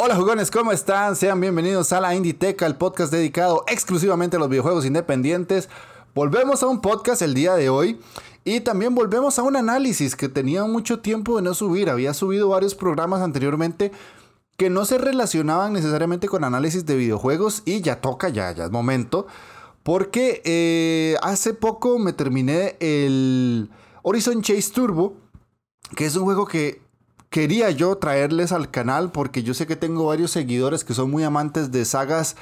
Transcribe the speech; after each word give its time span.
Hola 0.00 0.14
jugones, 0.14 0.52
¿cómo 0.52 0.70
están? 0.70 1.16
Sean 1.16 1.40
bienvenidos 1.40 1.92
a 1.92 2.00
la 2.00 2.14
Inditeca, 2.14 2.66
el 2.66 2.76
podcast 2.76 3.10
dedicado 3.12 3.64
exclusivamente 3.66 4.36
a 4.36 4.38
los 4.38 4.48
videojuegos 4.48 4.86
independientes. 4.86 5.68
Volvemos 6.14 6.62
a 6.62 6.68
un 6.68 6.80
podcast 6.80 7.20
el 7.20 7.34
día 7.34 7.56
de 7.56 7.68
hoy 7.68 7.98
y 8.44 8.60
también 8.60 8.94
volvemos 8.94 9.40
a 9.40 9.42
un 9.42 9.56
análisis 9.56 10.14
que 10.14 10.28
tenía 10.28 10.62
mucho 10.66 11.00
tiempo 11.00 11.34
de 11.34 11.42
no 11.42 11.52
subir. 11.52 11.90
Había 11.90 12.14
subido 12.14 12.48
varios 12.48 12.76
programas 12.76 13.22
anteriormente 13.22 13.90
que 14.56 14.70
no 14.70 14.84
se 14.84 14.98
relacionaban 14.98 15.72
necesariamente 15.72 16.28
con 16.28 16.44
análisis 16.44 16.86
de 16.86 16.94
videojuegos 16.94 17.62
y 17.64 17.80
ya 17.80 18.00
toca, 18.00 18.28
ya, 18.28 18.52
ya 18.52 18.66
es 18.66 18.70
momento. 18.70 19.26
Porque 19.82 20.42
eh, 20.44 21.16
hace 21.22 21.54
poco 21.54 21.98
me 21.98 22.12
terminé 22.12 22.76
el 22.78 23.68
Horizon 24.02 24.42
Chase 24.42 24.70
Turbo, 24.72 25.16
que 25.96 26.06
es 26.06 26.14
un 26.14 26.22
juego 26.22 26.46
que 26.46 26.87
quería 27.30 27.70
yo 27.70 27.96
traerles 27.96 28.52
al 28.52 28.70
canal 28.70 29.10
porque 29.12 29.42
yo 29.42 29.54
sé 29.54 29.66
que 29.66 29.76
tengo 29.76 30.06
varios 30.06 30.30
seguidores 30.30 30.84
que 30.84 30.94
son 30.94 31.10
muy 31.10 31.24
amantes 31.24 31.70
de 31.70 31.84
sagas 31.84 32.36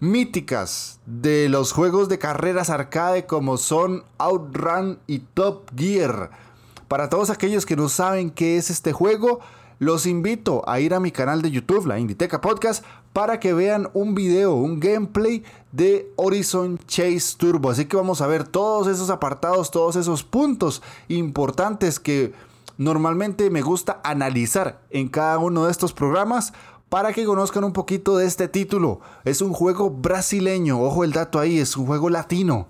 míticas 0.00 1.00
de 1.06 1.48
los 1.48 1.72
juegos 1.72 2.08
de 2.08 2.18
carreras 2.18 2.70
arcade 2.70 3.26
como 3.26 3.56
son 3.56 4.04
Outrun 4.18 4.98
y 5.06 5.20
Top 5.20 5.70
Gear. 5.76 6.30
Para 6.88 7.08
todos 7.08 7.30
aquellos 7.30 7.64
que 7.64 7.76
no 7.76 7.88
saben 7.88 8.30
qué 8.30 8.56
es 8.56 8.68
este 8.68 8.92
juego, 8.92 9.40
los 9.78 10.06
invito 10.06 10.62
a 10.68 10.78
ir 10.80 10.94
a 10.94 11.00
mi 11.00 11.10
canal 11.10 11.42
de 11.42 11.50
YouTube, 11.50 11.86
la 11.86 11.98
Inditeca 11.98 12.40
Podcast, 12.40 12.84
para 13.12 13.40
que 13.40 13.52
vean 13.52 13.90
un 13.94 14.14
video, 14.14 14.54
un 14.54 14.78
gameplay 14.78 15.42
de 15.72 16.12
Horizon 16.16 16.78
Chase 16.86 17.36
Turbo. 17.36 17.70
Así 17.70 17.86
que 17.86 17.96
vamos 17.96 18.20
a 18.20 18.26
ver 18.26 18.44
todos 18.44 18.86
esos 18.86 19.10
apartados, 19.10 19.70
todos 19.70 19.96
esos 19.96 20.22
puntos 20.22 20.82
importantes 21.08 21.98
que 21.98 22.32
normalmente 22.82 23.50
me 23.50 23.62
gusta 23.62 24.00
analizar 24.04 24.82
en 24.90 25.08
cada 25.08 25.38
uno 25.38 25.66
de 25.66 25.70
estos 25.70 25.92
programas 25.92 26.52
para 26.88 27.12
que 27.12 27.24
conozcan 27.24 27.64
un 27.64 27.72
poquito 27.72 28.16
de 28.18 28.26
este 28.26 28.48
título. 28.48 29.00
Es 29.24 29.40
un 29.40 29.52
juego 29.52 29.90
brasileño, 29.90 30.80
ojo 30.80 31.04
el 31.04 31.12
dato 31.12 31.38
ahí, 31.38 31.58
es 31.58 31.76
un 31.76 31.86
juego 31.86 32.10
latino. 32.10 32.68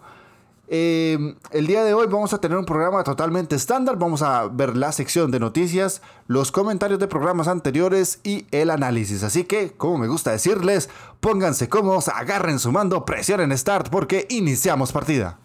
Eh, 0.75 1.35
el 1.51 1.67
día 1.67 1.85
de 1.85 1.93
hoy 1.93 2.07
vamos 2.07 2.33
a 2.33 2.41
tener 2.41 2.57
un 2.57 2.65
programa 2.65 3.05
totalmente 3.05 3.57
estándar. 3.57 3.99
Vamos 3.99 4.23
a 4.23 4.47
ver 4.47 4.77
la 4.77 4.93
sección 4.93 5.31
de 5.31 5.41
noticias, 5.41 6.01
los 6.29 6.51
comentarios 6.51 6.99
de 6.99 7.09
programas 7.09 7.49
anteriores 7.49 8.21
y 8.23 8.47
el 8.53 8.71
análisis. 8.71 9.23
Así 9.23 9.45
que, 9.45 9.73
como 9.73 9.99
me 9.99 10.09
gusta 10.09 10.31
decirles, 10.31 10.89
pónganse 11.21 11.69
cómodos, 11.69 12.09
agarren 12.09 12.59
su 12.59 12.73
mando, 12.73 13.05
presionen 13.05 13.57
Start 13.59 13.89
porque 13.91 14.27
iniciamos 14.31 14.93
partida. 14.93 15.39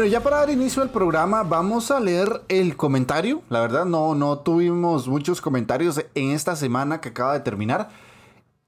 Bueno, 0.00 0.12
ya 0.12 0.22
para 0.22 0.38
dar 0.38 0.48
inicio 0.48 0.80
al 0.80 0.88
programa, 0.88 1.42
vamos 1.42 1.90
a 1.90 2.00
leer 2.00 2.40
el 2.48 2.74
comentario. 2.74 3.42
La 3.50 3.60
verdad, 3.60 3.84
no, 3.84 4.14
no 4.14 4.38
tuvimos 4.38 5.06
muchos 5.08 5.42
comentarios 5.42 6.02
en 6.14 6.30
esta 6.30 6.56
semana 6.56 7.02
que 7.02 7.10
acaba 7.10 7.34
de 7.34 7.40
terminar. 7.40 7.90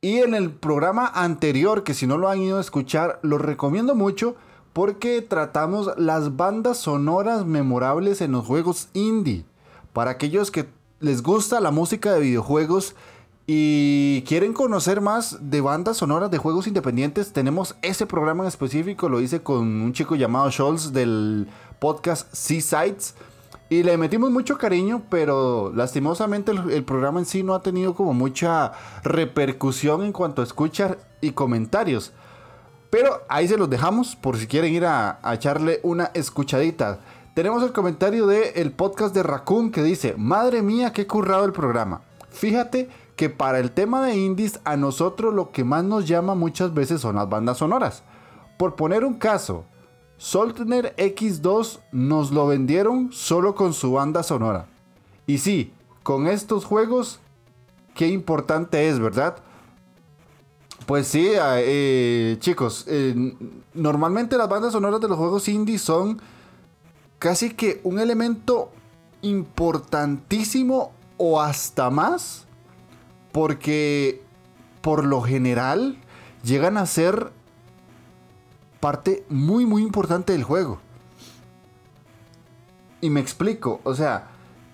Y 0.03 0.19
en 0.19 0.35
el 0.35 0.51
programa 0.51 1.07
anterior, 1.07 1.85
que 1.85 1.95
si 1.95 2.07
no 2.07 2.19
lo 2.19 2.29
han 2.29 2.43
ido 2.43 2.59
a 2.59 2.61
escuchar, 2.61 3.19
lo 3.23 3.39
recomiendo 3.39 3.95
mucho 3.95 4.37
porque 4.75 5.23
tratamos 5.23 5.93
las 5.97 6.37
bandas 6.37 6.77
sonoras 6.77 7.47
memorables 7.47 8.21
en 8.21 8.33
los 8.33 8.45
juegos 8.45 8.91
indie. 8.93 9.47
Para 9.95 10.11
aquellos 10.11 10.51
que 10.51 10.69
les 11.01 11.23
gusta 11.23 11.61
la 11.61 11.71
música 11.71 12.13
de 12.13 12.21
videojuegos 12.21 12.95
y 13.55 14.23
quieren 14.23 14.55
conocer 14.55 15.03
más 15.03 15.51
de 15.51 15.61
bandas 15.61 15.99
sonoras 15.99 16.31
de 16.31 16.39
juegos 16.39 16.67
independientes, 16.67 17.35
tenemos 17.35 17.77
ese 17.83 18.07
programa 18.07 18.45
en 18.45 18.49
específico, 18.49 19.11
lo 19.11 19.21
hice 19.21 19.43
con 19.43 19.59
un 19.83 19.93
chico 19.93 20.15
llamado 20.17 20.51
Scholz 20.51 20.95
del 20.95 21.49
podcast 21.79 22.33
Seasides. 22.33 23.15
Y 23.69 23.83
le 23.83 23.99
metimos 23.99 24.31
mucho 24.31 24.57
cariño, 24.57 25.03
pero 25.11 25.71
lastimosamente 25.75 26.53
el, 26.53 26.83
programa 26.85 27.21
en 27.21 27.27
sí 27.27 27.43
no 27.43 27.55
ha 27.55 27.61
tenido 27.61 27.95
como 27.95 28.15
mucha 28.15 28.73
repercusión 29.03 30.03
en 30.03 30.13
cuanto 30.13 30.41
a 30.41 30.47
escuchar 30.47 30.97
y 31.21 31.33
comentarios. 31.33 32.13
Pero 32.89 33.21
ahí 33.29 33.49
se 33.49 33.59
los 33.59 33.69
dejamos 33.69 34.17
por 34.17 34.39
si 34.39 34.47
quieren 34.47 34.73
ir 34.73 34.87
a, 34.87 35.21
echarle 35.31 35.79
una 35.83 36.11
escuchadita. 36.15 37.01
Tenemos 37.35 37.63
el 37.63 37.73
comentario 37.73 38.27
del 38.27 38.73
podcast 38.73 39.15
de 39.15 39.23
Raccoon 39.23 39.71
que 39.71 39.83
dice, 39.83 40.15
madre 40.17 40.63
mía, 40.63 40.95
qué 40.95 41.07
currado 41.07 41.45
el 41.45 41.53
programa. 41.53 42.01
Fíjate 42.31 42.89
que 43.23 43.31
para 43.31 43.61
el 43.61 43.71
tema 43.71 44.05
de 44.05 44.17
indies 44.17 44.59
a 44.65 44.77
nosotros 44.77 45.33
lo 45.33 45.53
que 45.53 45.63
más 45.63 45.85
nos 45.85 46.09
llama 46.09 46.35
muchas 46.35 46.75
veces 46.75 47.01
son 47.01 47.15
las 47.15 47.29
bandas 47.29 47.59
sonoras. 47.59 48.03
Por 48.59 48.75
poner 48.75 49.05
un 49.05 49.15
caso, 49.15 49.65
Soltner 50.17 50.93
X2 50.97 51.79
nos 51.93 52.33
lo 52.33 52.49
vendieron 52.49 53.13
solo 53.13 53.55
con 53.55 53.75
su 53.75 53.93
banda 53.93 54.25
sonora. 54.25 54.67
Y 55.25 55.39
sí, 55.39 55.73
con 56.03 56.27
estos 56.27 56.65
juegos, 56.65 57.21
qué 57.95 58.09
importante 58.09 58.89
es, 58.89 58.99
¿verdad? 58.99 59.37
Pues 60.85 61.07
sí, 61.07 61.31
eh, 61.33 62.39
chicos, 62.41 62.87
eh, 62.89 63.37
normalmente 63.73 64.37
las 64.37 64.49
bandas 64.49 64.73
sonoras 64.73 65.01
de 65.01 65.07
los 65.07 65.17
juegos 65.17 65.47
indie 65.47 65.79
son 65.79 66.21
casi 67.21 67.55
que 67.55 67.81
un 67.85 68.01
elemento 68.01 68.73
importantísimo 69.21 70.91
o 71.19 71.41
hasta 71.41 71.89
más 71.89 72.49
porque 73.33 74.23
por 74.81 75.05
lo 75.05 75.23
general 75.23 75.97
llegan 76.45 76.77
a 76.77 76.87
ser 76.87 77.33
parte 78.81 79.25
muy 79.29 79.67
muy 79.67 79.83
importante 79.83 80.33
del 80.33 80.45
juego. 80.45 80.79
Y 83.01 83.11
me 83.11 83.21
explico, 83.21 83.81
o 83.83 83.95
sea, 83.95 84.29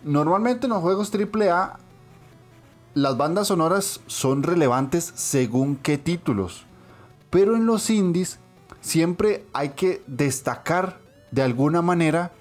normalmente 0.05 0.67
en 0.67 0.73
los 0.73 0.83
juegos 0.83 1.11
AAA 1.15 1.78
las 2.95 3.16
bandas 3.16 3.49
sonoras 3.49 4.01
son 4.07 4.43
relevantes 4.43 5.13
según 5.15 5.77
qué 5.77 5.99
títulos, 5.99 6.66
pero 7.31 7.54
en 7.54 7.65
los 7.65 7.91
indies 7.91 8.39
siempre 8.81 9.47
hay 9.53 9.71
que 9.71 10.03
destacar 10.07 10.99
de 11.31 11.43
alguna 11.43 11.83
manera 11.83 12.33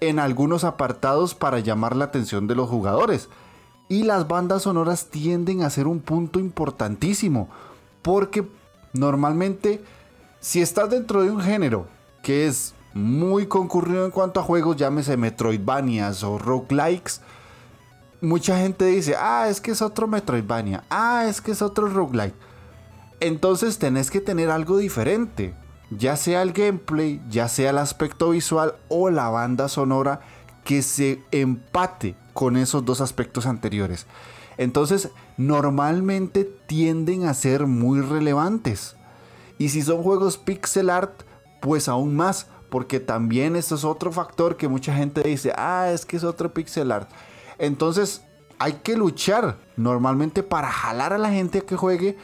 en 0.00 0.18
algunos 0.18 0.64
apartados 0.64 1.34
para 1.34 1.60
llamar 1.60 1.96
la 1.96 2.06
atención 2.06 2.46
de 2.46 2.54
los 2.54 2.68
jugadores. 2.68 3.28
Y 3.94 4.02
las 4.02 4.26
bandas 4.26 4.62
sonoras 4.62 5.06
tienden 5.06 5.62
a 5.62 5.70
ser 5.70 5.86
un 5.86 6.00
punto 6.00 6.40
importantísimo. 6.40 7.48
Porque 8.02 8.44
normalmente, 8.92 9.84
si 10.40 10.60
estás 10.60 10.90
dentro 10.90 11.22
de 11.22 11.30
un 11.30 11.40
género 11.40 11.86
que 12.20 12.48
es 12.48 12.74
muy 12.92 13.46
concurrido 13.46 14.04
en 14.04 14.10
cuanto 14.10 14.40
a 14.40 14.42
juegos, 14.42 14.74
llámese 14.74 15.16
Metroidvanias 15.16 16.24
o 16.24 16.38
roguelikes, 16.38 17.20
mucha 18.20 18.58
gente 18.58 18.86
dice, 18.86 19.14
ah, 19.16 19.46
es 19.48 19.60
que 19.60 19.70
es 19.70 19.80
otro 19.80 20.08
Metroidvania, 20.08 20.82
ah, 20.90 21.26
es 21.28 21.40
que 21.40 21.52
es 21.52 21.62
otro 21.62 21.86
roguelike. 21.86 22.34
Entonces 23.20 23.78
tenés 23.78 24.10
que 24.10 24.20
tener 24.20 24.50
algo 24.50 24.76
diferente, 24.76 25.54
ya 25.92 26.16
sea 26.16 26.42
el 26.42 26.52
gameplay, 26.52 27.22
ya 27.30 27.46
sea 27.46 27.70
el 27.70 27.78
aspecto 27.78 28.30
visual 28.30 28.74
o 28.88 29.08
la 29.08 29.28
banda 29.28 29.68
sonora 29.68 30.18
que 30.64 30.82
se 30.82 31.22
empate 31.30 32.16
con 32.34 32.58
esos 32.58 32.84
dos 32.84 33.00
aspectos 33.00 33.46
anteriores. 33.46 34.06
Entonces, 34.58 35.10
normalmente 35.36 36.44
tienden 36.44 37.24
a 37.24 37.34
ser 37.34 37.66
muy 37.66 38.00
relevantes. 38.00 38.96
Y 39.58 39.70
si 39.70 39.82
son 39.82 40.02
juegos 40.02 40.36
pixel 40.36 40.90
art, 40.90 41.22
pues 41.62 41.88
aún 41.88 42.14
más, 42.14 42.48
porque 42.68 43.00
también 43.00 43.56
esto 43.56 43.76
es 43.76 43.84
otro 43.84 44.12
factor 44.12 44.56
que 44.56 44.68
mucha 44.68 44.94
gente 44.94 45.22
dice, 45.22 45.52
ah, 45.56 45.90
es 45.90 46.04
que 46.04 46.16
es 46.16 46.24
otro 46.24 46.52
pixel 46.52 46.92
art. 46.92 47.08
Entonces, 47.58 48.22
hay 48.58 48.74
que 48.74 48.96
luchar 48.96 49.58
normalmente 49.76 50.42
para 50.42 50.70
jalar 50.70 51.12
a 51.12 51.18
la 51.18 51.30
gente 51.30 51.58
a 51.58 51.60
que 51.62 51.76
juegue 51.76 52.16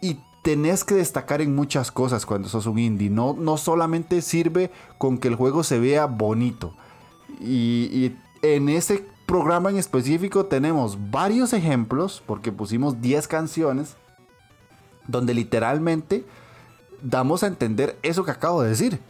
y 0.00 0.18
tenés 0.42 0.84
que 0.84 0.94
destacar 0.94 1.40
en 1.40 1.54
muchas 1.54 1.90
cosas 1.90 2.26
cuando 2.26 2.48
sos 2.48 2.66
un 2.66 2.78
indie. 2.78 3.10
No, 3.10 3.34
no 3.34 3.56
solamente 3.56 4.20
sirve 4.22 4.70
con 4.98 5.18
que 5.18 5.28
el 5.28 5.36
juego 5.36 5.64
se 5.64 5.78
vea 5.78 6.06
bonito. 6.06 6.76
Y, 7.40 8.12
en 8.42 8.68
ese 8.68 9.06
programa 9.34 9.68
en 9.68 9.78
específico 9.78 10.46
tenemos 10.46 10.96
varios 11.10 11.52
ejemplos, 11.54 12.22
porque 12.24 12.52
pusimos 12.52 13.00
10 13.00 13.26
canciones, 13.26 13.96
donde 15.08 15.34
literalmente 15.34 16.24
damos 17.02 17.42
a 17.42 17.48
entender 17.48 17.98
eso 18.04 18.24
que 18.24 18.30
acabo 18.30 18.62
de 18.62 18.68
decir. 18.68 19.00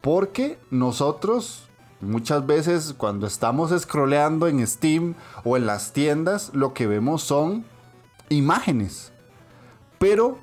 Porque 0.00 0.58
nosotros 0.70 1.68
muchas 2.00 2.46
veces 2.46 2.94
cuando 2.96 3.26
estamos 3.26 3.70
scrolleando 3.78 4.48
en 4.48 4.66
Steam 4.66 5.14
o 5.44 5.58
en 5.58 5.66
las 5.66 5.92
tiendas, 5.92 6.52
lo 6.54 6.72
que 6.72 6.86
vemos 6.86 7.22
son 7.22 7.66
imágenes. 8.30 9.12
Pero 9.98 10.38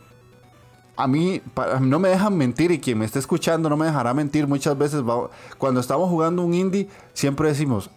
a 0.95 1.07
mí, 1.07 1.41
no 1.81 1.97
me 1.97 2.09
dejan 2.09 2.37
mentir 2.37 2.69
y 2.69 2.79
quien 2.79 2.99
me 2.99 3.05
esté 3.05 3.17
escuchando 3.17 3.67
no 3.67 3.77
me 3.77 3.87
dejará 3.87 4.13
mentir. 4.13 4.45
Muchas 4.45 4.77
veces 4.77 5.01
cuando 5.57 5.79
estamos 5.79 6.07
jugando 6.07 6.43
un 6.43 6.53
indie, 6.53 6.87
siempre 7.13 7.47
decimos, 7.47 7.89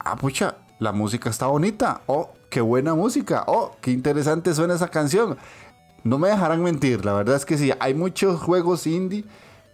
ah, 0.00 0.16
pucha, 0.16 0.56
la 0.78 0.92
música 0.92 1.30
está 1.30 1.46
bonita. 1.46 2.02
Oh, 2.06 2.30
qué 2.50 2.60
buena 2.60 2.94
música. 2.94 3.44
Oh, 3.46 3.76
qué 3.80 3.90
interesante 3.90 4.54
suena 4.54 4.74
esa 4.74 4.88
canción. 4.88 5.36
No 6.02 6.18
me 6.18 6.28
dejarán 6.28 6.62
mentir, 6.62 7.04
la 7.04 7.14
verdad 7.14 7.36
es 7.36 7.46
que 7.46 7.56
sí, 7.56 7.72
hay 7.80 7.94
muchos 7.94 8.38
juegos 8.40 8.86
indie 8.86 9.24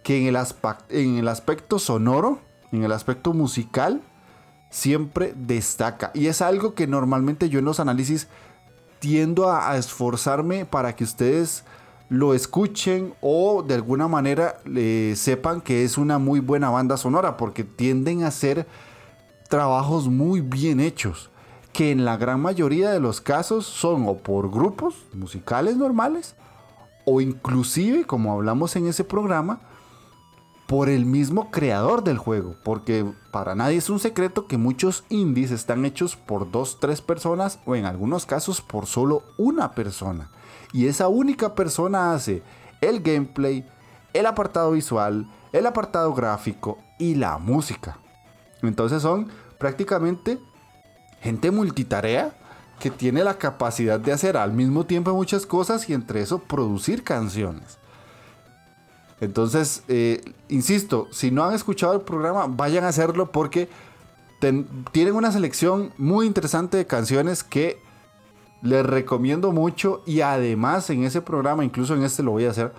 que 0.01 0.17
en 0.21 0.27
el, 0.27 1.27
aspecto 1.27 1.77
sonoro, 1.77 2.39
en 2.71 2.83
el 2.83 2.91
aspecto 2.93 3.33
musical, 3.33 4.01
siempre 4.69 5.33
destaca. 5.35 6.11
Y 6.13 6.27
es 6.27 6.41
algo 6.41 6.73
que 6.73 6.87
normalmente 6.87 7.49
yo 7.49 7.59
en 7.59 7.65
los 7.65 7.79
análisis 7.79 8.27
tiendo 8.99 9.51
a, 9.51 9.75
esforzarme 9.77 10.65
para 10.65 10.95
que 10.95 11.03
ustedes 11.03 11.65
lo 12.07 12.33
escuchen 12.33 13.13
o 13.21 13.63
de 13.63 13.73
alguna 13.73 14.07
manera 14.07 14.57
sepan 15.15 15.61
que 15.61 15.83
es 15.83 15.97
una 15.97 16.17
muy 16.17 16.39
buena 16.39 16.69
banda 16.69 16.97
sonora 16.97 17.37
porque 17.37 17.63
tienden 17.63 18.23
a 18.23 18.31
ser 18.31 18.67
trabajos 19.51 20.07
muy 20.07 20.39
bien 20.39 20.79
hechos, 20.79 21.29
que 21.73 21.91
en 21.91 22.05
la 22.05 22.15
gran 22.15 22.39
mayoría 22.39 22.89
de 22.89 23.01
los 23.01 23.19
casos 23.19 23.65
son 23.65 24.07
o 24.07 24.15
por 24.15 24.49
grupos 24.49 24.95
musicales 25.11 25.75
normales, 25.75 26.35
o 27.03 27.19
inclusive, 27.19 28.05
como 28.05 28.31
hablamos 28.31 28.77
en 28.77 28.87
ese 28.87 29.03
programa, 29.03 29.59
por 30.67 30.87
el 30.87 31.05
mismo 31.05 31.51
creador 31.51 32.01
del 32.01 32.17
juego, 32.17 32.55
porque 32.63 33.05
para 33.31 33.53
nadie 33.53 33.75
es 33.75 33.89
un 33.89 33.99
secreto 33.99 34.47
que 34.47 34.55
muchos 34.55 35.03
indies 35.09 35.51
están 35.51 35.83
hechos 35.83 36.15
por 36.15 36.49
dos, 36.49 36.79
tres 36.79 37.01
personas 37.01 37.59
o 37.65 37.75
en 37.75 37.83
algunos 37.83 38.25
casos 38.25 38.61
por 38.61 38.85
solo 38.85 39.23
una 39.37 39.73
persona. 39.73 40.29
Y 40.71 40.85
esa 40.85 41.09
única 41.09 41.55
persona 41.55 42.13
hace 42.13 42.41
el 42.79 43.01
gameplay, 43.01 43.65
el 44.13 44.27
apartado 44.27 44.71
visual, 44.71 45.27
el 45.51 45.65
apartado 45.65 46.13
gráfico 46.13 46.77
y 46.97 47.15
la 47.15 47.37
música. 47.37 47.97
Entonces 48.61 49.01
son 49.01 49.27
prácticamente 49.57 50.39
gente 51.21 51.51
multitarea 51.51 52.35
que 52.79 52.89
tiene 52.89 53.23
la 53.23 53.37
capacidad 53.37 53.99
de 53.99 54.11
hacer 54.11 54.37
al 54.37 54.53
mismo 54.53 54.85
tiempo 54.85 55.13
muchas 55.13 55.45
cosas 55.45 55.87
y 55.87 55.93
entre 55.93 56.21
eso 56.21 56.39
producir 56.39 57.03
canciones. 57.03 57.77
Entonces, 59.19 59.83
eh, 59.87 60.19
insisto, 60.49 61.07
si 61.11 61.29
no 61.29 61.43
han 61.43 61.53
escuchado 61.53 61.93
el 61.93 62.01
programa, 62.01 62.47
vayan 62.47 62.83
a 62.83 62.87
hacerlo 62.87 63.31
porque 63.31 63.69
tienen 64.91 65.13
una 65.13 65.31
selección 65.31 65.93
muy 65.97 66.25
interesante 66.25 66.77
de 66.77 66.87
canciones 66.87 67.43
que 67.43 67.79
les 68.63 68.83
recomiendo 68.83 69.51
mucho 69.51 70.01
y 70.07 70.21
además 70.21 70.89
en 70.89 71.03
ese 71.03 71.21
programa, 71.21 71.63
incluso 71.63 71.93
en 71.93 72.03
este 72.03 72.23
lo 72.23 72.31
voy 72.31 72.45
a 72.45 72.49
hacer, 72.49 72.73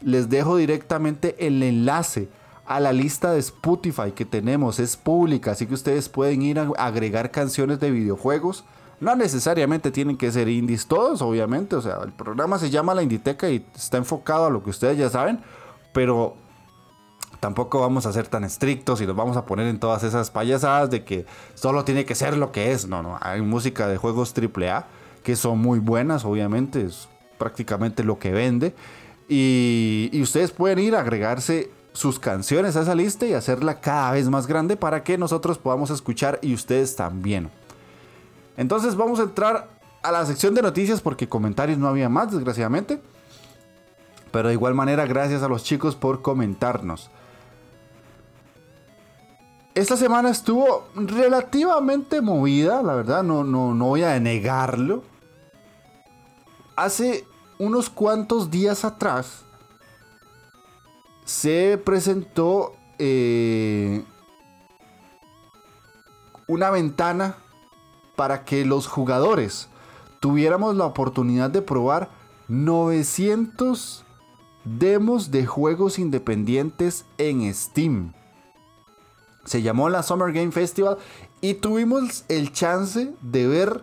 les 0.00 0.28
dejo 0.28 0.56
directamente 0.56 1.34
el 1.44 1.60
enlace 1.64 2.28
a 2.68 2.80
la 2.80 2.92
lista 2.92 3.32
de 3.32 3.38
Spotify 3.38 4.12
que 4.14 4.26
tenemos. 4.26 4.78
Es 4.78 4.96
pública, 4.96 5.52
así 5.52 5.66
que 5.66 5.72
ustedes 5.72 6.10
pueden 6.10 6.42
ir 6.42 6.58
a 6.58 6.68
agregar 6.76 7.30
canciones 7.30 7.80
de 7.80 7.90
videojuegos. 7.90 8.64
No 9.00 9.16
necesariamente 9.16 9.90
tienen 9.90 10.18
que 10.18 10.30
ser 10.30 10.48
indies 10.48 10.86
todos, 10.86 11.22
obviamente. 11.22 11.76
O 11.76 11.80
sea, 11.80 12.00
el 12.04 12.12
programa 12.12 12.58
se 12.58 12.68
llama 12.68 12.94
La 12.94 13.02
Inditeca 13.02 13.48
y 13.48 13.64
está 13.74 13.96
enfocado 13.96 14.46
a 14.46 14.50
lo 14.50 14.62
que 14.62 14.68
ustedes 14.68 14.98
ya 14.98 15.08
saben. 15.08 15.40
Pero 15.94 16.36
tampoco 17.40 17.80
vamos 17.80 18.04
a 18.04 18.12
ser 18.12 18.28
tan 18.28 18.44
estrictos 18.44 19.00
y 19.00 19.06
nos 19.06 19.16
vamos 19.16 19.38
a 19.38 19.46
poner 19.46 19.66
en 19.68 19.80
todas 19.80 20.02
esas 20.02 20.30
payasadas 20.30 20.90
de 20.90 21.04
que 21.04 21.24
solo 21.54 21.84
tiene 21.84 22.04
que 22.04 22.14
ser 22.14 22.36
lo 22.36 22.52
que 22.52 22.72
es. 22.72 22.86
No, 22.86 23.02
no. 23.02 23.16
Hay 23.22 23.40
música 23.40 23.88
de 23.88 23.96
juegos 23.96 24.34
AAA 24.36 24.86
que 25.22 25.36
son 25.36 25.58
muy 25.58 25.78
buenas, 25.78 26.26
obviamente. 26.26 26.84
Es 26.84 27.08
prácticamente 27.38 28.04
lo 28.04 28.18
que 28.18 28.30
vende. 28.30 28.74
Y, 29.26 30.10
y 30.12 30.20
ustedes 30.20 30.50
pueden 30.50 30.80
ir 30.80 30.94
a 30.96 31.00
agregarse 31.00 31.77
sus 31.92 32.18
canciones 32.18 32.76
a 32.76 32.82
esa 32.82 32.94
lista 32.94 33.26
y 33.26 33.34
hacerla 33.34 33.80
cada 33.80 34.12
vez 34.12 34.28
más 34.28 34.46
grande 34.46 34.76
para 34.76 35.02
que 35.02 35.18
nosotros 35.18 35.58
podamos 35.58 35.90
escuchar 35.90 36.38
y 36.42 36.54
ustedes 36.54 36.96
también. 36.96 37.50
Entonces 38.56 38.96
vamos 38.96 39.20
a 39.20 39.24
entrar 39.24 39.68
a 40.02 40.12
la 40.12 40.24
sección 40.26 40.54
de 40.54 40.62
noticias 40.62 41.00
porque 41.00 41.28
comentarios 41.28 41.78
no 41.78 41.88
había 41.88 42.08
más, 42.08 42.32
desgraciadamente. 42.32 43.00
Pero 44.30 44.48
de 44.48 44.54
igual 44.54 44.74
manera, 44.74 45.06
gracias 45.06 45.42
a 45.42 45.48
los 45.48 45.64
chicos 45.64 45.96
por 45.96 46.22
comentarnos. 46.22 47.10
Esta 49.74 49.96
semana 49.96 50.30
estuvo 50.30 50.88
relativamente 50.94 52.20
movida, 52.20 52.82
la 52.82 52.94
verdad, 52.94 53.22
no, 53.22 53.44
no, 53.44 53.74
no 53.74 53.86
voy 53.86 54.02
a 54.02 54.18
negarlo. 54.18 55.04
Hace 56.74 57.24
unos 57.58 57.88
cuantos 57.88 58.50
días 58.50 58.84
atrás 58.84 59.44
se 61.28 61.76
presentó 61.76 62.72
eh, 62.98 64.02
una 66.46 66.70
ventana 66.70 67.36
para 68.16 68.46
que 68.46 68.64
los 68.64 68.86
jugadores 68.86 69.68
tuviéramos 70.20 70.74
la 70.74 70.86
oportunidad 70.86 71.50
de 71.50 71.60
probar 71.60 72.08
900 72.48 74.06
demos 74.64 75.30
de 75.30 75.44
juegos 75.44 75.98
independientes 75.98 77.04
en 77.18 77.52
Steam. 77.52 78.14
Se 79.44 79.60
llamó 79.60 79.90
la 79.90 80.02
Summer 80.02 80.32
Game 80.32 80.50
Festival 80.50 80.96
y 81.42 81.54
tuvimos 81.54 82.24
el 82.28 82.52
chance 82.52 83.12
de 83.20 83.46
ver 83.46 83.82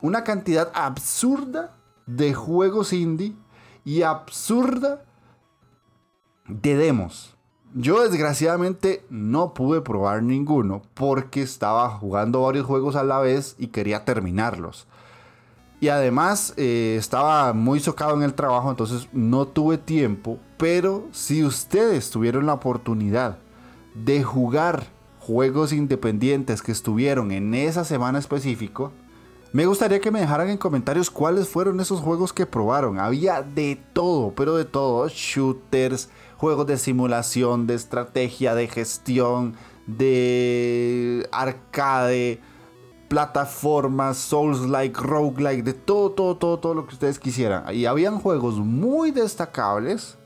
una 0.00 0.24
cantidad 0.24 0.72
absurda 0.72 1.76
de 2.06 2.32
juegos 2.32 2.94
indie 2.94 3.36
y 3.84 4.02
absurda 4.04 5.04
de 6.48 6.76
demos. 6.76 7.34
Yo 7.74 8.02
desgraciadamente 8.02 9.04
no 9.10 9.52
pude 9.52 9.82
probar 9.82 10.22
ninguno 10.22 10.82
porque 10.94 11.42
estaba 11.42 11.88
jugando 11.90 12.42
varios 12.42 12.66
juegos 12.66 12.96
a 12.96 13.04
la 13.04 13.18
vez 13.18 13.54
y 13.58 13.68
quería 13.68 14.04
terminarlos. 14.04 14.86
Y 15.80 15.88
además 15.88 16.54
eh, 16.56 16.96
estaba 16.98 17.52
muy 17.52 17.78
socado 17.78 18.16
en 18.16 18.22
el 18.22 18.34
trabajo, 18.34 18.70
entonces 18.70 19.08
no 19.12 19.46
tuve 19.46 19.78
tiempo. 19.78 20.38
Pero 20.56 21.06
si 21.12 21.44
ustedes 21.44 22.10
tuvieron 22.10 22.46
la 22.46 22.54
oportunidad 22.54 23.38
de 23.94 24.24
jugar 24.24 24.86
juegos 25.20 25.72
independientes 25.72 26.62
que 26.62 26.72
estuvieron 26.72 27.30
en 27.30 27.54
esa 27.54 27.84
semana 27.84 28.18
específico, 28.18 28.92
me 29.52 29.64
gustaría 29.64 30.00
que 30.00 30.10
me 30.10 30.20
dejaran 30.20 30.50
en 30.50 30.58
comentarios 30.58 31.10
cuáles 31.10 31.48
fueron 31.48 31.80
esos 31.80 32.00
juegos 32.00 32.32
que 32.32 32.44
probaron. 32.44 32.98
Había 32.98 33.42
de 33.42 33.80
todo, 33.92 34.32
pero 34.34 34.56
de 34.56 34.66
todo. 34.66 35.08
Shooters, 35.08 36.10
juegos 36.36 36.66
de 36.66 36.76
simulación, 36.76 37.66
de 37.66 37.74
estrategia, 37.74 38.54
de 38.54 38.68
gestión, 38.68 39.54
de 39.86 41.26
arcade, 41.32 42.40
plataformas, 43.08 44.18
Souls-like, 44.18 45.00
roguelike, 45.00 45.64
de 45.64 45.72
todo, 45.72 46.10
todo, 46.10 46.36
todo, 46.36 46.58
todo 46.58 46.74
lo 46.74 46.86
que 46.86 46.94
ustedes 46.94 47.18
quisieran. 47.18 47.74
Y 47.74 47.86
habían 47.86 48.18
juegos 48.20 48.56
muy 48.58 49.12
destacables 49.12 50.18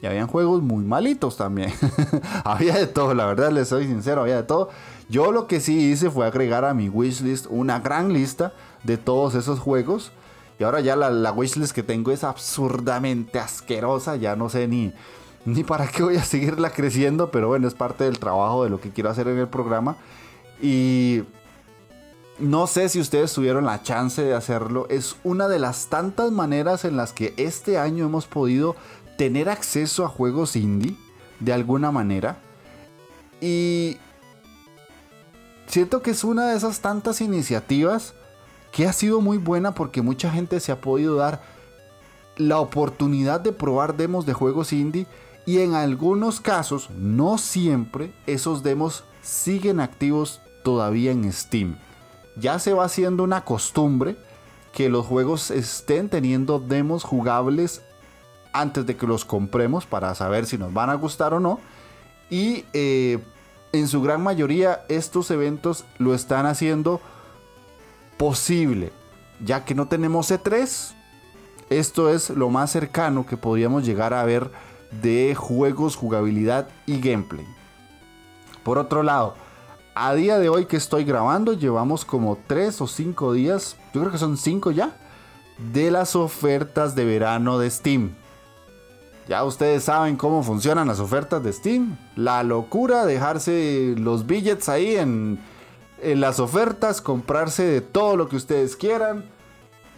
y 0.00 0.06
habían 0.06 0.28
juegos 0.28 0.62
muy 0.62 0.84
malitos 0.84 1.36
también. 1.36 1.72
había 2.44 2.74
de 2.74 2.86
todo, 2.86 3.12
la 3.14 3.26
verdad, 3.26 3.50
les 3.50 3.68
soy 3.68 3.86
sincero, 3.86 4.20
había 4.20 4.36
de 4.36 4.42
todo. 4.44 4.68
Yo 5.08 5.32
lo 5.32 5.48
que 5.48 5.60
sí 5.60 5.90
hice 5.90 6.10
fue 6.10 6.26
agregar 6.26 6.64
a 6.64 6.74
mi 6.74 6.88
wishlist 6.88 7.46
una 7.50 7.80
gran 7.80 8.12
lista 8.12 8.52
de 8.84 8.96
todos 8.96 9.34
esos 9.34 9.58
juegos. 9.58 10.12
Y 10.58 10.64
ahora 10.64 10.80
ya 10.80 10.96
la, 10.96 11.32
wishlist 11.32 11.72
que 11.72 11.82
tengo 11.82 12.10
es 12.10 12.24
absurdamente 12.24 13.38
asquerosa. 13.38 14.16
Ya 14.16 14.34
no 14.36 14.48
sé 14.48 14.66
ni, 14.66 14.92
ni 15.44 15.64
para 15.64 15.86
qué 15.86 16.02
voy 16.02 16.16
a 16.16 16.24
seguirla 16.24 16.70
creciendo. 16.70 17.30
Pero 17.30 17.48
bueno, 17.48 17.68
es 17.68 17.74
parte 17.74 18.04
del 18.04 18.18
trabajo 18.18 18.64
de 18.64 18.70
lo 18.70 18.80
que 18.80 18.90
quiero 18.90 19.10
hacer 19.10 19.28
en 19.28 19.38
el 19.38 19.48
programa. 19.48 19.96
Y 20.60 21.22
no 22.38 22.66
sé 22.66 22.88
si 22.88 23.00
ustedes 23.00 23.32
tuvieron 23.32 23.64
la 23.64 23.82
chance 23.82 24.22
de 24.22 24.34
hacerlo. 24.34 24.86
Es 24.90 25.16
una 25.22 25.48
de 25.48 25.58
las 25.58 25.86
tantas 25.86 26.32
maneras 26.32 26.84
en 26.84 26.96
las 26.96 27.12
que 27.12 27.34
este 27.36 27.78
año 27.78 28.06
hemos 28.06 28.26
podido 28.26 28.76
tener 29.16 29.48
acceso 29.48 30.04
a 30.04 30.08
juegos 30.08 30.56
indie 30.56 30.96
de 31.40 31.52
alguna 31.52 31.92
manera. 31.92 32.38
Y 33.40 33.98
siento 35.66 36.02
que 36.02 36.10
es 36.12 36.24
una 36.24 36.48
de 36.48 36.56
esas 36.56 36.80
tantas 36.80 37.20
iniciativas 37.20 38.14
que 38.72 38.86
ha 38.86 38.92
sido 38.92 39.20
muy 39.20 39.38
buena 39.38 39.74
porque 39.74 40.02
mucha 40.02 40.30
gente 40.30 40.60
se 40.60 40.72
ha 40.72 40.80
podido 40.80 41.16
dar 41.16 41.42
la 42.36 42.60
oportunidad 42.60 43.40
de 43.40 43.52
probar 43.52 43.96
demos 43.96 44.26
de 44.26 44.32
juegos 44.32 44.72
indie 44.72 45.06
y 45.46 45.60
en 45.60 45.74
algunos 45.74 46.40
casos, 46.40 46.90
no 46.90 47.38
siempre, 47.38 48.12
esos 48.26 48.62
demos 48.62 49.04
siguen 49.22 49.80
activos 49.80 50.42
todavía 50.62 51.10
en 51.10 51.32
Steam. 51.32 51.78
Ya 52.36 52.58
se 52.58 52.74
va 52.74 52.84
haciendo 52.84 53.24
una 53.24 53.44
costumbre 53.44 54.16
que 54.72 54.88
los 54.88 55.06
juegos 55.06 55.50
estén 55.50 56.08
teniendo 56.08 56.60
demos 56.60 57.02
jugables 57.02 57.82
antes 58.52 58.86
de 58.86 58.96
que 58.96 59.06
los 59.06 59.24
compremos 59.24 59.86
para 59.86 60.14
saber 60.14 60.46
si 60.46 60.58
nos 60.58 60.72
van 60.72 60.90
a 60.90 60.94
gustar 60.94 61.34
o 61.34 61.40
no. 61.40 61.60
Y 62.30 62.64
eh, 62.74 63.18
en 63.72 63.88
su 63.88 64.02
gran 64.02 64.22
mayoría 64.22 64.84
estos 64.88 65.30
eventos 65.30 65.84
lo 65.98 66.14
están 66.14 66.46
haciendo 66.46 67.00
posible. 68.18 68.92
Ya 69.42 69.64
que 69.64 69.74
no 69.74 69.88
tenemos 69.88 70.30
E3, 70.30 70.92
esto 71.70 72.10
es 72.10 72.30
lo 72.30 72.50
más 72.50 72.70
cercano 72.70 73.24
que 73.24 73.36
podríamos 73.36 73.86
llegar 73.86 74.12
a 74.12 74.24
ver 74.24 74.50
de 74.90 75.34
juegos, 75.34 75.96
jugabilidad 75.96 76.68
y 76.86 77.00
gameplay. 77.00 77.46
Por 78.62 78.78
otro 78.78 79.02
lado, 79.02 79.34
a 79.94 80.14
día 80.14 80.38
de 80.38 80.48
hoy 80.48 80.66
que 80.66 80.76
estoy 80.76 81.04
grabando, 81.04 81.52
llevamos 81.52 82.04
como 82.04 82.38
3 82.46 82.80
o 82.80 82.86
5 82.86 83.32
días, 83.32 83.76
yo 83.94 84.00
creo 84.00 84.12
que 84.12 84.18
son 84.18 84.36
5 84.36 84.72
ya, 84.72 84.96
de 85.72 85.90
las 85.90 86.16
ofertas 86.16 86.94
de 86.94 87.04
verano 87.04 87.58
de 87.58 87.70
Steam. 87.70 88.14
Ya 89.28 89.44
ustedes 89.44 89.84
saben 89.84 90.16
cómo 90.16 90.42
funcionan 90.42 90.88
las 90.88 91.00
ofertas 91.00 91.42
de 91.42 91.52
Steam. 91.52 91.98
La 92.16 92.42
locura, 92.42 93.04
dejarse 93.04 93.94
los 93.98 94.26
billets 94.26 94.70
ahí 94.70 94.96
en, 94.96 95.38
en 96.02 96.20
las 96.20 96.40
ofertas, 96.40 97.00
comprarse 97.00 97.64
de 97.64 97.80
todo 97.80 98.16
lo 98.16 98.28
que 98.28 98.36
ustedes 98.36 98.76
quieran 98.76 99.24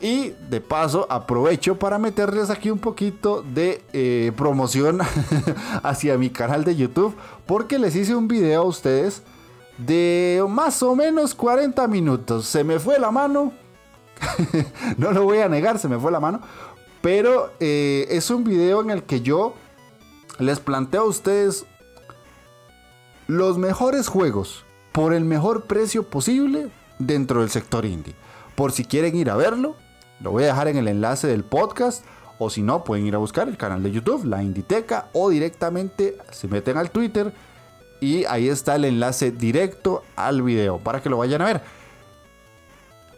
y 0.00 0.30
de 0.48 0.60
paso 0.60 1.06
aprovecho 1.10 1.78
para 1.78 1.98
meterles 1.98 2.48
aquí 2.48 2.70
un 2.70 2.78
poquito 2.78 3.42
de 3.42 3.82
eh, 3.92 4.32
promoción 4.36 5.00
hacia 5.82 6.16
mi 6.16 6.30
canal 6.30 6.64
de 6.64 6.76
YouTube. 6.76 7.14
Porque 7.46 7.78
les 7.78 7.94
hice 7.94 8.14
un 8.14 8.26
video 8.26 8.62
a 8.62 8.64
ustedes 8.64 9.22
de 9.76 10.42
más 10.48 10.82
o 10.82 10.94
menos 10.94 11.34
40 11.34 11.86
minutos. 11.88 12.46
Se 12.46 12.64
me 12.64 12.78
fue 12.78 12.98
la 12.98 13.10
mano. 13.10 13.52
no 14.96 15.12
lo 15.12 15.24
voy 15.24 15.38
a 15.38 15.48
negar, 15.48 15.78
se 15.78 15.88
me 15.88 15.98
fue 15.98 16.10
la 16.10 16.20
mano. 16.20 16.40
Pero 17.02 17.50
eh, 17.60 18.06
es 18.10 18.30
un 18.30 18.44
video 18.44 18.80
en 18.80 18.90
el 18.90 19.02
que 19.02 19.20
yo 19.20 19.54
les 20.38 20.60
planteo 20.60 21.02
a 21.02 21.06
ustedes 21.06 21.66
los 23.26 23.58
mejores 23.58 24.08
juegos 24.08 24.64
por 24.92 25.14
el 25.14 25.24
mejor 25.24 25.64
precio 25.64 26.04
posible 26.04 26.68
dentro 26.98 27.40
del 27.40 27.50
sector 27.50 27.84
indie. 27.84 28.14
Por 28.54 28.72
si 28.72 28.84
quieren 28.84 29.16
ir 29.16 29.30
a 29.30 29.36
verlo, 29.36 29.76
lo 30.20 30.32
voy 30.32 30.44
a 30.44 30.48
dejar 30.48 30.68
en 30.68 30.76
el 30.76 30.88
enlace 30.88 31.26
del 31.26 31.44
podcast. 31.44 32.04
O 32.38 32.50
si 32.50 32.62
no, 32.62 32.84
pueden 32.84 33.06
ir 33.06 33.14
a 33.14 33.18
buscar 33.18 33.48
el 33.48 33.56
canal 33.56 33.82
de 33.82 33.90
YouTube, 33.90 34.24
la 34.24 34.42
Inditeca, 34.42 35.08
o 35.12 35.28
directamente 35.28 36.16
se 36.30 36.48
meten 36.48 36.78
al 36.78 36.90
Twitter 36.90 37.32
y 38.00 38.24
ahí 38.24 38.48
está 38.48 38.76
el 38.76 38.86
enlace 38.86 39.30
directo 39.30 40.02
al 40.16 40.42
video 40.42 40.78
para 40.78 41.02
que 41.02 41.10
lo 41.10 41.18
vayan 41.18 41.42
a 41.42 41.46
ver. 41.46 41.62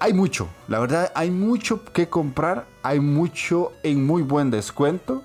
Hay 0.00 0.12
mucho, 0.12 0.48
la 0.66 0.80
verdad, 0.80 1.12
hay 1.14 1.30
mucho 1.30 1.84
que 1.84 2.08
comprar, 2.08 2.66
hay 2.82 2.98
mucho 2.98 3.72
en 3.84 4.04
muy 4.04 4.22
buen 4.22 4.50
descuento. 4.50 5.22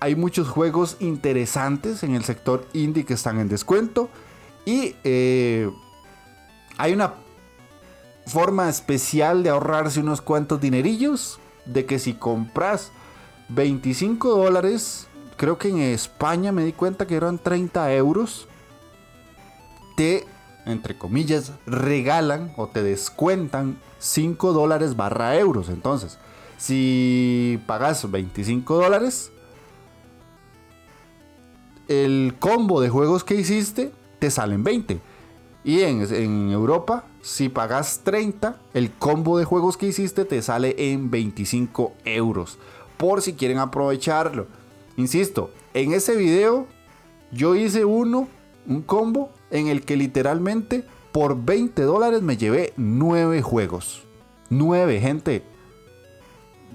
Hay 0.00 0.16
muchos 0.16 0.48
juegos 0.48 0.96
interesantes 0.98 2.02
en 2.02 2.16
el 2.16 2.24
sector 2.24 2.66
indie 2.72 3.04
que 3.04 3.14
están 3.14 3.38
en 3.38 3.48
descuento. 3.48 4.10
Y 4.64 4.94
eh, 5.04 5.70
hay 6.78 6.92
una 6.92 7.14
forma 8.26 8.68
especial 8.68 9.42
de 9.42 9.50
ahorrarse 9.50 10.00
unos 10.00 10.20
cuantos 10.20 10.60
dinerillos. 10.60 11.38
De 11.64 11.86
que 11.86 12.00
si 12.00 12.14
compras 12.14 12.90
25 13.48 14.36
dólares, 14.36 15.06
creo 15.36 15.58
que 15.58 15.68
en 15.68 15.78
España 15.78 16.50
me 16.52 16.64
di 16.64 16.72
cuenta 16.72 17.06
que 17.06 17.14
eran 17.14 17.38
30 17.38 17.92
euros, 17.94 18.48
te, 19.96 20.26
entre 20.66 20.98
comillas, 20.98 21.52
regalan 21.66 22.52
o 22.56 22.66
te 22.66 22.82
descuentan 22.82 23.78
5 23.98 24.52
dólares 24.52 24.96
barra 24.96 25.36
euros. 25.36 25.68
Entonces, 25.68 26.18
si 26.58 27.60
pagas 27.66 28.10
25 28.10 28.76
dólares, 28.76 29.30
el 31.88 32.34
combo 32.38 32.80
de 32.80 32.88
juegos 32.88 33.22
que 33.24 33.34
hiciste 33.34 33.92
te 34.22 34.30
salen 34.30 34.62
20. 34.62 35.00
Y 35.64 35.80
en, 35.80 36.52
Europa 36.52 37.02
si 37.22 37.48
pagas 37.48 38.02
30, 38.04 38.56
el 38.72 38.92
combo 38.92 39.36
de 39.36 39.44
juegos 39.44 39.76
que 39.76 39.88
hiciste 39.88 40.24
te 40.24 40.40
sale 40.42 40.76
en 40.92 41.10
25 41.10 41.92
euros. 42.04 42.56
Por 42.98 43.20
si 43.20 43.32
quieren 43.32 43.58
aprovecharlo. 43.58 44.46
Insisto, 44.96 45.50
en 45.74 45.92
ese 45.92 46.14
video 46.14 46.68
yo 47.32 47.56
hice 47.56 47.84
uno, 47.84 48.28
un 48.68 48.82
combo, 48.82 49.32
en 49.50 49.66
el 49.66 49.84
que 49.84 49.96
literalmente 49.96 50.84
por 51.10 51.44
20 51.44 51.82
dólares 51.82 52.22
me 52.22 52.36
llevé 52.36 52.74
9 52.76 53.42
juegos. 53.42 54.04
9, 54.50 55.00
gente. 55.00 55.42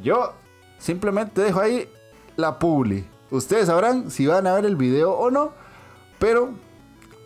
Yo 0.04 0.34
simplemente 0.80 1.40
dejo 1.40 1.62
ahí 1.62 1.88
la 2.36 2.60
publi. 2.60 3.06
Ustedes 3.32 3.68
sabrán 3.68 4.12
si 4.12 4.28
van 4.28 4.48
a 4.48 4.54
ver 4.54 4.66
el 4.66 4.76
video 4.76 5.14
o 5.14 5.32
no. 5.32 5.54
Pero 6.20 6.67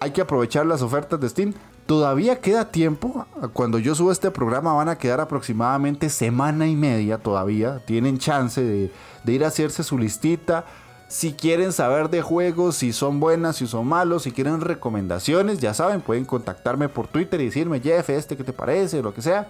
hay 0.01 0.12
que 0.12 0.22
aprovechar 0.22 0.65
las 0.65 0.81
ofertas 0.81 1.20
de 1.20 1.29
Steam. 1.29 1.53
Todavía 1.86 2.41
queda 2.41 2.72
tiempo. 2.72 3.27
Cuando 3.53 3.77
yo 3.77 3.93
suba 3.93 4.12
este 4.12 4.31
programa 4.31 4.74
van 4.74 4.89
a 4.89 4.98
quedar 4.98 5.22
aproximadamente 5.22 6.10
semana 6.10 6.67
y 6.67 6.75
media 6.75 7.20
todavía. 7.20 7.86
Tienen 7.86 8.17
chance 8.17 8.63
de, 8.63 8.91
ir 9.31 9.43
a 9.46 9.50
hacerse 9.50 9.84
su 9.84 10.00
listita. 10.00 10.65
Si 11.08 11.34
quieren 11.34 11.72
saber 11.72 12.10
de 12.10 12.24
juegos, 12.24 12.77
si 12.77 12.93
son 12.93 13.20
buenas, 13.20 13.58
si 13.58 13.67
son 13.67 13.86
malos, 13.86 14.24
si 14.24 14.31
quieren 14.31 14.62
recomendaciones, 14.62 15.60
ya 15.60 15.75
saben, 15.75 16.01
pueden 16.01 16.25
contactarme 16.25 16.89
por 16.89 17.08
Twitter 17.08 17.39
y 17.39 17.46
decirme, 17.46 17.79
Jeff, 17.79 18.10
este 18.10 18.36
que 18.36 18.43
te 18.43 18.53
parece, 18.53 19.03
lo 19.03 19.13
que 19.13 19.22
sea. 19.22 19.50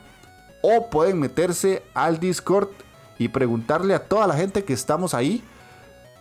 O 0.62 0.90
pueden 0.90 1.18
meterse 1.18 1.82
al 1.94 2.20
Discord 2.20 2.68
y 3.18 3.30
preguntarle 3.30 3.94
a 3.94 4.04
toda 4.04 4.28
la 4.28 4.36
gente 4.36 4.66
que 4.66 4.74
estamos 4.74 5.14
ahí 5.14 5.42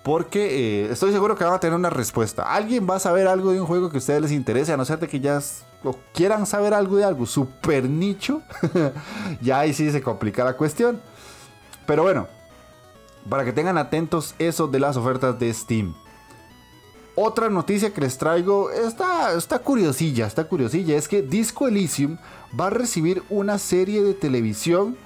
porque 0.02 0.84
eh, 0.84 0.92
estoy 0.92 1.12
seguro 1.12 1.36
que 1.36 1.44
van 1.44 1.54
a 1.54 1.60
tener 1.60 1.76
una 1.76 1.90
respuesta. 1.90 2.42
Alguien 2.42 2.86
va 2.88 2.96
a 2.96 3.00
saber 3.00 3.26
algo 3.26 3.52
de 3.52 3.60
un 3.60 3.66
juego 3.66 3.90
que 3.90 3.96
a 3.96 3.98
ustedes 3.98 4.22
les 4.22 4.32
interese, 4.32 4.72
a 4.72 4.76
no 4.76 4.84
ser 4.84 4.98
de 4.98 5.08
que 5.08 5.20
ya 5.20 5.40
quieran 6.14 6.46
saber 6.46 6.74
algo 6.74 6.96
de 6.96 7.04
algo 7.04 7.26
super 7.26 7.88
nicho. 7.88 8.42
ya 9.42 9.60
ahí 9.60 9.74
sí 9.74 9.90
se 9.90 10.02
complica 10.02 10.44
la 10.44 10.56
cuestión. 10.56 11.00
Pero 11.86 12.02
bueno, 12.02 12.28
para 13.28 13.44
que 13.44 13.52
tengan 13.52 13.76
atentos 13.76 14.34
eso 14.38 14.68
de 14.68 14.80
las 14.80 14.96
ofertas 14.96 15.38
de 15.38 15.52
Steam. 15.52 15.94
Otra 17.14 17.50
noticia 17.50 17.92
que 17.92 18.00
les 18.00 18.16
traigo 18.16 18.70
está, 18.70 19.34
está 19.34 19.58
curiosilla, 19.58 20.26
está 20.26 20.44
curiosilla. 20.44 20.96
Es 20.96 21.08
que 21.08 21.20
Disco 21.20 21.68
Elysium 21.68 22.16
va 22.58 22.68
a 22.68 22.70
recibir 22.70 23.22
una 23.28 23.58
serie 23.58 24.02
de 24.02 24.14
televisión 24.14 24.96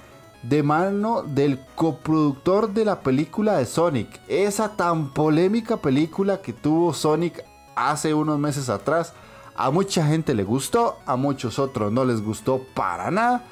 de 0.49 0.61
mano 0.61 1.23
del 1.23 1.59
coproductor 1.75 2.71
de 2.71 2.85
la 2.85 2.99
película 2.99 3.57
de 3.57 3.65
Sonic. 3.65 4.19
Esa 4.27 4.69
tan 4.69 5.11
polémica 5.11 5.77
película 5.77 6.41
que 6.41 6.53
tuvo 6.53 6.93
Sonic 6.93 7.43
hace 7.75 8.13
unos 8.13 8.37
meses 8.37 8.69
atrás. 8.69 9.13
A 9.55 9.71
mucha 9.71 10.05
gente 10.05 10.33
le 10.35 10.43
gustó, 10.43 10.97
a 11.05 11.15
muchos 11.15 11.57
otros 11.57 11.91
no 11.91 12.05
les 12.05 12.21
gustó 12.21 12.61
para 12.75 13.09
nada. 13.09 13.43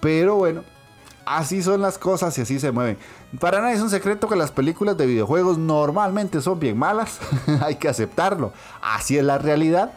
Pero 0.00 0.36
bueno, 0.36 0.64
así 1.24 1.62
son 1.62 1.80
las 1.80 1.96
cosas 1.96 2.36
y 2.38 2.42
así 2.42 2.58
se 2.58 2.72
mueven. 2.72 2.98
Para 3.38 3.60
nada 3.60 3.72
es 3.72 3.80
un 3.80 3.90
secreto 3.90 4.28
que 4.28 4.34
las 4.34 4.50
películas 4.50 4.96
de 4.96 5.06
videojuegos 5.06 5.58
normalmente 5.58 6.40
son 6.40 6.58
bien 6.58 6.76
malas. 6.76 7.20
Hay 7.62 7.76
que 7.76 7.88
aceptarlo. 7.88 8.52
Así 8.80 9.16
es 9.16 9.24
la 9.24 9.38
realidad. 9.38 9.92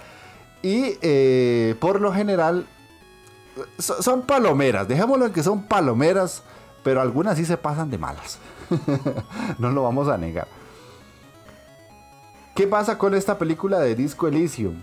Y 0.61 0.97
eh, 1.01 1.75
por 1.79 2.01
lo 2.01 2.13
general 2.13 2.67
son 3.77 4.23
palomeras, 4.23 4.87
dejémoslo 4.87 5.27
en 5.27 5.33
que 5.33 5.43
son 5.43 5.63
palomeras, 5.63 6.43
pero 6.83 7.01
algunas 7.01 7.37
sí 7.37 7.45
se 7.45 7.57
pasan 7.57 7.89
de 7.89 7.97
malas. 7.97 8.39
no 9.59 9.71
lo 9.71 9.83
vamos 9.83 10.07
a 10.07 10.17
negar. 10.17 10.47
¿Qué 12.55 12.67
pasa 12.67 12.97
con 12.97 13.13
esta 13.13 13.37
película 13.37 13.79
de 13.79 13.95
Disco 13.95 14.27
Elysium? 14.27 14.81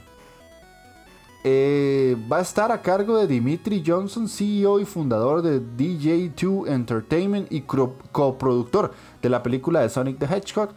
Eh, 1.44 2.16
va 2.30 2.38
a 2.38 2.42
estar 2.42 2.70
a 2.70 2.82
cargo 2.82 3.16
de 3.16 3.26
Dimitri 3.26 3.82
Johnson, 3.84 4.28
CEO 4.28 4.78
y 4.78 4.84
fundador 4.84 5.42
de 5.42 5.60
DJ2 5.60 6.68
Entertainment 6.68 7.50
y 7.50 7.62
coproductor 7.62 8.92
de 9.20 9.28
la 9.28 9.42
película 9.42 9.80
de 9.80 9.88
Sonic 9.88 10.18
the 10.18 10.26
Hedgehog. 10.26 10.70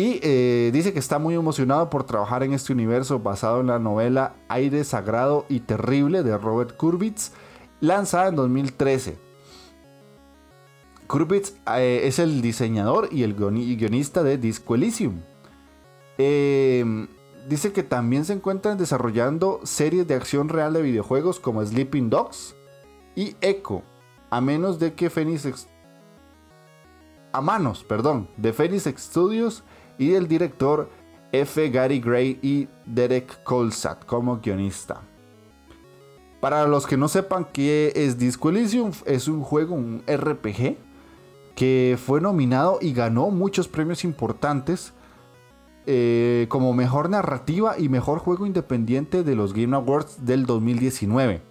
Y 0.00 0.18
eh, 0.22 0.70
dice 0.72 0.94
que 0.94 0.98
está 0.98 1.18
muy 1.18 1.34
emocionado 1.34 1.90
por 1.90 2.04
trabajar 2.04 2.42
en 2.42 2.54
este 2.54 2.72
universo 2.72 3.18
basado 3.18 3.60
en 3.60 3.66
la 3.66 3.78
novela 3.78 4.34
Aire 4.48 4.82
Sagrado 4.82 5.44
y 5.50 5.60
Terrible 5.60 6.22
de 6.22 6.38
Robert 6.38 6.74
Kurbitz, 6.74 7.32
lanzada 7.80 8.28
en 8.28 8.36
2013. 8.36 9.18
Kurbitz 11.06 11.54
eh, 11.76 12.00
es 12.04 12.18
el 12.18 12.40
diseñador 12.40 13.10
y 13.12 13.24
el 13.24 13.34
guionista 13.34 14.22
de 14.22 14.38
Disco 14.38 14.74
Elysium. 14.74 15.20
Eh, 16.16 17.06
dice 17.46 17.74
que 17.74 17.82
también 17.82 18.24
se 18.24 18.32
encuentran 18.32 18.78
desarrollando 18.78 19.60
series 19.64 20.08
de 20.08 20.14
acción 20.14 20.48
real 20.48 20.72
de 20.72 20.80
videojuegos 20.80 21.40
como 21.40 21.62
Sleeping 21.62 22.08
Dogs 22.08 22.56
y 23.14 23.36
Echo, 23.42 23.82
a 24.30 24.40
menos 24.40 24.78
de 24.78 24.94
que 24.94 25.10
Phoenix 25.10 25.68
a 27.32 27.42
manos, 27.42 27.84
perdón, 27.84 28.30
de 28.38 28.54
Phoenix 28.54 28.84
Studios 28.96 29.62
y 30.00 30.08
del 30.08 30.26
director 30.26 30.88
F. 31.30 31.68
Gary 31.68 32.00
Gray 32.00 32.38
y 32.42 32.68
Derek 32.86 33.44
Colsat 33.44 34.06
como 34.06 34.38
guionista. 34.38 35.02
Para 36.40 36.66
los 36.66 36.86
que 36.86 36.96
no 36.96 37.06
sepan 37.06 37.46
qué 37.52 37.92
es 37.94 38.18
Disco 38.18 38.48
Elysium, 38.48 38.92
es 39.04 39.28
un 39.28 39.42
juego, 39.42 39.74
un 39.74 40.02
RPG, 40.08 40.78
que 41.54 41.98
fue 42.02 42.22
nominado 42.22 42.78
y 42.80 42.94
ganó 42.94 43.28
muchos 43.30 43.68
premios 43.68 44.02
importantes 44.02 44.94
eh, 45.84 46.46
como 46.48 46.72
mejor 46.72 47.10
narrativa 47.10 47.78
y 47.78 47.90
mejor 47.90 48.20
juego 48.20 48.46
independiente 48.46 49.22
de 49.22 49.34
los 49.34 49.52
Game 49.52 49.76
Awards 49.76 50.24
del 50.24 50.46
2019. 50.46 51.42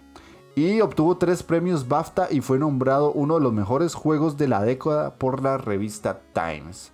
Y 0.56 0.80
obtuvo 0.80 1.18
tres 1.18 1.44
premios 1.44 1.86
BAFTA 1.86 2.26
y 2.32 2.40
fue 2.40 2.58
nombrado 2.58 3.12
uno 3.12 3.36
de 3.36 3.42
los 3.42 3.52
mejores 3.52 3.94
juegos 3.94 4.36
de 4.36 4.48
la 4.48 4.62
década 4.62 5.14
por 5.14 5.40
la 5.40 5.56
revista 5.56 6.20
Times. 6.32 6.92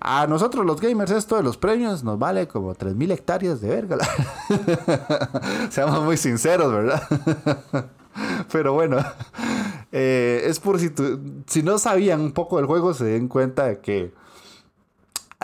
A 0.00 0.26
nosotros 0.26 0.64
los 0.64 0.80
gamers 0.80 1.10
esto 1.10 1.36
de 1.36 1.42
los 1.42 1.56
premios 1.56 2.04
nos 2.04 2.18
vale 2.18 2.46
como 2.46 2.74
3.000 2.74 3.12
hectáreas 3.12 3.60
de 3.60 3.68
verga. 3.68 3.98
Seamos 5.70 6.02
muy 6.04 6.16
sinceros, 6.16 6.72
¿verdad? 6.72 7.02
Pero 8.52 8.74
bueno, 8.74 8.98
eh, 9.92 10.42
es 10.44 10.60
por 10.60 10.78
si, 10.78 10.90
si 11.46 11.62
no 11.62 11.78
sabían 11.78 12.20
un 12.20 12.32
poco 12.32 12.58
del 12.58 12.66
juego, 12.66 12.94
se 12.94 13.04
den 13.04 13.28
cuenta 13.28 13.66
de 13.66 13.80
que 13.80 14.12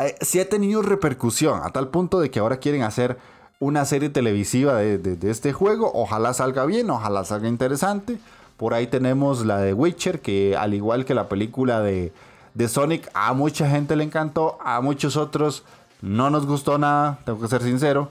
eh, 0.00 0.14
sí 0.20 0.40
ha 0.40 0.48
tenido 0.48 0.82
repercusión 0.82 1.60
a 1.62 1.70
tal 1.70 1.88
punto 1.88 2.20
de 2.20 2.30
que 2.30 2.38
ahora 2.38 2.58
quieren 2.58 2.82
hacer 2.82 3.18
una 3.58 3.84
serie 3.84 4.08
televisiva 4.08 4.76
de 4.76 5.30
este 5.30 5.52
juego. 5.52 5.90
Ojalá 5.94 6.32
salga 6.34 6.64
bien, 6.64 6.90
ojalá 6.90 7.24
salga 7.24 7.48
interesante. 7.48 8.18
Por 8.56 8.72
ahí 8.74 8.86
tenemos 8.86 9.44
la 9.44 9.58
de 9.58 9.72
Witcher, 9.72 10.20
que 10.20 10.56
al 10.56 10.74
igual 10.74 11.04
que 11.04 11.14
la 11.14 11.28
película 11.28 11.80
de 11.80 12.12
de 12.54 12.68
Sonic 12.68 13.10
a 13.12 13.32
mucha 13.32 13.68
gente 13.68 13.96
le 13.96 14.04
encantó, 14.04 14.58
a 14.64 14.80
muchos 14.80 15.16
otros 15.16 15.64
no 16.00 16.30
nos 16.30 16.46
gustó 16.46 16.78
nada, 16.78 17.18
tengo 17.24 17.40
que 17.40 17.48
ser 17.48 17.62
sincero. 17.62 18.10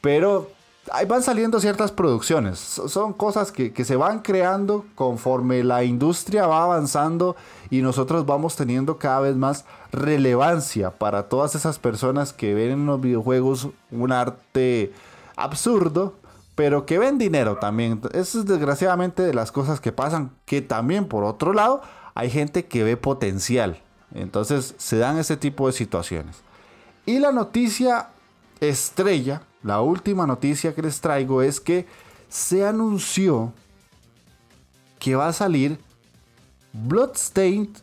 Pero 0.00 0.50
ahí 0.90 1.06
van 1.06 1.22
saliendo 1.22 1.60
ciertas 1.60 1.92
producciones. 1.92 2.58
Son 2.58 3.12
cosas 3.12 3.52
que, 3.52 3.72
se 3.84 3.96
van 3.96 4.20
creando 4.20 4.84
conforme 4.94 5.62
la 5.62 5.84
industria 5.84 6.46
va 6.46 6.64
avanzando 6.64 7.36
y 7.70 7.82
nosotros 7.82 8.26
vamos 8.26 8.56
teniendo 8.56 8.98
cada 8.98 9.20
vez 9.20 9.36
más 9.36 9.64
relevancia 9.92 10.90
para 10.90 11.28
todas 11.28 11.54
esas 11.54 11.78
personas 11.78 12.32
que 12.32 12.54
ven 12.54 12.72
en 12.72 12.86
los 12.86 13.00
videojuegos 13.00 13.68
un 13.90 14.12
arte 14.12 14.92
absurdo, 15.36 16.14
pero 16.54 16.84
que 16.84 16.98
ven 16.98 17.18
dinero 17.18 17.56
también. 17.56 18.00
Eso 18.12 18.40
es 18.40 18.46
desgraciadamente 18.46 19.22
de 19.22 19.34
las 19.34 19.52
cosas 19.52 19.80
que 19.80 19.92
pasan, 19.92 20.32
que 20.44 20.60
también 20.60 21.06
por 21.06 21.24
otro 21.24 21.52
lado 21.52 21.82
hay 22.14 22.30
gente 22.30 22.66
que 22.66 22.84
ve 22.84 22.96
potencial. 22.96 23.80
Entonces 24.14 24.74
se 24.78 24.98
dan 24.98 25.18
ese 25.18 25.36
tipo 25.36 25.66
de 25.66 25.72
situaciones. 25.72 26.36
Y 27.06 27.18
la 27.18 27.32
noticia 27.32 28.10
estrella, 28.60 29.42
la 29.62 29.80
última 29.80 30.26
noticia 30.26 30.74
que 30.74 30.82
les 30.82 31.00
traigo 31.00 31.42
es 31.42 31.60
que 31.60 31.86
se 32.28 32.66
anunció 32.66 33.52
que 34.98 35.16
va 35.16 35.28
a 35.28 35.32
salir 35.32 35.78
Bloodstained 36.72 37.78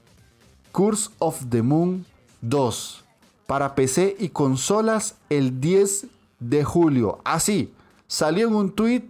Curse 0.72 1.10
of 1.20 1.44
the 1.50 1.62
Moon 1.62 2.06
2 2.42 3.04
para 3.46 3.76
PC 3.76 4.16
y 4.20 4.30
consolas 4.30 5.16
el 5.30 5.60
10 5.60 6.08
de 6.40 6.64
julio. 6.64 7.20
Así, 7.24 7.74
salió 8.08 8.48
en 8.48 8.56
un 8.56 8.72
tweet, 8.72 9.04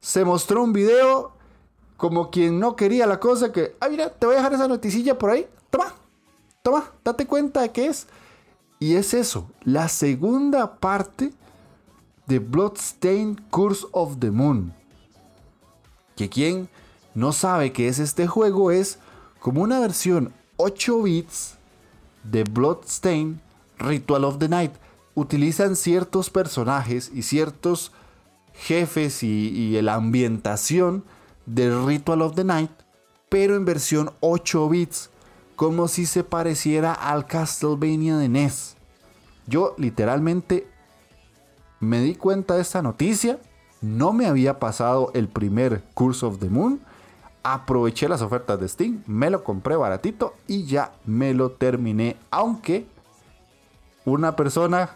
se 0.00 0.24
mostró 0.24 0.64
un 0.64 0.72
video 0.72 1.35
como 1.96 2.30
quien 2.30 2.60
no 2.60 2.76
quería 2.76 3.06
la 3.06 3.20
cosa, 3.20 3.52
que, 3.52 3.76
ah, 3.80 3.88
mira, 3.88 4.10
te 4.10 4.26
voy 4.26 4.34
a 4.34 4.38
dejar 4.38 4.52
esa 4.52 4.68
noticilla 4.68 5.18
por 5.18 5.30
ahí, 5.30 5.46
toma, 5.70 5.94
toma, 6.62 6.92
date 7.04 7.26
cuenta 7.26 7.62
de 7.62 7.70
qué 7.70 7.86
es. 7.86 8.06
Y 8.78 8.96
es 8.96 9.14
eso, 9.14 9.50
la 9.64 9.88
segunda 9.88 10.76
parte 10.76 11.32
de 12.26 12.38
Bloodstained 12.38 13.40
Curse 13.50 13.86
of 13.92 14.18
the 14.18 14.30
Moon. 14.30 14.74
Que 16.14 16.28
quien 16.28 16.68
no 17.14 17.32
sabe 17.32 17.72
qué 17.72 17.88
es 17.88 17.98
este 17.98 18.26
juego 18.26 18.70
es 18.70 18.98
como 19.40 19.62
una 19.62 19.80
versión 19.80 20.34
8 20.56 21.02
bits 21.02 21.54
de 22.24 22.44
Bloodstained 22.44 23.38
Ritual 23.78 24.24
of 24.24 24.38
the 24.38 24.48
Night. 24.48 24.72
Utilizan 25.14 25.76
ciertos 25.76 26.28
personajes 26.28 27.10
y 27.14 27.22
ciertos 27.22 27.92
jefes 28.52 29.22
y, 29.22 29.26
y 29.26 29.80
la 29.80 29.94
ambientación 29.94 31.04
de 31.46 31.70
Ritual 31.84 32.22
of 32.22 32.34
the 32.34 32.44
Night, 32.44 32.70
pero 33.28 33.56
en 33.56 33.64
versión 33.64 34.10
8 34.20 34.68
bits, 34.68 35.10
como 35.54 35.88
si 35.88 36.06
se 36.06 36.22
pareciera 36.22 36.92
al 36.92 37.26
Castlevania 37.26 38.16
de 38.18 38.28
NES. 38.28 38.76
Yo 39.46 39.74
literalmente 39.78 40.68
me 41.80 42.00
di 42.00 42.14
cuenta 42.14 42.54
de 42.54 42.62
esta 42.62 42.82
noticia, 42.82 43.38
no 43.80 44.12
me 44.12 44.26
había 44.26 44.58
pasado 44.58 45.10
el 45.14 45.28
primer 45.28 45.82
Curse 45.94 46.26
of 46.26 46.38
the 46.38 46.50
Moon, 46.50 46.80
aproveché 47.42 48.08
las 48.08 48.22
ofertas 48.22 48.58
de 48.58 48.68
Steam, 48.68 49.02
me 49.06 49.30
lo 49.30 49.44
compré 49.44 49.76
baratito 49.76 50.34
y 50.46 50.64
ya 50.64 50.92
me 51.04 51.32
lo 51.32 51.52
terminé, 51.52 52.16
aunque 52.30 52.86
una 54.04 54.34
persona 54.34 54.90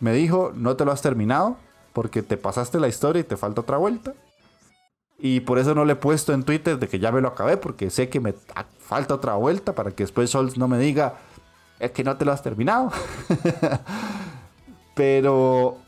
me 0.00 0.12
dijo, 0.12 0.52
no 0.54 0.76
te 0.76 0.84
lo 0.84 0.92
has 0.92 1.02
terminado 1.02 1.56
porque 1.92 2.22
te 2.22 2.36
pasaste 2.36 2.80
la 2.80 2.88
historia 2.88 3.20
y 3.20 3.24
te 3.24 3.36
falta 3.36 3.62
otra 3.62 3.76
vuelta. 3.76 4.14
Y 5.18 5.40
por 5.40 5.58
eso 5.58 5.74
no 5.74 5.84
le 5.84 5.94
he 5.94 5.96
puesto 5.96 6.32
en 6.32 6.42
Twitter 6.42 6.78
de 6.78 6.88
que 6.88 6.98
ya 6.98 7.10
me 7.10 7.20
lo 7.20 7.28
acabé, 7.28 7.56
porque 7.56 7.90
sé 7.90 8.08
que 8.08 8.20
me 8.20 8.34
falta 8.78 9.14
otra 9.14 9.34
vuelta 9.34 9.74
para 9.74 9.90
que 9.90 10.02
después 10.02 10.30
Sols 10.30 10.58
no 10.58 10.68
me 10.68 10.78
diga, 10.78 11.14
es 11.78 11.90
que 11.92 12.04
no 12.04 12.16
te 12.16 12.24
lo 12.24 12.32
has 12.32 12.42
terminado. 12.42 12.92
Pero 14.94 15.78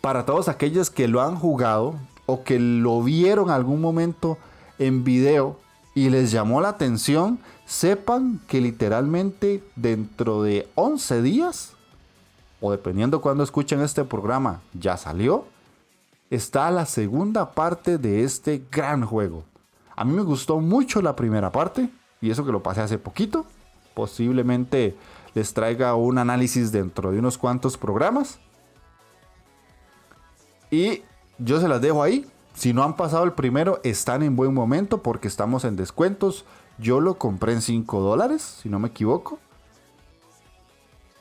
para 0.00 0.24
todos 0.24 0.48
aquellos 0.48 0.90
que 0.90 1.08
lo 1.08 1.22
han 1.22 1.36
jugado 1.36 1.94
o 2.26 2.42
que 2.42 2.58
lo 2.58 3.02
vieron 3.02 3.50
algún 3.50 3.80
momento 3.80 4.38
en 4.78 5.04
video 5.04 5.58
y 5.94 6.10
les 6.10 6.30
llamó 6.30 6.60
la 6.60 6.70
atención, 6.70 7.38
sepan 7.64 8.40
que 8.46 8.60
literalmente 8.60 9.62
dentro 9.76 10.42
de 10.42 10.68
11 10.74 11.22
días, 11.22 11.72
o 12.60 12.70
dependiendo 12.70 13.20
cuando 13.20 13.42
escuchen 13.42 13.80
este 13.80 14.04
programa, 14.04 14.60
ya 14.74 14.96
salió 14.96 15.46
está 16.30 16.70
la 16.70 16.86
segunda 16.86 17.52
parte 17.52 17.98
de 17.98 18.24
este 18.24 18.62
gran 18.70 19.04
juego. 19.04 19.44
A 19.94 20.04
mí 20.04 20.12
me 20.12 20.22
gustó 20.22 20.60
mucho 20.60 21.00
la 21.00 21.16
primera 21.16 21.52
parte, 21.52 21.88
y 22.20 22.30
eso 22.30 22.44
que 22.44 22.52
lo 22.52 22.62
pasé 22.62 22.80
hace 22.80 22.98
poquito. 22.98 23.46
Posiblemente 23.94 24.96
les 25.34 25.54
traiga 25.54 25.94
un 25.94 26.18
análisis 26.18 26.72
dentro 26.72 27.12
de 27.12 27.18
unos 27.18 27.38
cuantos 27.38 27.76
programas. 27.76 28.38
Y 30.70 31.02
yo 31.38 31.60
se 31.60 31.68
las 31.68 31.80
dejo 31.80 32.02
ahí. 32.02 32.26
Si 32.54 32.72
no 32.72 32.82
han 32.82 32.96
pasado 32.96 33.24
el 33.24 33.32
primero, 33.32 33.80
están 33.84 34.22
en 34.22 34.34
buen 34.34 34.52
momento 34.52 35.02
porque 35.02 35.28
estamos 35.28 35.64
en 35.64 35.76
descuentos. 35.76 36.44
Yo 36.78 37.00
lo 37.00 37.18
compré 37.18 37.52
en 37.52 37.62
5 37.62 38.00
dólares, 38.00 38.60
si 38.62 38.68
no 38.68 38.78
me 38.78 38.88
equivoco. 38.88 39.38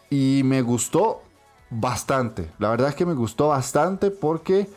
Y 0.09 0.41
me 0.45 0.61
gustó 0.61 1.21
bastante. 1.69 2.49
La 2.57 2.69
verdad 2.69 2.89
es 2.89 2.95
que 2.95 3.05
me 3.05 3.13
gustó 3.13 3.49
bastante 3.49 4.11
porque 4.11 4.69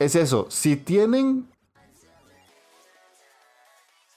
es 0.00 0.16
eso. 0.16 0.46
Si 0.48 0.76
tienen 0.76 1.46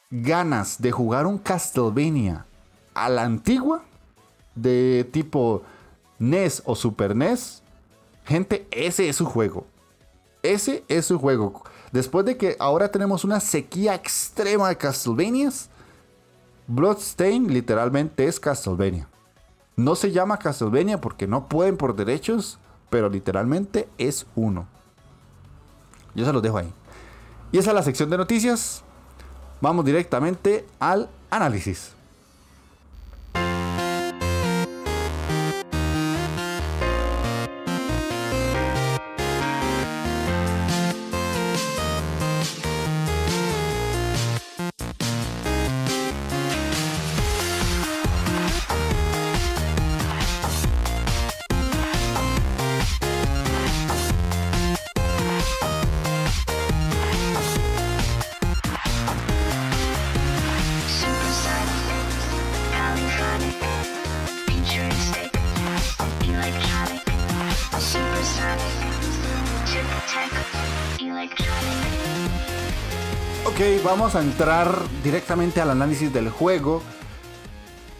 ganas 0.10 0.82
de 0.82 0.92
jugar 0.92 1.28
un 1.28 1.38
Castlevania 1.38 2.46
a 2.94 3.10
la 3.10 3.24
antigua, 3.24 3.84
de 4.56 5.08
tipo 5.12 5.64
NES 6.20 6.64
o 6.66 6.76
Super 6.76 7.16
NES, 7.16 7.62
gente, 8.24 8.66
ese 8.72 9.10
es 9.10 9.18
su 9.18 9.26
juego. 9.26 9.68
Ese 10.42 10.86
es 10.88 11.06
su 11.06 11.20
juego. 11.20 11.64
Después 11.92 12.26
de 12.26 12.38
que 12.38 12.56
ahora 12.60 12.90
tenemos 12.90 13.26
una 13.26 13.40
sequía 13.40 13.94
extrema 13.94 14.70
de 14.70 14.78
Castlevanias, 14.78 15.70
Bloodstain 16.68 17.54
literalmente 17.54 18.26
es 18.26 18.40
Castlevania. 18.40 19.10
No 19.76 19.96
se 19.96 20.12
llama 20.12 20.40
Castlevania 20.40 21.02
porque 21.02 21.28
no 21.28 21.50
pueden 21.50 21.76
por 21.76 21.94
derechos, 21.94 22.58
pero 22.90 23.10
literalmente 23.10 23.90
es 23.98 24.26
uno. 24.36 24.68
Yo 26.16 26.26
se 26.26 26.34
los 26.34 26.42
dejo 26.42 26.58
ahí. 26.58 26.72
Y 27.52 27.58
esa 27.58 27.72
es 27.72 27.76
la 27.76 27.84
sección 27.84 28.10
de 28.10 28.18
noticias. 28.18 28.84
Vamos 29.62 29.86
directamente 29.86 30.66
al 30.80 31.10
análisis. 31.30 31.94
A 74.16 74.22
entrar 74.22 74.76
directamente 75.04 75.62
al 75.62 75.72
análisis 75.72 76.14
del 76.14 76.30
juego. 76.30 76.82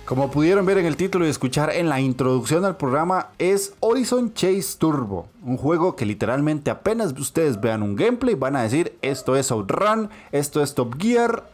Como 0.06 0.30
pudieron 0.30 0.66
ver 0.66 0.78
en 0.78 0.86
el 0.86 0.98
título 0.98 1.26
y 1.26 1.30
escuchar 1.30 1.72
en 1.72 1.90
la 1.90 2.02
introducción 2.02 2.66
al 2.66 2.78
programa, 2.78 3.30
es 3.40 3.74
Horizon 3.80 4.34
Chase 4.34 4.78
Turbo. 4.78 5.28
Un 5.44 5.58
juego 5.58 5.96
que 5.96 6.06
literalmente 6.06 6.70
apenas 6.70 7.14
ustedes 7.18 7.60
vean 7.60 7.82
un 7.82 7.96
gameplay 7.96 8.36
van 8.36 8.56
a 8.56 8.64
decir 8.64 8.98
esto 9.02 9.36
es 9.36 9.50
Outrun, 9.52 10.10
esto 10.32 10.62
es 10.62 10.76
Top 10.76 11.02
Gear, 11.02 11.46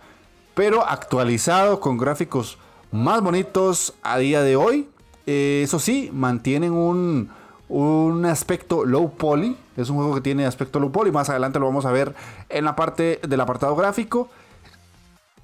pero 0.55 0.85
actualizado 0.85 1.79
con 1.79 1.97
gráficos 1.97 2.57
más 2.91 3.21
bonitos 3.21 3.93
a 4.01 4.17
día 4.17 4.41
de 4.41 4.55
hoy. 4.55 4.89
Eh, 5.25 5.61
eso 5.63 5.79
sí, 5.79 6.09
mantienen 6.11 6.73
un, 6.73 7.29
un 7.69 8.25
aspecto 8.25 8.83
low 8.83 9.11
poly. 9.11 9.55
Es 9.77 9.89
un 9.89 9.97
juego 9.97 10.15
que 10.15 10.21
tiene 10.21 10.45
aspecto 10.45 10.79
low 10.79 10.91
poly. 10.91 11.11
Más 11.11 11.29
adelante 11.29 11.59
lo 11.59 11.67
vamos 11.67 11.85
a 11.85 11.91
ver 11.91 12.15
en 12.49 12.65
la 12.65 12.75
parte 12.75 13.21
del 13.25 13.39
apartado 13.39 13.75
gráfico. 13.75 14.27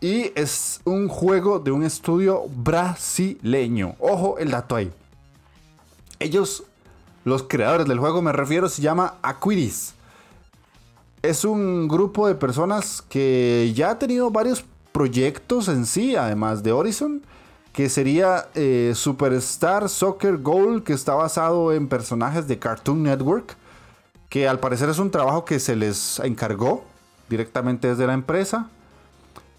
Y 0.02 0.32
es 0.36 0.82
un 0.84 1.08
juego 1.08 1.60
de 1.60 1.72
un 1.72 1.84
estudio 1.84 2.44
brasileño. 2.50 3.96
Ojo 4.00 4.38
el 4.38 4.52
dato 4.52 4.76
ahí. 4.76 4.92
Ellos, 6.20 6.64
los 7.24 7.44
creadores 7.44 7.88
del 7.88 8.00
juego, 8.00 8.22
me 8.22 8.32
refiero, 8.32 8.70
se 8.70 8.82
llama 8.82 9.16
Aquiris. 9.22 9.96
Es 11.22 11.44
un 11.44 11.88
grupo 11.88 12.28
de 12.28 12.36
personas 12.36 13.02
que 13.02 13.72
ya 13.76 13.92
ha 13.92 14.00
tenido 14.00 14.30
varios 14.30 14.64
proyectos 14.92 15.68
en 15.68 15.86
sí, 15.86 16.16
además 16.16 16.62
de 16.62 16.72
Horizon 16.72 17.22
que 17.76 17.90
sería 17.90 18.48
eh, 18.56 18.94
Superstar 18.96 19.90
Soccer 19.90 20.38
Goal, 20.38 20.82
que 20.82 20.94
está 20.94 21.14
basado 21.14 21.74
en 21.74 21.90
personajes 21.90 22.48
de 22.48 22.58
Cartoon 22.58 23.04
Network, 23.04 23.58
que 24.30 24.48
al 24.48 24.62
parecer 24.62 24.88
es 24.88 24.98
un 24.98 25.12
trabajo 25.12 25.44
que 25.44 25.60
se 25.60 25.76
les 25.76 26.20
encargó 26.20 26.86
directamente 27.28 27.90
desde 27.90 28.08
la 28.08 28.14
empresa. 28.14 28.70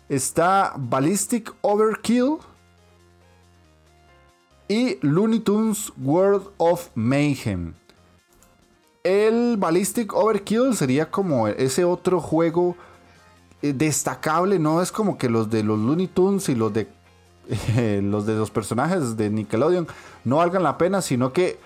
Está 0.09 0.75
Ballistic 0.77 1.53
Overkill 1.63 2.39
y 4.69 4.99
Looney 5.01 5.41
Tunes 5.41 5.93
World 5.97 6.49
of 6.59 6.89
Mayhem. 6.95 7.75
El 9.03 9.57
Ballistic 9.57 10.13
Overkill 10.15 10.75
sería 10.75 11.11
como 11.11 11.49
ese 11.49 11.85
otro 11.85 12.21
juego 12.21 12.77
eh, 13.63 13.73
destacable, 13.73 14.59
no 14.59 14.83
es 14.83 14.91
como 14.91 15.17
que 15.17 15.29
los 15.29 15.51
de 15.51 15.63
los 15.63 15.79
Looney 15.79 16.09
Tunes 16.09 16.49
y 16.49 16.55
los 16.55 16.73
de 16.73 16.89
los 18.03 18.27
de 18.27 18.35
los 18.35 18.51
personajes 18.51 19.17
de 19.17 19.31
Nickelodeon 19.31 19.87
no 20.25 20.37
valgan 20.37 20.63
la 20.63 20.79
pena, 20.79 21.01
sino 21.01 21.33
que 21.33 21.59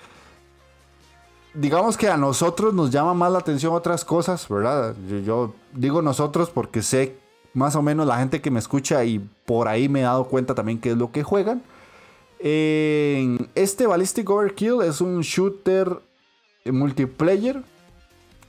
digamos 1.53 1.97
que 1.97 2.07
a 2.07 2.17
nosotros 2.17 2.73
nos 2.73 2.91
llama 2.91 3.13
más 3.13 3.31
la 3.31 3.39
atención 3.39 3.73
otras 3.73 4.05
cosas, 4.05 4.47
¿verdad? 4.47 4.95
Yo, 5.25 5.53
digo 5.73 6.01
nosotros 6.01 6.49
porque 6.49 6.81
sé 6.81 7.17
más 7.53 7.75
o 7.75 7.81
menos 7.81 8.07
la 8.07 8.17
gente 8.17 8.41
que 8.41 8.51
me 8.51 8.59
escucha 8.59 9.03
y 9.03 9.19
por 9.45 9.67
ahí 9.67 9.89
me 9.89 10.01
he 10.01 10.03
dado 10.03 10.25
cuenta 10.25 10.55
también 10.55 10.79
qué 10.79 10.91
es 10.91 10.97
lo 10.97 11.11
que 11.11 11.23
juegan. 11.23 11.61
este 12.39 13.87
Ballistic 13.87 14.29
Overkill 14.29 14.81
es 14.83 15.01
un 15.01 15.21
shooter 15.21 15.99
multiplayer. 16.65 17.63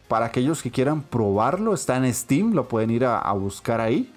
Para 0.09 0.27
aquellos 0.27 0.63
que 0.63 0.71
quieran 0.71 1.03
probarlo, 1.03 1.73
está 1.73 1.97
en 1.97 2.13
Steam, 2.13 2.53
lo 2.53 2.69
pueden 2.69 2.91
ir 2.91 3.05
a 3.07 3.33
buscar 3.33 3.81
ahí. 3.81 4.13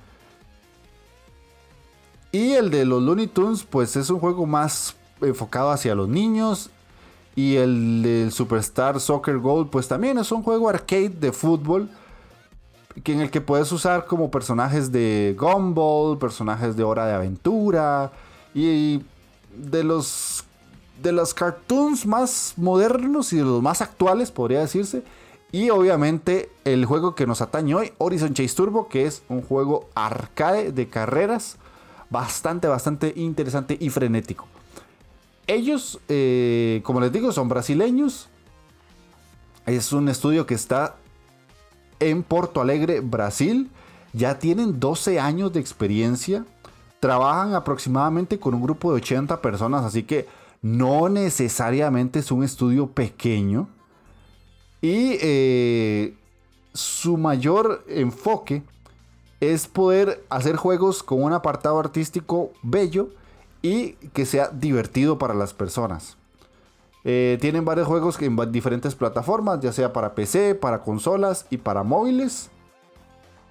Y 2.35 2.51
el 2.51 2.69
de 2.69 2.83
los 2.83 3.01
Looney 3.01 3.27
Tunes, 3.27 3.63
pues 3.63 3.95
es 3.95 4.09
un 4.09 4.19
juego 4.19 4.45
más 4.45 4.97
enfocado 5.21 5.71
hacia 5.71 5.95
los 5.95 6.09
niños. 6.09 6.69
Y 7.33 7.55
el 7.55 8.03
del 8.03 8.31
Superstar 8.33 8.99
Soccer 8.99 9.37
Gold, 9.37 9.69
pues 9.69 9.87
también 9.87 10.17
es 10.17 10.33
un 10.33 10.43
juego 10.43 10.67
arcade 10.67 11.07
de 11.07 11.31
fútbol. 11.31 11.89
Que 13.03 13.13
en 13.13 13.21
el 13.21 13.29
que 13.29 13.41
puedes 13.41 13.71
usar 13.71 14.05
como 14.05 14.31
personajes 14.31 14.91
de 14.91 15.35
Gumball, 15.37 16.17
personajes 16.17 16.75
de 16.75 16.83
Hora 16.83 17.05
de 17.05 17.13
Aventura. 17.13 18.11
Y 18.53 19.01
de 19.55 19.83
los, 19.83 20.45
de 21.01 21.11
los 21.11 21.33
cartoons 21.33 22.05
más 22.05 22.53
modernos 22.57 23.33
y 23.33 23.37
de 23.37 23.43
los 23.43 23.61
más 23.61 23.81
actuales, 23.81 24.31
podría 24.31 24.59
decirse. 24.59 25.03
Y 25.51 25.69
obviamente 25.69 26.49
el 26.65 26.85
juego 26.85 27.15
que 27.15 27.27
nos 27.27 27.41
atañe 27.41 27.75
hoy, 27.75 27.93
Horizon 27.97 28.33
Chase 28.33 28.55
Turbo, 28.55 28.89
que 28.89 29.05
es 29.05 29.23
un 29.29 29.41
juego 29.41 29.89
arcade 29.95 30.71
de 30.71 30.89
carreras 30.89 31.57
bastante, 32.09 32.67
bastante 32.67 33.13
interesante 33.15 33.77
y 33.79 33.89
frenético. 33.89 34.47
Ellos, 35.47 35.99
eh, 36.09 36.81
como 36.83 36.99
les 36.99 37.11
digo, 37.11 37.31
son 37.31 37.47
brasileños. 37.47 38.29
Es 39.65 39.93
un 39.93 40.09
estudio 40.09 40.45
que 40.45 40.55
está 40.55 40.95
en 41.99 42.23
Porto 42.23 42.61
Alegre, 42.61 42.99
Brasil. 42.99 43.69
Ya 44.13 44.39
tienen 44.39 44.79
12 44.79 45.19
años 45.19 45.53
de 45.53 45.59
experiencia. 45.59 46.45
Trabajan 46.99 47.53
aproximadamente 47.53 48.39
con 48.39 48.53
un 48.53 48.63
grupo 48.63 48.91
de 48.91 48.97
80 48.97 49.41
personas, 49.41 49.83
así 49.83 50.03
que 50.03 50.27
no 50.61 51.09
necesariamente 51.09 52.19
es 52.19 52.31
un 52.31 52.43
estudio 52.43 52.87
pequeño. 52.87 53.67
Y 54.81 55.17
eh, 55.21 56.15
su 56.73 57.17
mayor 57.17 57.83
enfoque 57.87 58.63
es 59.39 59.67
poder 59.67 60.25
hacer 60.29 60.55
juegos 60.55 61.03
con 61.03 61.23
un 61.23 61.33
apartado 61.33 61.79
artístico 61.79 62.51
bello 62.63 63.09
y 63.61 63.93
que 64.13 64.25
sea 64.25 64.49
divertido 64.49 65.17
para 65.17 65.33
las 65.33 65.53
personas. 65.53 66.17
Eh, 67.07 67.37
tienen 67.39 67.63
varios 67.63 67.87
juegos 67.87 68.19
en 68.19 68.35
diferentes 68.51 68.95
plataformas, 68.95 69.59
ya 69.61 69.71
sea 69.71 69.93
para 69.93 70.15
PC, 70.15 70.55
para 70.55 70.81
consolas 70.81 71.45
y 71.51 71.57
para 71.57 71.83
móviles. 71.83 72.49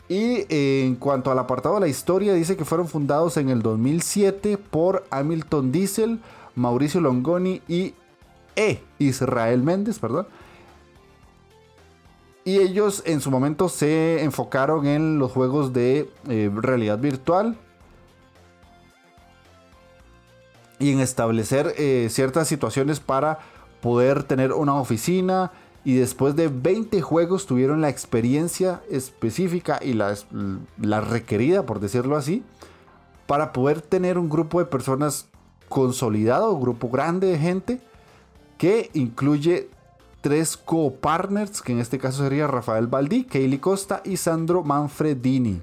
Y 0.08 0.44
eh, 0.48 0.84
en 0.84 0.96
cuanto 0.96 1.30
al 1.30 1.38
apartado 1.38 1.76
de 1.76 1.82
la 1.82 1.88
historia, 1.88 2.34
dice 2.34 2.56
que 2.56 2.64
fueron 2.64 2.88
fundados 2.88 3.36
en 3.36 3.48
el 3.48 3.62
2007 3.62 4.58
por 4.58 5.04
Hamilton 5.10 5.70
Diesel, 5.70 6.20
Mauricio 6.56 7.00
Longoni 7.00 7.62
y 7.68 7.94
E. 8.56 8.82
Israel 8.98 9.62
Méndez, 9.62 10.00
perdón. 10.00 10.26
Y 12.44 12.58
ellos 12.58 13.04
en 13.06 13.20
su 13.20 13.30
momento 13.30 13.68
se 13.68 14.22
enfocaron 14.22 14.86
en 14.86 15.18
los 15.18 15.30
juegos 15.30 15.72
de 15.72 16.10
eh, 16.28 16.50
realidad 16.54 16.98
virtual. 16.98 17.56
Y 20.85 20.92
en 20.92 21.01
establecer 21.01 21.75
eh, 21.79 22.09
ciertas 22.11 22.47
situaciones 22.47 23.01
para 23.01 23.38
poder 23.81 24.23
tener 24.25 24.53
una 24.53 24.75
oficina. 24.75 25.51
Y 25.83 25.94
después 25.94 26.37
de 26.37 26.49
20 26.49 27.01
juegos 27.01 27.47
tuvieron 27.47 27.81
la 27.81 27.88
experiencia 27.88 28.83
específica 28.90 29.81
y 29.83 29.94
la, 29.94 30.14
la 30.79 31.01
requerida, 31.01 31.64
por 31.64 31.81
decirlo 31.81 32.16
así, 32.16 32.42
para 33.27 33.55
poder 33.55 33.81
tener 33.81 34.18
un 34.18 34.29
grupo 34.29 34.59
de 34.59 34.66
personas 34.66 35.29
consolidado, 35.70 36.53
un 36.53 36.61
grupo 36.61 36.90
grande 36.90 37.29
de 37.29 37.38
gente 37.38 37.81
que 38.59 38.90
incluye 38.92 39.70
tres 40.20 40.59
co-partners, 40.59 41.62
que 41.62 41.73
en 41.73 41.79
este 41.79 41.99
caso 41.99 42.25
sería 42.25 42.47
Rafael 42.47 42.88
Baldí, 42.88 43.25
Kaylee 43.25 43.59
Costa 43.59 44.03
y 44.05 44.18
Sandro 44.18 44.62
Manfredini. 44.62 45.62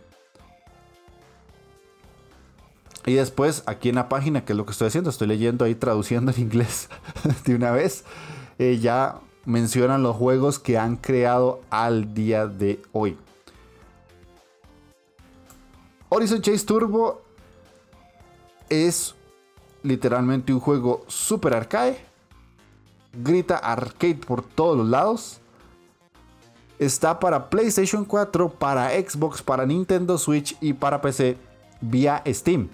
Y 3.06 3.14
después, 3.14 3.64
aquí 3.66 3.90
en 3.90 3.96
la 3.96 4.10
página, 4.10 4.46
que 4.46 4.54
es 4.54 4.58
lo 4.58 4.66
que 4.66 4.72
estoy 4.72 4.88
haciendo, 4.88 5.10
estoy 5.10 5.28
leyendo 5.28 5.66
ahí, 5.66 5.76
traduciendo 5.76 6.32
en 6.32 6.42
inglés 6.42 6.90
de 7.46 7.56
una 7.56 7.72
vez, 7.72 8.04
eh, 8.60 8.80
ya 8.80 9.20
mencionan 9.46 10.04
los 10.04 10.16
juegos 10.16 10.60
que 10.60 10.78
han 10.78 10.98
creado 10.98 11.62
al 11.70 12.14
día 12.14 12.48
de 12.48 12.82
hoy. 12.92 13.18
Horizon 16.10 16.42
Chase 16.42 16.66
Turbo 16.66 17.22
es 18.70 19.16
literalmente 19.82 20.54
un 20.54 20.60
juego 20.60 21.04
super 21.08 21.54
arcade 21.54 22.12
grita 23.14 23.58
arcade 23.58 24.16
por 24.16 24.42
todos 24.44 24.78
los 24.78 24.88
lados. 24.88 25.38
Está 26.80 27.20
para 27.20 27.50
PlayStation 27.50 28.06
4, 28.06 28.50
para 28.50 28.90
Xbox, 28.90 29.42
para 29.42 29.66
Nintendo 29.66 30.18
Switch 30.18 30.58
y 30.62 30.74
para 30.74 31.02
PC 31.02 31.38
vía 31.80 32.24
Steam. 32.28 32.70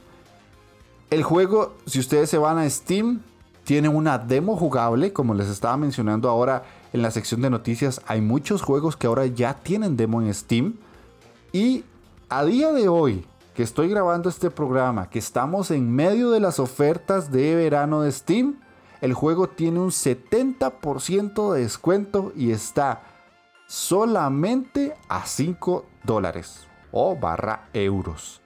El 1.10 1.24
juego, 1.24 1.74
si 1.86 2.00
ustedes 2.00 2.30
se 2.30 2.38
van 2.38 2.58
a 2.58 2.70
Steam, 2.70 3.22
tiene 3.63 3.88
una 3.88 4.17
demo 4.17 4.58
jugable, 4.58 5.13
como 5.13 5.34
les 5.34 5.48
estaba 5.48 5.78
mencionando 5.78 6.30
ahora 6.30 6.63
en 6.91 7.02
la 7.02 7.12
sección 7.12 7.41
de 7.41 7.50
noticias. 7.50 8.02
Hay 8.08 8.20
muchos 8.20 8.62
juegos 8.62 8.98
que 8.98 9.08
ahora 9.08 9.26
ya 9.26 9.54
tienen 9.54 9.96
demo 9.96 10.22
en 10.22 10.34
Steam. 10.34 10.76
Y 11.54 11.86
a 12.28 12.43
día 12.43 12.74
de 12.74 12.89
hoy, 12.89 13.26
que 13.56 13.63
estoy 13.63 13.88
grabando 13.88 14.28
este 14.28 14.52
programa, 14.52 15.10
que 15.10 15.20
estamos 15.20 15.72
en 15.72 15.89
medio 15.89 16.30
de 16.32 16.41
las 16.41 16.60
ofertas 16.60 17.32
de 17.32 17.56
verano 17.56 18.02
de 18.02 18.12
Steam, 18.12 18.60
el 19.00 19.13
juego 19.13 19.48
tiene 19.48 19.80
un 19.80 19.91
70% 19.91 21.54
de 21.54 21.62
descuento 21.62 22.34
y 22.36 22.52
está 22.52 23.02
solamente 23.65 24.93
a 25.08 25.26
5 25.26 25.86
dólares 26.04 26.67
o 26.91 27.15
barra 27.15 27.70
euros. 27.74 28.41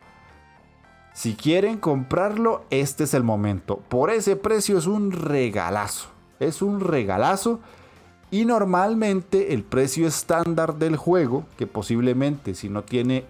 Si 1.13 1.36
quieren 1.36 1.78
comprarlo, 1.78 2.63
este 2.69 3.04
es 3.04 3.13
el 3.13 3.24
momento. 3.24 3.78
Por 3.89 4.10
ese 4.10 4.36
precio 4.36 4.78
es 4.78 4.88
un 4.88 5.12
regalazo. 5.12 6.08
Es 6.39 6.62
un 6.62 6.80
regalazo. 6.80 7.60
Y 8.32 8.45
normalmente 8.45 9.54
el 9.54 9.63
precio 9.63 10.08
estándar 10.08 10.76
del 10.76 10.95
juego, 10.95 11.45
que 11.58 11.67
posiblemente 11.67 12.56
si 12.56 12.69
no 12.69 12.84
tiene 12.84 13.26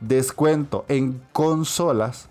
descuento 0.00 0.84
en 0.88 1.20
consolas 1.32 2.28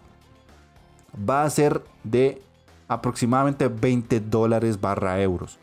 va 1.30 1.44
a 1.44 1.50
ser 1.50 1.82
de 2.06 2.42
aproximadamente 2.88 3.68
20 3.68 4.22
dólares 4.22 4.80
barra 4.80 5.22
euros. 5.22 5.60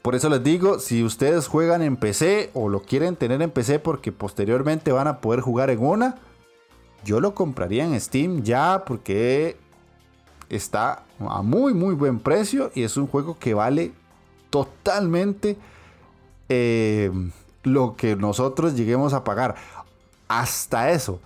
Por 0.00 0.14
eso 0.14 0.30
les 0.30 0.42
digo, 0.42 0.78
si 0.78 1.04
ustedes 1.04 1.46
juegan 1.46 1.82
en 1.82 1.96
PC 1.96 2.50
o 2.54 2.70
lo 2.70 2.80
quieren 2.80 3.16
tener 3.16 3.42
en 3.42 3.50
PC 3.50 3.78
porque 3.78 4.10
posteriormente 4.10 4.90
van 4.90 5.06
a 5.06 5.20
poder 5.20 5.40
jugar 5.40 5.68
en 5.68 5.84
una, 5.84 6.16
yo 7.04 7.20
lo 7.20 7.34
compraría 7.34 7.84
en 7.84 8.00
Steam 8.00 8.42
ya 8.42 8.84
porque 8.86 9.56
está 10.48 11.04
a 11.18 11.42
muy 11.42 11.74
muy 11.74 11.94
buen 11.94 12.20
precio 12.20 12.70
y 12.74 12.82
es 12.82 12.96
un 12.96 13.06
juego 13.06 13.38
que 13.38 13.54
vale 13.54 13.92
totalmente 14.50 15.56
eh, 16.48 17.10
lo 17.62 17.96
que 17.96 18.16
nosotros 18.16 18.74
lleguemos 18.74 19.14
a 19.14 19.24
pagar. 19.24 19.54
Hasta 20.28 20.90
eso, 20.90 21.20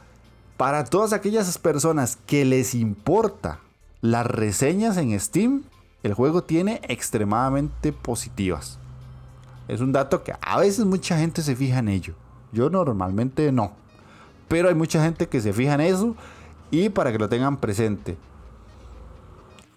para 0.56 0.84
todas 0.84 1.12
aquellas 1.12 1.58
personas 1.58 2.18
que 2.26 2.44
les 2.44 2.74
importa 2.74 3.60
las 4.00 4.26
reseñas 4.26 4.96
en 4.96 5.18
Steam, 5.18 5.64
el 6.02 6.14
juego 6.14 6.44
tiene 6.44 6.80
extremadamente 6.84 7.92
positivas. 7.92 8.78
Es 9.66 9.80
un 9.80 9.92
dato 9.92 10.22
que 10.22 10.34
a 10.40 10.58
veces 10.60 10.84
mucha 10.84 11.18
gente 11.18 11.42
se 11.42 11.56
fija 11.56 11.80
en 11.80 11.88
ello. 11.88 12.14
Yo 12.52 12.70
normalmente 12.70 13.50
no. 13.50 13.72
Pero 14.48 14.68
hay 14.68 14.74
mucha 14.74 15.02
gente 15.02 15.28
que 15.28 15.40
se 15.40 15.52
fija 15.52 15.74
en 15.74 15.80
eso 15.80 16.16
y 16.70 16.88
para 16.88 17.12
que 17.12 17.18
lo 17.18 17.28
tengan 17.28 17.58
presente. 17.58 18.16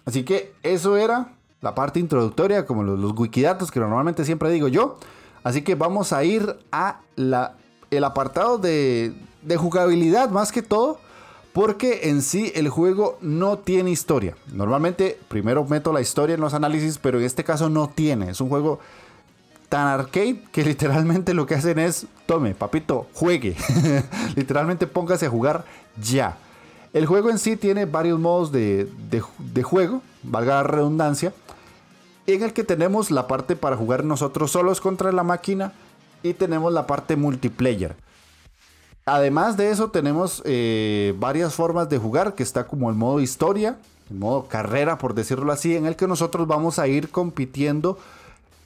Así 0.04 0.24
que 0.24 0.52
eso 0.62 0.96
era 0.96 1.32
la 1.60 1.74
parte 1.74 2.00
introductoria, 2.00 2.66
como 2.66 2.82
los, 2.82 3.12
wikidatos 3.18 3.70
que 3.70 3.80
normalmente 3.80 4.24
siempre 4.24 4.50
digo 4.50 4.68
yo. 4.68 4.98
Así 5.42 5.62
que 5.62 5.74
vamos 5.74 6.12
a 6.12 6.24
ir 6.24 6.58
a 6.72 7.00
la, 7.16 7.56
el 7.90 8.04
apartado 8.04 8.58
de, 8.58 9.14
de 9.42 9.56
jugabilidad 9.56 10.30
más 10.30 10.52
que 10.52 10.62
todo 10.62 10.98
porque 11.52 12.08
en 12.10 12.22
sí 12.22 12.52
el 12.54 12.68
juego 12.68 13.18
no 13.20 13.58
tiene 13.58 13.90
historia. 13.90 14.36
Normalmente 14.52 15.18
primero 15.28 15.64
meto 15.64 15.92
la 15.92 16.00
historia 16.00 16.34
en 16.34 16.40
los 16.40 16.54
análisis, 16.54 16.98
pero 16.98 17.18
en 17.18 17.24
este 17.24 17.44
caso 17.44 17.68
no 17.68 17.88
tiene. 17.88 18.30
Es 18.30 18.40
un 18.40 18.48
juego 18.48 18.78
tan 19.70 19.86
arcade 19.86 20.42
que 20.52 20.64
literalmente 20.64 21.32
lo 21.32 21.46
que 21.46 21.54
hacen 21.54 21.78
es, 21.78 22.06
tome, 22.26 22.54
papito, 22.54 23.06
juegue. 23.14 23.56
literalmente 24.36 24.86
póngase 24.86 25.26
a 25.26 25.30
jugar 25.30 25.64
ya. 26.02 26.36
El 26.92 27.06
juego 27.06 27.30
en 27.30 27.38
sí 27.38 27.56
tiene 27.56 27.86
varios 27.86 28.18
modos 28.18 28.50
de, 28.50 28.88
de, 29.38 29.62
juego, 29.62 30.02
valga 30.24 30.56
la 30.56 30.62
redundancia, 30.64 31.32
en 32.26 32.42
el 32.42 32.52
que 32.52 32.64
tenemos 32.64 33.12
la 33.12 33.28
parte 33.28 33.54
para 33.54 33.76
jugar 33.76 34.04
nosotros 34.04 34.50
solos 34.50 34.80
contra 34.80 35.12
la 35.12 35.22
máquina 35.22 35.72
y 36.24 36.34
tenemos 36.34 36.72
la 36.72 36.88
parte 36.88 37.14
multiplayer. 37.14 37.94
Además 39.06 39.56
de 39.56 39.70
eso 39.70 39.92
tenemos 39.92 40.42
eh, 40.44 41.14
varias 41.18 41.54
formas 41.54 41.88
de 41.88 41.98
jugar, 41.98 42.34
que 42.34 42.42
está 42.42 42.66
como 42.66 42.90
el 42.90 42.96
modo 42.96 43.20
historia, 43.20 43.78
el 44.10 44.18
modo 44.18 44.48
carrera 44.48 44.98
por 44.98 45.14
decirlo 45.14 45.52
así, 45.52 45.76
en 45.76 45.86
el 45.86 45.94
que 45.94 46.08
nosotros 46.08 46.48
vamos 46.48 46.80
a 46.80 46.88
ir 46.88 47.10
compitiendo 47.10 47.98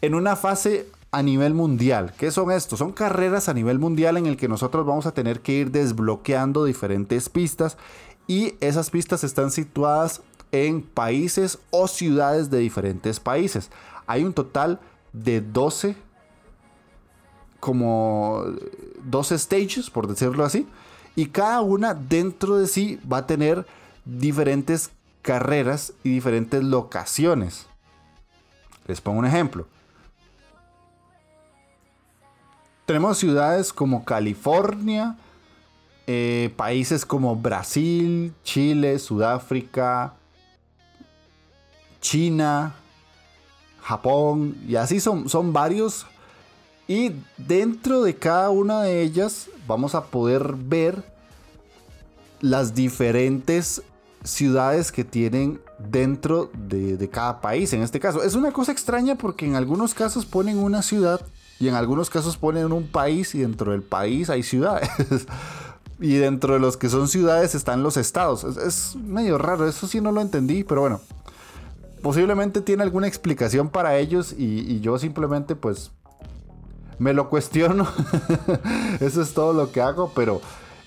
en 0.04 0.14
una 0.14 0.36
fase 0.36 0.86
a 1.12 1.22
nivel 1.22 1.54
mundial. 1.54 2.12
¿Qué 2.18 2.30
son 2.30 2.50
estos? 2.50 2.78
Son 2.78 2.92
carreras 2.92 3.48
a 3.48 3.54
nivel 3.54 3.78
mundial 3.78 4.18
en 4.18 4.26
el 4.26 4.36
que 4.36 4.48
nosotros 4.48 4.84
vamos 4.84 5.06
a 5.06 5.14
tener 5.14 5.40
que 5.40 5.52
ir 5.52 5.70
desbloqueando 5.70 6.66
diferentes 6.66 7.30
pistas 7.30 7.78
y 8.26 8.54
esas 8.60 8.90
pistas 8.90 9.24
están 9.24 9.50
situadas 9.50 10.20
en 10.52 10.82
países 10.82 11.58
o 11.70 11.88
ciudades 11.88 12.50
de 12.50 12.58
diferentes 12.58 13.18
países. 13.18 13.70
Hay 14.06 14.24
un 14.24 14.34
total 14.34 14.78
de 15.14 15.40
12 15.40 15.96
como 17.58 18.44
dos 19.02 19.30
stages, 19.30 19.88
por 19.88 20.06
decirlo 20.06 20.44
así, 20.44 20.68
y 21.16 21.26
cada 21.26 21.62
una 21.62 21.94
dentro 21.94 22.58
de 22.58 22.66
sí 22.66 23.00
va 23.10 23.18
a 23.18 23.26
tener 23.26 23.66
diferentes 24.04 24.90
carreras 25.22 25.94
y 26.02 26.10
diferentes 26.10 26.62
locaciones. 26.62 27.66
Les 28.86 29.00
pongo 29.00 29.20
un 29.20 29.24
ejemplo. 29.24 29.66
Tenemos 32.87 33.18
ciudades 33.18 33.73
como 33.73 34.05
California, 34.05 35.16
eh, 36.07 36.53
países 36.57 37.07
como 37.07 37.35
Brasil, 37.35 38.35
Chile, 38.42 38.99
Sudáfrica, 38.99 40.14
China, 42.01 42.75
Japón, 43.81 44.57
y 44.68 44.77
así 44.77 45.01
son, 45.01 45.29
son 45.29 45.53
varios 45.53 46.07
y 46.87 47.12
dentro 47.38 48.03
de 48.03 48.14
cada 48.14 48.51
una 48.51 48.83
de 48.83 49.01
ellas 49.01 49.49
vamos 49.66 49.94
a 49.94 50.05
poder 50.05 50.55
ver 50.55 51.03
las 52.40 52.75
diferentes 52.75 53.83
ciudades 54.23 54.92
que 54.92 55.05
tienen 55.05 55.61
dentro 55.79 56.51
de, 56.53 57.09
cada 57.11 57.40
país. 57.40 57.73
En 57.73 57.83
este 57.83 58.01
caso, 58.01 58.23
es 58.23 58.35
una 58.35 58.53
cosa 58.53 58.73
extraña 58.73 59.16
porque 59.16 59.47
en 59.47 59.55
algunos 59.55 59.94
casos 59.94 60.27
ponen 60.27 60.59
una 60.59 60.83
ciudad 60.83 61.23
y 61.60 61.68
en 61.68 61.74
algunos 61.74 62.10
casos 62.10 62.36
ponen 62.36 62.72
un 62.72 62.86
país 62.86 63.34
y 63.34 63.40
dentro 63.40 63.72
del 63.72 63.82
país 63.82 64.30
hay 64.30 64.42
ciudades. 64.42 64.90
y 66.00 66.14
dentro 66.14 66.54
de 66.54 66.60
los 66.60 66.76
que 66.76 66.88
son 66.88 67.08
ciudades 67.08 67.54
están 67.54 67.82
los 67.82 67.96
estados. 67.96 68.44
Es, 68.44 68.96
medio 68.96 69.38
raro, 69.38 69.68
eso 69.68 69.86
sí 69.86 70.00
no 70.00 70.12
lo 70.12 70.20
entendí, 70.20 70.64
pero 70.64 70.82
bueno. 70.82 71.00
Posiblemente 72.02 72.60
tiene 72.60 72.82
alguna 72.82 73.06
explicación 73.06 73.70
para 73.70 73.96
ellos 73.96 74.34
y 74.36 74.80
yo 74.80 74.98
simplemente 74.98 75.56
pues 75.56 75.90
me 76.98 77.12
lo 77.12 77.30
cuestiono. 77.30 77.86
eso 79.00 79.22
es 79.22 79.32
todo 79.34 79.52
lo 79.52 79.72
que 79.72 79.80
hago, 79.80 80.12
pero 80.14 80.40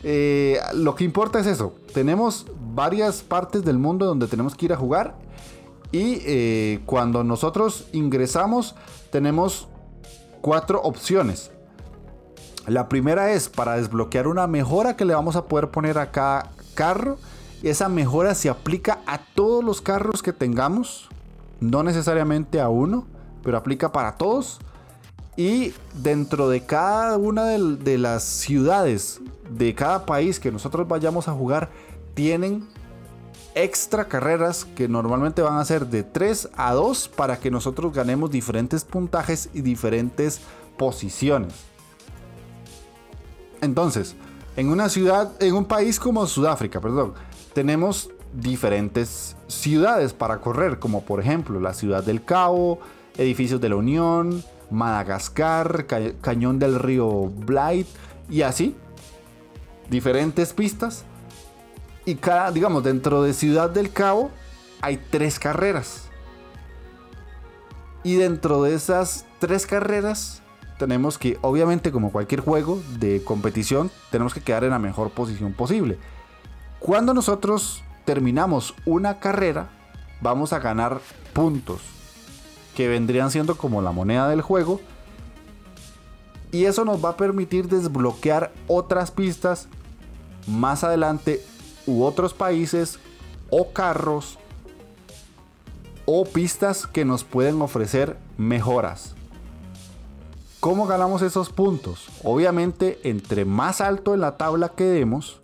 eh, 0.04 0.60
lo 0.74 0.96
que 0.96 1.04
importa 1.04 1.40
es 1.40 1.48
eso. 1.48 1.74
Tenemos 1.94 2.46
varias 2.74 3.22
partes 3.22 3.64
del 3.64 3.78
mundo 3.78 4.06
donde 4.06 4.28
tenemos 4.28 4.56
que 4.56 4.66
ir 4.66 4.74
a 4.74 4.78
jugar 4.78 5.16
y 5.92 6.20
eh, 6.26 6.80
cuando 6.86 7.24
nosotros 7.24 7.88
ingresamos 7.94 8.76
tenemos 9.12 9.68
cuatro 10.42 10.82
opciones. 10.82 11.52
La 12.68 12.90
primera 12.90 13.32
es 13.32 13.48
para 13.48 13.78
desbloquear 13.78 14.28
una 14.28 14.46
mejora 14.46 14.98
que 14.98 15.06
le 15.06 15.14
vamos 15.14 15.36
a 15.38 15.46
poder 15.46 15.70
poner 15.70 15.98
a 15.98 16.12
cada 16.12 16.52
carro. 16.76 17.18
Esa 17.64 17.88
mejora 17.88 18.36
se 18.36 18.50
aplica 18.50 19.00
a 19.06 19.20
todos 19.20 19.64
los 19.64 19.82
carros 19.82 20.22
que 20.22 20.34
tengamos, 20.34 21.10
no 21.62 21.82
necesariamente 21.84 22.60
a 22.60 22.70
uno, 22.70 23.06
pero 23.42 23.58
aplica 23.58 23.92
para 23.92 24.18
todos. 24.18 24.60
Y 25.38 25.74
dentro 25.94 26.50
de 26.50 26.66
cada 26.66 27.18
una 27.18 27.46
de, 27.46 27.98
las 27.98 28.24
ciudades 28.24 29.22
de 29.50 29.74
cada 29.74 30.06
país 30.06 30.40
que 30.40 30.52
nosotros 30.52 30.88
vayamos 30.88 31.28
a 31.28 31.34
jugar, 31.34 31.70
tienen 32.16 32.68
extra 33.64 34.08
carreras 34.08 34.66
que 34.66 34.88
normalmente 34.88 35.42
van 35.42 35.58
a 35.58 35.66
ser 35.66 35.88
de 35.88 36.04
3 36.04 36.50
a 36.56 36.74
2 36.74 37.10
para 37.10 37.38
que 37.38 37.52
nosotros 37.52 37.94
ganemos 37.94 38.32
diferentes 38.32 38.84
puntajes 38.84 39.50
y 39.54 39.62
diferentes 39.62 40.42
posiciones. 40.78 41.54
Entonces, 43.62 44.16
en 44.56 44.70
una 44.70 44.90
ciudad, 44.90 45.32
en 45.42 45.56
un 45.56 45.66
país 45.66 46.00
como 46.00 46.26
Sudáfrica, 46.28 46.80
perdón, 46.80 47.14
tenemos 47.54 48.10
diferentes 48.34 49.36
ciudades 49.48 50.14
para 50.14 50.40
correr, 50.40 50.80
como 50.80 51.04
por 51.04 51.20
ejemplo 51.20 51.60
la 51.60 51.74
ciudad 51.74 52.04
del 52.04 52.24
Cabo, 52.24 52.80
edificios 53.18 53.60
de 53.62 53.70
la 53.70 53.76
Unión, 53.76 54.44
Madagascar, 54.70 55.86
Cañón 56.22 56.60
del 56.60 56.80
Río 56.80 57.28
Blight 57.28 57.88
y 58.30 58.42
así. 58.42 58.76
Diferentes 59.90 60.54
pistas. 60.54 61.06
Y 62.08 62.16
cada, 62.16 62.52
digamos, 62.52 62.86
dentro 62.86 63.22
de 63.22 63.34
Ciudad 63.34 63.70
del 63.70 63.92
Cabo 63.92 64.32
hay 64.80 64.96
tres 64.96 65.40
carreras. 65.40 66.04
Y 68.02 68.16
dentro 68.16 68.64
de 68.64 68.76
esas 68.76 69.26
tres 69.40 69.68
carreras 69.68 70.42
tenemos 70.80 71.18
que, 71.18 71.38
obviamente 71.42 71.92
como 71.92 72.14
cualquier 72.14 72.40
juego 72.40 72.82
de 72.98 73.22
competición, 73.26 73.92
tenemos 74.10 74.34
que 74.34 74.40
quedar 74.40 74.64
en 74.64 74.70
la 74.70 74.80
mejor 74.80 75.10
posición 75.10 75.52
posible. 75.52 76.00
Cuando 76.80 77.14
nosotros 77.14 77.84
terminamos 78.06 78.74
una 78.86 79.20
carrera, 79.20 79.68
vamos 80.22 80.54
a 80.54 80.60
ganar 80.60 81.02
puntos 81.34 81.82
que 82.74 82.88
vendrían 82.88 83.32
siendo 83.32 83.58
como 83.58 83.82
la 83.82 83.92
moneda 83.92 84.30
del 84.30 84.42
juego. 84.42 84.80
Y 86.54 86.64
eso 86.64 86.86
nos 86.86 87.04
va 87.04 87.10
a 87.10 87.18
permitir 87.18 87.68
desbloquear 87.68 88.54
otras 88.68 89.12
pistas 89.12 89.68
más 90.48 90.86
adelante 90.86 91.44
u 91.88 92.04
otros 92.04 92.34
países 92.34 93.00
o 93.50 93.72
carros 93.72 94.38
o 96.06 96.24
pistas 96.26 96.86
que 96.86 97.04
nos 97.04 97.24
pueden 97.24 97.62
ofrecer 97.62 98.18
mejoras. 98.38 99.16
¿Cómo 100.60 100.88
ganamos 100.88 101.22
esos 101.22 101.50
puntos? 101.50 102.08
Obviamente, 102.24 103.00
entre 103.04 103.46
más 103.46 103.82
alto 103.82 104.14
en 104.14 104.22
la 104.22 104.38
tabla 104.38 104.70
quedemos, 104.70 105.42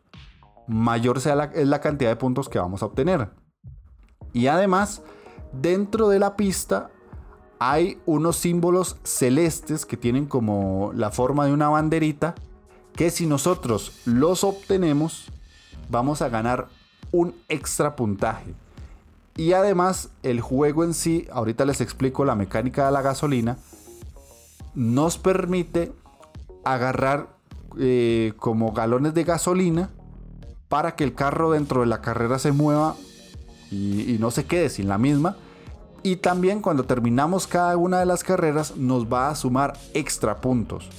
mayor 0.68 1.22
sea 1.22 1.36
la, 1.36 1.46
es 1.46 1.68
la 1.68 1.82
cantidad 1.82 2.10
de 2.10 2.16
puntos 2.16 2.50
que 2.50 2.60
vamos 2.60 2.82
a 2.82 2.88
obtener. 2.88 3.30
Y 4.34 4.48
además, 4.48 5.02
dentro 5.52 6.10
de 6.10 6.20
la 6.20 6.36
pista 6.36 6.90
hay 7.60 8.00
unos 8.06 8.38
símbolos 8.38 8.98
celestes 9.04 9.86
que 9.86 9.98
tienen 9.98 10.26
como 10.26 10.92
la 10.94 11.12
forma 11.12 11.46
de 11.46 11.54
una 11.54 11.70
banderita 11.70 12.36
que 12.94 13.10
si 13.10 13.26
nosotros 13.26 14.02
los 14.06 14.44
obtenemos, 14.44 15.32
vamos 15.90 16.22
a 16.22 16.30
ganar 16.30 16.68
un 17.12 17.36
extra 17.50 17.96
puntaje. 17.96 18.54
Y 19.36 19.54
además 19.54 20.10
el 20.22 20.42
juego 20.42 20.84
en 20.84 20.94
sí, 20.94 21.28
ahorita 21.32 21.66
les 21.66 21.82
explico 21.82 22.26
la 22.26 22.36
mecánica 22.36 22.86
de 22.86 22.92
la 22.92 23.02
gasolina, 23.02 23.58
nos 24.76 25.18
permite 25.18 25.92
agarrar 26.64 27.30
eh, 27.80 28.34
como 28.38 28.72
galones 28.74 29.14
de 29.14 29.24
gasolina 29.24 29.90
para 30.70 30.96
que 30.96 31.04
el 31.04 31.14
carro 31.14 31.52
dentro 31.52 31.82
de 31.82 31.88
la 31.88 32.02
carrera 32.02 32.40
se 32.40 32.52
mueva 32.52 32.96
y, 33.72 34.18
no 34.20 34.32
se 34.32 34.46
quede 34.46 34.70
sin 34.70 34.88
la 34.88 34.98
misma. 34.98 35.38
Y 36.04 36.18
también 36.18 36.62
cuando 36.62 36.84
terminamos 36.84 37.48
cada 37.48 37.78
una 37.78 38.00
de 38.00 38.06
las 38.06 38.24
carreras 38.24 38.76
nos 38.76 39.12
va 39.12 39.30
a 39.30 39.36
sumar 39.36 39.74
extra 39.94 40.42
puntos. 40.42 40.90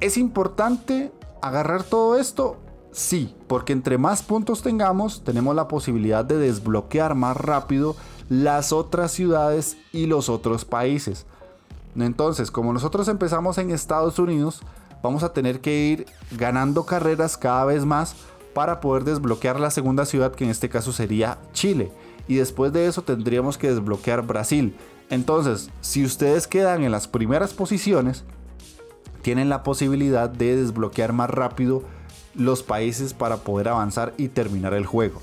¿Es 0.00 0.16
importante 0.16 1.12
agarrar 1.46 1.82
todo 1.82 2.18
esto? 2.18 2.56
Sí, 2.92 3.34
porque 3.46 3.72
entre 3.72 3.98
más 3.98 4.22
puntos 4.22 4.62
tengamos, 4.62 5.22
tenemos 5.22 5.54
la 5.54 5.68
posibilidad 5.68 6.24
de 6.24 6.38
desbloquear 6.38 7.14
más 7.14 7.36
rápido 7.36 7.94
las 8.28 8.72
otras 8.72 9.12
ciudades 9.12 9.76
y 9.92 10.06
los 10.06 10.28
otros 10.28 10.64
países. 10.64 11.26
Entonces, 11.94 12.50
como 12.50 12.72
nosotros 12.72 13.08
empezamos 13.08 13.58
en 13.58 13.70
Estados 13.70 14.18
Unidos, 14.18 14.60
vamos 15.02 15.22
a 15.22 15.32
tener 15.32 15.60
que 15.60 15.86
ir 15.86 16.06
ganando 16.32 16.84
carreras 16.84 17.36
cada 17.36 17.64
vez 17.64 17.84
más 17.84 18.16
para 18.54 18.80
poder 18.80 19.04
desbloquear 19.04 19.60
la 19.60 19.70
segunda 19.70 20.06
ciudad, 20.06 20.32
que 20.34 20.44
en 20.44 20.50
este 20.50 20.68
caso 20.68 20.92
sería 20.92 21.38
Chile. 21.52 21.92
Y 22.28 22.36
después 22.36 22.72
de 22.72 22.86
eso 22.86 23.02
tendríamos 23.02 23.58
que 23.58 23.68
desbloquear 23.68 24.22
Brasil. 24.22 24.76
Entonces, 25.10 25.70
si 25.80 26.04
ustedes 26.04 26.46
quedan 26.46 26.82
en 26.82 26.90
las 26.90 27.06
primeras 27.06 27.52
posiciones, 27.52 28.24
tienen 29.26 29.48
la 29.48 29.64
posibilidad 29.64 30.30
de 30.30 30.54
desbloquear 30.54 31.12
más 31.12 31.28
rápido 31.28 31.82
los 32.36 32.62
países 32.62 33.12
para 33.12 33.38
poder 33.38 33.66
avanzar 33.66 34.14
y 34.16 34.28
terminar 34.28 34.72
el 34.72 34.86
juego. 34.86 35.20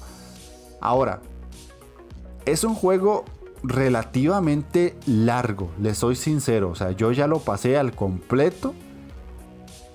Ahora, 0.81 1.21
es 2.43 2.65
un 2.65 2.75
juego 2.75 3.23
relativamente 3.63 4.97
largo, 5.05 5.71
les 5.79 5.99
soy 5.99 6.17
sincero. 6.17 6.71
O 6.71 6.75
sea, 6.75 6.91
yo 6.91 7.13
ya 7.13 7.27
lo 7.27 7.39
pasé 7.39 7.77
al 7.77 7.95
completo 7.95 8.73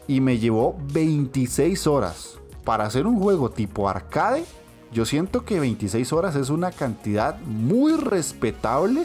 y 0.07 0.23
me 0.23 0.39
llevó 0.39 0.79
26 0.91 1.87
horas. 1.87 2.39
Para 2.65 2.87
hacer 2.87 3.07
un 3.07 3.21
juego 3.21 3.51
tipo 3.51 3.91
arcade, 3.91 4.47
yo 4.91 5.05
siento 5.05 5.45
que 5.45 5.61
26 5.61 6.15
horas 6.15 6.35
es 6.35 6.49
una 6.49 6.71
cantidad 6.71 7.39
muy 7.41 7.93
respetable 7.93 9.05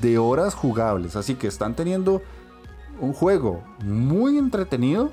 de 0.00 0.18
horas 0.18 0.56
jugables. 0.56 1.14
Así 1.14 1.36
que 1.36 1.46
están 1.46 1.76
teniendo 1.76 2.20
un 3.00 3.12
juego 3.12 3.62
muy 3.84 4.38
entretenido 4.38 5.12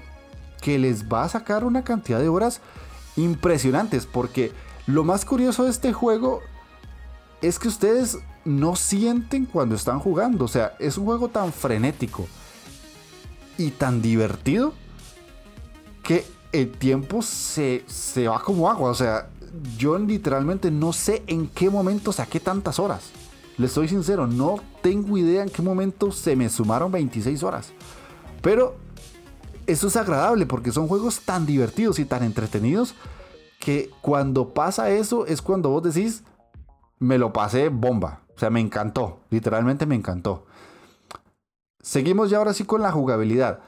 que 0.61 0.79
les 0.79 1.07
va 1.07 1.23
a 1.23 1.29
sacar 1.29 1.63
una 1.63 1.83
cantidad 1.83 2.19
de 2.19 2.29
horas 2.29 2.61
impresionantes. 3.15 4.05
Porque 4.05 4.51
lo 4.87 5.03
más 5.03 5.25
curioso 5.25 5.63
de 5.63 5.69
este 5.69 5.93
juego 5.93 6.41
es 7.41 7.59
que 7.59 7.67
ustedes 7.67 8.17
no 8.45 8.75
sienten 8.75 9.45
cuando 9.45 9.75
están 9.75 9.99
jugando. 9.99 10.45
O 10.45 10.47
sea, 10.47 10.73
es 10.79 10.97
un 10.97 11.05
juego 11.05 11.29
tan 11.29 11.53
frenético 11.53 12.27
y 13.57 13.71
tan 13.71 14.01
divertido 14.01 14.73
que 16.03 16.25
el 16.51 16.71
tiempo 16.71 17.21
se, 17.21 17.83
se 17.87 18.27
va 18.27 18.41
como 18.41 18.69
agua. 18.69 18.89
O 18.89 18.95
sea, 18.95 19.29
yo 19.77 19.97
literalmente 19.97 20.71
no 20.71 20.93
sé 20.93 21.23
en 21.27 21.47
qué 21.47 21.69
momento 21.69 22.11
saqué 22.11 22.39
tantas 22.39 22.79
horas. 22.79 23.11
Les 23.57 23.71
soy 23.71 23.87
sincero, 23.87 24.27
no 24.27 24.57
tengo 24.81 25.17
idea 25.17 25.43
en 25.43 25.49
qué 25.49 25.61
momento 25.61 26.11
se 26.11 26.35
me 26.35 26.49
sumaron 26.49 26.91
26 26.91 27.41
horas. 27.43 27.71
Pero 28.41 28.75
eso 29.65 29.87
es 29.87 29.95
agradable 29.95 30.45
porque 30.45 30.71
son 30.71 30.87
juegos 30.87 31.21
tan 31.21 31.45
divertidos 31.45 31.99
y 31.99 32.05
tan 32.05 32.23
entretenidos 32.23 32.95
que 33.59 33.89
cuando 34.01 34.53
pasa 34.53 34.89
eso 34.89 35.25
es 35.25 35.41
cuando 35.41 35.69
vos 35.69 35.83
decís, 35.83 36.23
me 36.99 37.17
lo 37.17 37.33
pasé 37.33 37.69
bomba. 37.69 38.21
O 38.35 38.39
sea, 38.39 38.49
me 38.49 38.59
encantó. 38.59 39.21
Literalmente 39.29 39.85
me 39.85 39.95
encantó. 39.95 40.45
Seguimos 41.81 42.29
ya 42.29 42.39
ahora 42.39 42.53
sí 42.53 42.65
con 42.65 42.81
la 42.81 42.91
jugabilidad. 42.91 43.59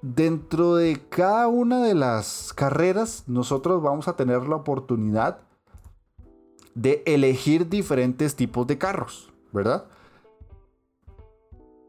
Dentro 0.00 0.76
de 0.76 1.00
cada 1.08 1.48
una 1.48 1.82
de 1.82 1.94
las 1.94 2.52
carreras, 2.54 3.24
nosotros 3.26 3.82
vamos 3.82 4.08
a 4.08 4.16
tener 4.16 4.48
la 4.48 4.56
oportunidad 4.56 5.40
de 6.74 7.02
elegir 7.06 7.68
diferentes 7.68 8.36
tipos 8.36 8.66
de 8.66 8.78
carros, 8.78 9.32
¿verdad? 9.52 9.86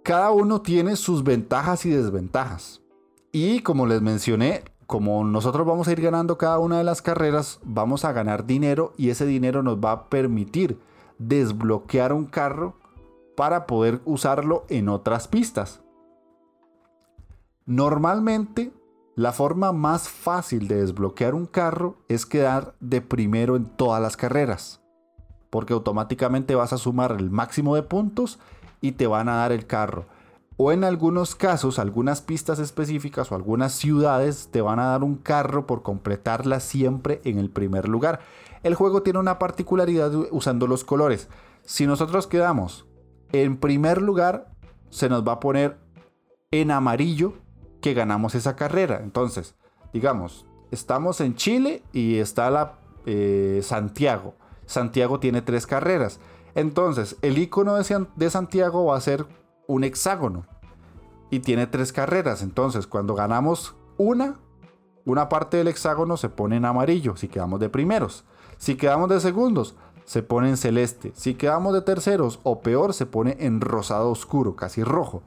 Cada 0.03 0.31
uno 0.31 0.61
tiene 0.61 0.95
sus 0.95 1.23
ventajas 1.23 1.85
y 1.85 1.89
desventajas. 1.89 2.81
Y 3.31 3.61
como 3.61 3.85
les 3.85 4.01
mencioné, 4.01 4.63
como 4.87 5.23
nosotros 5.23 5.67
vamos 5.67 5.87
a 5.87 5.91
ir 5.91 6.01
ganando 6.01 6.37
cada 6.37 6.57
una 6.57 6.79
de 6.79 6.83
las 6.83 7.03
carreras, 7.03 7.59
vamos 7.63 8.05
a 8.05 8.11
ganar 8.11 8.47
dinero 8.47 8.93
y 8.97 9.11
ese 9.11 9.25
dinero 9.25 9.61
nos 9.61 9.77
va 9.77 9.91
a 9.91 10.09
permitir 10.09 10.79
desbloquear 11.19 12.11
un 12.11 12.25
carro 12.25 12.75
para 13.37 13.67
poder 13.67 14.01
usarlo 14.05 14.65
en 14.67 14.89
otras 14.89 15.27
pistas. 15.27 15.81
Normalmente, 17.67 18.73
la 19.19 19.33
forma 19.33 19.73
más 19.73 20.07
fácil 20.07 20.69
de 20.69 20.77
desbloquear 20.77 21.35
un 21.35 21.45
carro 21.45 21.97
es 22.07 22.25
quedar 22.25 22.73
de 22.79 23.01
primero 23.01 23.57
en 23.57 23.65
todas 23.65 24.01
las 24.01 24.15
carreras, 24.15 24.79
porque 25.49 25.73
automáticamente 25.73 26.55
vas 26.55 26.71
a 26.71 26.77
sumar 26.77 27.17
el 27.19 27.29
máximo 27.29 27.75
de 27.75 27.83
puntos 27.83 28.39
y 28.79 28.93
te 28.93 29.07
van 29.07 29.27
a 29.27 29.35
dar 29.35 29.51
el 29.51 29.67
carro 29.67 30.05
o 30.55 30.71
en 30.71 30.85
algunos 30.85 31.35
casos, 31.35 31.79
algunas 31.79 32.21
pistas 32.21 32.59
específicas 32.59 33.29
o 33.29 33.35
algunas 33.35 33.73
ciudades 33.73 34.47
te 34.51 34.61
van 34.61 34.79
a 34.79 34.87
dar 34.87 35.03
un 35.03 35.15
carro 35.15 35.67
por 35.67 35.83
completarla 35.83 36.61
siempre 36.61 37.19
en 37.25 37.39
el 37.39 37.49
primer 37.49 37.89
lugar. 37.89 38.21
El 38.63 38.75
juego 38.75 39.03
tiene 39.03 39.19
una 39.19 39.37
particularidad 39.37 40.13
usando 40.31 40.65
los 40.65 40.85
colores. 40.85 41.27
Si 41.63 41.87
nosotros 41.87 42.25
quedamos 42.25 42.85
en 43.33 43.57
primer 43.57 44.01
lugar, 44.01 44.53
se 44.89 45.09
nos 45.09 45.27
va 45.27 45.33
a 45.33 45.39
poner 45.41 45.77
en 46.51 46.71
amarillo 46.71 47.35
que 47.81 47.93
ganamos 47.93 48.35
esa 48.35 48.55
carrera. 48.55 49.01
Entonces, 49.03 49.55
digamos, 49.93 50.45
estamos 50.71 51.21
en 51.21 51.35
Chile 51.35 51.83
y 51.93 52.17
está 52.17 52.49
la 52.49 52.79
eh, 53.05 53.61
Santiago. 53.63 54.35
Santiago 54.65 55.19
tiene 55.19 55.41
tres 55.41 55.65
carreras. 55.65 56.19
Entonces, 56.55 57.17
el 57.21 57.37
icono 57.37 57.75
de 57.75 58.29
Santiago 58.29 58.85
va 58.85 58.97
a 58.97 59.01
ser 59.01 59.25
un 59.67 59.83
hexágono 59.83 60.45
y 61.29 61.39
tiene 61.39 61.67
tres 61.67 61.93
carreras. 61.93 62.41
Entonces, 62.41 62.87
cuando 62.87 63.15
ganamos 63.15 63.75
una, 63.97 64.39
una 65.05 65.29
parte 65.29 65.57
del 65.57 65.67
hexágono 65.67 66.17
se 66.17 66.29
pone 66.29 66.57
en 66.57 66.65
amarillo 66.65 67.15
si 67.15 67.27
quedamos 67.27 67.59
de 67.59 67.69
primeros. 67.69 68.25
Si 68.57 68.75
quedamos 68.75 69.09
de 69.09 69.19
segundos, 69.19 69.75
se 70.05 70.23
pone 70.23 70.49
en 70.49 70.57
celeste. 70.57 71.13
Si 71.15 71.35
quedamos 71.35 71.73
de 71.73 71.81
terceros 71.81 72.39
o 72.43 72.61
peor, 72.61 72.93
se 72.93 73.05
pone 73.05 73.37
en 73.39 73.61
rosado 73.61 74.09
oscuro, 74.09 74.55
casi 74.55 74.83
rojo. 74.83 75.21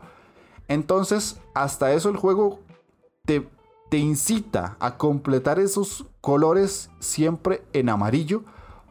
Entonces, 0.69 1.41
hasta 1.55 1.93
eso 1.93 2.09
el 2.09 2.17
juego 2.17 2.61
te, 3.25 3.49
te 3.91 3.99
incita 3.99 4.77
a 4.81 4.97
completar 4.97 5.59
esos 5.59 6.07
colores 6.21 6.91
siempre 6.99 7.63
en 7.73 7.89
amarillo. 7.89 8.43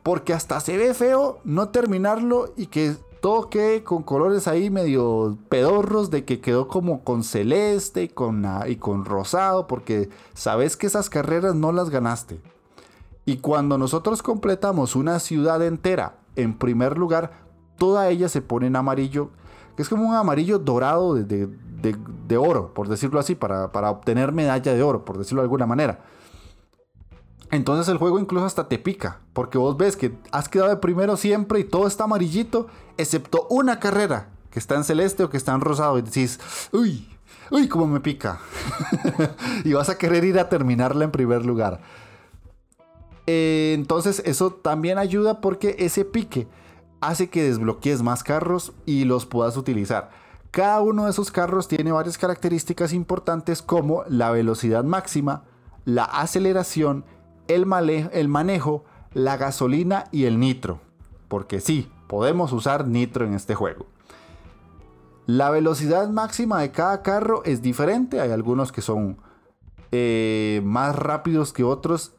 Porque 0.03 0.33
hasta 0.33 0.59
se 0.59 0.77
ve 0.77 0.93
feo 0.93 1.39
no 1.43 1.69
terminarlo 1.69 2.53
y 2.57 2.67
que 2.67 2.95
todo 3.21 3.49
quede 3.49 3.83
con 3.83 4.01
colores 4.01 4.47
ahí 4.47 4.71
medio 4.71 5.37
pedorros 5.47 6.09
de 6.09 6.25
que 6.25 6.41
quedó 6.41 6.67
como 6.67 7.03
con 7.03 7.23
celeste 7.23 8.03
y 8.03 8.09
con, 8.09 8.45
y 8.67 8.77
con 8.77 9.05
rosado 9.05 9.67
porque 9.67 10.09
sabes 10.33 10.75
que 10.75 10.87
esas 10.87 11.09
carreras 11.09 11.53
no 11.53 11.71
las 11.71 11.91
ganaste. 11.91 12.41
Y 13.23 13.37
cuando 13.37 13.77
nosotros 13.77 14.23
completamos 14.23 14.95
una 14.95 15.19
ciudad 15.19 15.63
entera 15.63 16.17
en 16.35 16.57
primer 16.57 16.97
lugar, 16.97 17.31
toda 17.77 18.09
ella 18.09 18.27
se 18.27 18.41
pone 18.41 18.67
en 18.67 18.75
amarillo, 18.75 19.29
que 19.75 19.81
es 19.81 19.89
como 19.89 20.07
un 20.07 20.15
amarillo 20.15 20.59
dorado 20.59 21.15
de, 21.15 21.47
de, 21.47 22.37
oro, 22.37 22.73
por 22.73 22.87
decirlo 22.87 23.19
así, 23.19 23.35
para, 23.35 23.71
para 23.71 23.89
obtener 23.89 24.31
medalla 24.31 24.73
de 24.73 24.83
oro, 24.83 25.03
por 25.03 25.17
decirlo 25.17 25.41
de 25.41 25.45
alguna 25.45 25.65
manera. 25.65 25.99
Entonces 27.51 27.89
el 27.89 27.97
juego 27.97 28.19
incluso 28.19 28.45
hasta 28.45 28.69
te 28.69 28.79
pica, 28.79 29.19
porque 29.33 29.57
vos 29.57 29.75
ves 29.75 29.97
que 29.97 30.17
has 30.31 30.47
quedado 30.47 30.69
de 30.69 30.77
primero 30.77 31.17
siempre 31.17 31.59
y 31.59 31.63
todo 31.65 31.85
está 31.87 32.05
amarillito, 32.05 32.67
excepto 32.97 33.47
una 33.49 33.79
carrera 33.79 34.29
que 34.49 34.59
está 34.59 34.75
en 34.75 34.85
celeste 34.85 35.23
o 35.23 35.29
que 35.29 35.37
está 35.37 35.53
en 35.53 35.61
rosado 35.61 35.97
y 35.97 36.01
decís, 36.01 36.39
uy, 36.71 37.09
uy, 37.49 37.67
cómo 37.67 37.87
me 37.87 37.99
pica. 37.99 38.39
y 39.65 39.73
vas 39.73 39.89
a 39.89 39.97
querer 39.97 40.23
ir 40.23 40.39
a 40.39 40.47
terminarla 40.47 41.03
en 41.03 41.11
primer 41.11 41.45
lugar. 41.45 41.81
Eh, 43.27 43.73
entonces 43.75 44.21
eso 44.25 44.51
también 44.51 44.97
ayuda 44.97 45.41
porque 45.41 45.75
ese 45.79 46.05
pique 46.05 46.47
hace 47.01 47.29
que 47.29 47.43
desbloquees 47.43 48.03
más 48.03 48.23
carros 48.23 48.73
y 48.85 49.05
los 49.05 49.25
puedas 49.25 49.57
utilizar. 49.57 50.11
Cada 50.51 50.81
uno 50.81 51.05
de 51.05 51.11
esos 51.11 51.31
carros 51.31 51.67
tiene 51.67 51.91
varias 51.91 52.17
características 52.17 52.93
importantes 52.93 53.61
como 53.61 54.03
la 54.07 54.31
velocidad 54.31 54.83
máxima, 54.83 55.43
la 55.85 56.03
aceleración, 56.03 57.05
el, 57.47 57.65
manejo, 57.65 58.83
la 59.13 59.37
gasolina 59.37 60.05
y 60.11 60.25
el 60.25 60.39
nitro. 60.39 60.81
Porque 61.27 61.61
sí, 61.61 61.89
podemos 62.07 62.51
usar 62.51 62.87
nitro 62.87 63.25
en 63.25 63.33
este 63.33 63.55
juego. 63.55 63.85
La 65.25 65.49
velocidad 65.49 66.09
máxima 66.09 66.61
de 66.61 66.71
cada 66.71 67.01
carro 67.01 67.43
es 67.45 67.61
diferente. 67.61 68.19
Hay 68.19 68.31
algunos 68.31 68.71
que 68.73 68.81
son 68.81 69.17
eh, 69.91 70.61
más 70.65 70.95
rápidos 70.95 71.53
que 71.53 71.63
otros. 71.63 72.13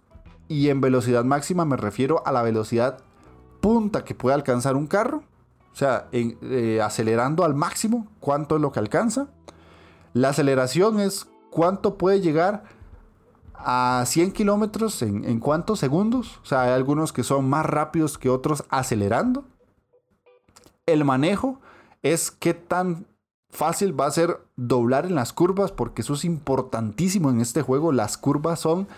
Y 0.48 0.70
en 0.70 0.80
velocidad 0.80 1.24
máxima 1.24 1.66
me 1.66 1.76
refiero 1.76 2.22
a 2.26 2.32
la 2.32 2.42
velocidad 2.42 2.98
punta 3.62 4.04
que 4.04 4.14
puede 4.14 4.34
alcanzar 4.34 4.76
un 4.76 4.86
carro. 4.86 5.22
O 5.72 5.74
sea, 5.76 6.08
eh, 6.12 6.80
acelerando 6.82 7.44
al 7.44 7.54
máximo, 7.54 8.08
cuánto 8.20 8.56
es 8.56 8.60
lo 8.60 8.72
que 8.72 8.80
alcanza. 8.80 9.28
La 10.12 10.28
aceleración 10.28 11.00
es 11.00 11.28
cuánto 11.50 11.96
puede 11.96 12.20
llegar 12.20 12.64
a 13.54 14.02
100 14.04 14.32
kilómetros 14.32 15.00
en, 15.00 15.24
en 15.24 15.40
cuántos 15.40 15.78
segundos. 15.78 16.40
O 16.42 16.44
sea, 16.44 16.62
hay 16.62 16.72
algunos 16.72 17.14
que 17.14 17.22
son 17.22 17.48
más 17.48 17.64
rápidos 17.64 18.18
que 18.18 18.28
otros 18.28 18.64
acelerando. 18.68 19.44
El 20.84 21.06
manejo 21.06 21.60
es 22.02 22.30
qué 22.30 22.52
tan 22.52 23.06
fácil 23.48 23.98
va 23.98 24.06
a 24.06 24.10
ser 24.10 24.40
doblar 24.56 25.06
en 25.06 25.14
las 25.14 25.32
curvas, 25.32 25.72
porque 25.72 26.02
eso 26.02 26.14
es 26.14 26.24
importantísimo 26.26 27.30
en 27.30 27.40
este 27.40 27.62
juego. 27.62 27.92
Las 27.92 28.18
curvas 28.18 28.60
son 28.60 28.88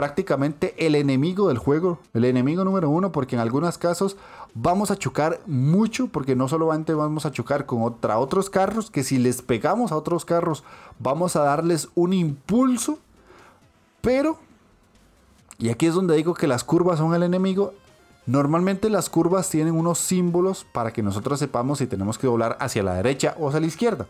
prácticamente 0.00 0.74
el 0.78 0.94
enemigo 0.94 1.48
del 1.48 1.58
juego, 1.58 1.98
el 2.14 2.24
enemigo 2.24 2.64
número 2.64 2.88
uno, 2.88 3.12
porque 3.12 3.36
en 3.36 3.42
algunos 3.42 3.76
casos 3.76 4.16
vamos 4.54 4.90
a 4.90 4.96
chocar 4.96 5.40
mucho, 5.44 6.06
porque 6.06 6.34
no 6.34 6.48
solamente 6.48 6.94
vamos 6.94 7.26
a 7.26 7.32
chocar 7.32 7.66
contra 7.66 8.18
otros 8.18 8.48
carros, 8.48 8.90
que 8.90 9.04
si 9.04 9.18
les 9.18 9.42
pegamos 9.42 9.92
a 9.92 9.96
otros 9.96 10.24
carros 10.24 10.64
vamos 11.00 11.36
a 11.36 11.42
darles 11.42 11.90
un 11.94 12.14
impulso, 12.14 12.98
pero, 14.00 14.38
y 15.58 15.68
aquí 15.68 15.84
es 15.84 15.92
donde 15.92 16.16
digo 16.16 16.32
que 16.32 16.46
las 16.46 16.64
curvas 16.64 16.98
son 16.98 17.12
el 17.14 17.22
enemigo, 17.22 17.74
Normalmente 18.24 18.88
las 18.90 19.10
curvas 19.10 19.50
tienen 19.50 19.74
unos 19.74 19.98
símbolos 19.98 20.64
para 20.72 20.92
que 20.92 21.02
nosotros 21.02 21.38
sepamos 21.38 21.78
si 21.78 21.86
tenemos 21.86 22.16
que 22.16 22.26
doblar 22.26 22.56
hacia 22.60 22.82
la 22.82 22.94
derecha 22.94 23.34
o 23.38 23.48
hacia 23.48 23.60
la 23.60 23.66
izquierda. 23.66 24.06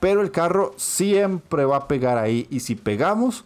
Pero 0.00 0.22
el 0.22 0.30
carro 0.30 0.72
siempre 0.76 1.64
va 1.66 1.76
a 1.76 1.88
pegar 1.88 2.16
ahí 2.16 2.46
y 2.48 2.60
si 2.60 2.74
pegamos 2.74 3.44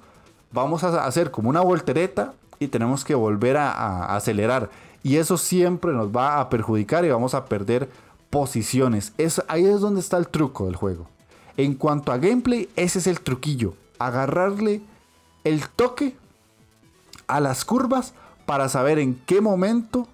vamos 0.55 0.85
a 0.85 1.05
hacer 1.05 1.31
como 1.31 1.51
una 1.51 1.61
voltereta 1.61 2.33
y 2.61 2.69
tenemos 2.69 3.05
que 3.05 3.15
volver 3.15 3.57
a, 3.57 4.15
acelerar. 4.15 4.71
Y 5.03 5.17
eso 5.17 5.37
siempre 5.37 5.93
nos 5.93 6.15
va 6.15 6.41
a 6.41 6.49
perjudicar 6.49 7.05
y 7.05 7.11
vamos 7.11 7.35
a 7.35 7.45
perder 7.45 7.91
posiciones. 8.31 9.13
Es, 9.19 9.43
ahí 9.49 9.67
es 9.67 9.81
donde 9.81 10.01
está 10.01 10.17
el 10.17 10.29
truco 10.29 10.67
del 10.67 10.77
juego. 10.77 11.09
En 11.57 11.75
cuanto 11.75 12.13
a 12.13 12.19
gameplay, 12.19 12.69
ese 12.77 13.01
es 13.01 13.07
el 13.07 13.21
truquillo. 13.21 13.75
Agarrarle 13.99 14.81
el 15.43 15.69
toque 15.69 16.17
a 17.27 17.41
las 17.41 17.65
curvas 17.65 18.15
para 18.47 18.69
saber 18.69 18.99
en 18.99 19.21
qué 19.27 19.41
momento 19.41 20.07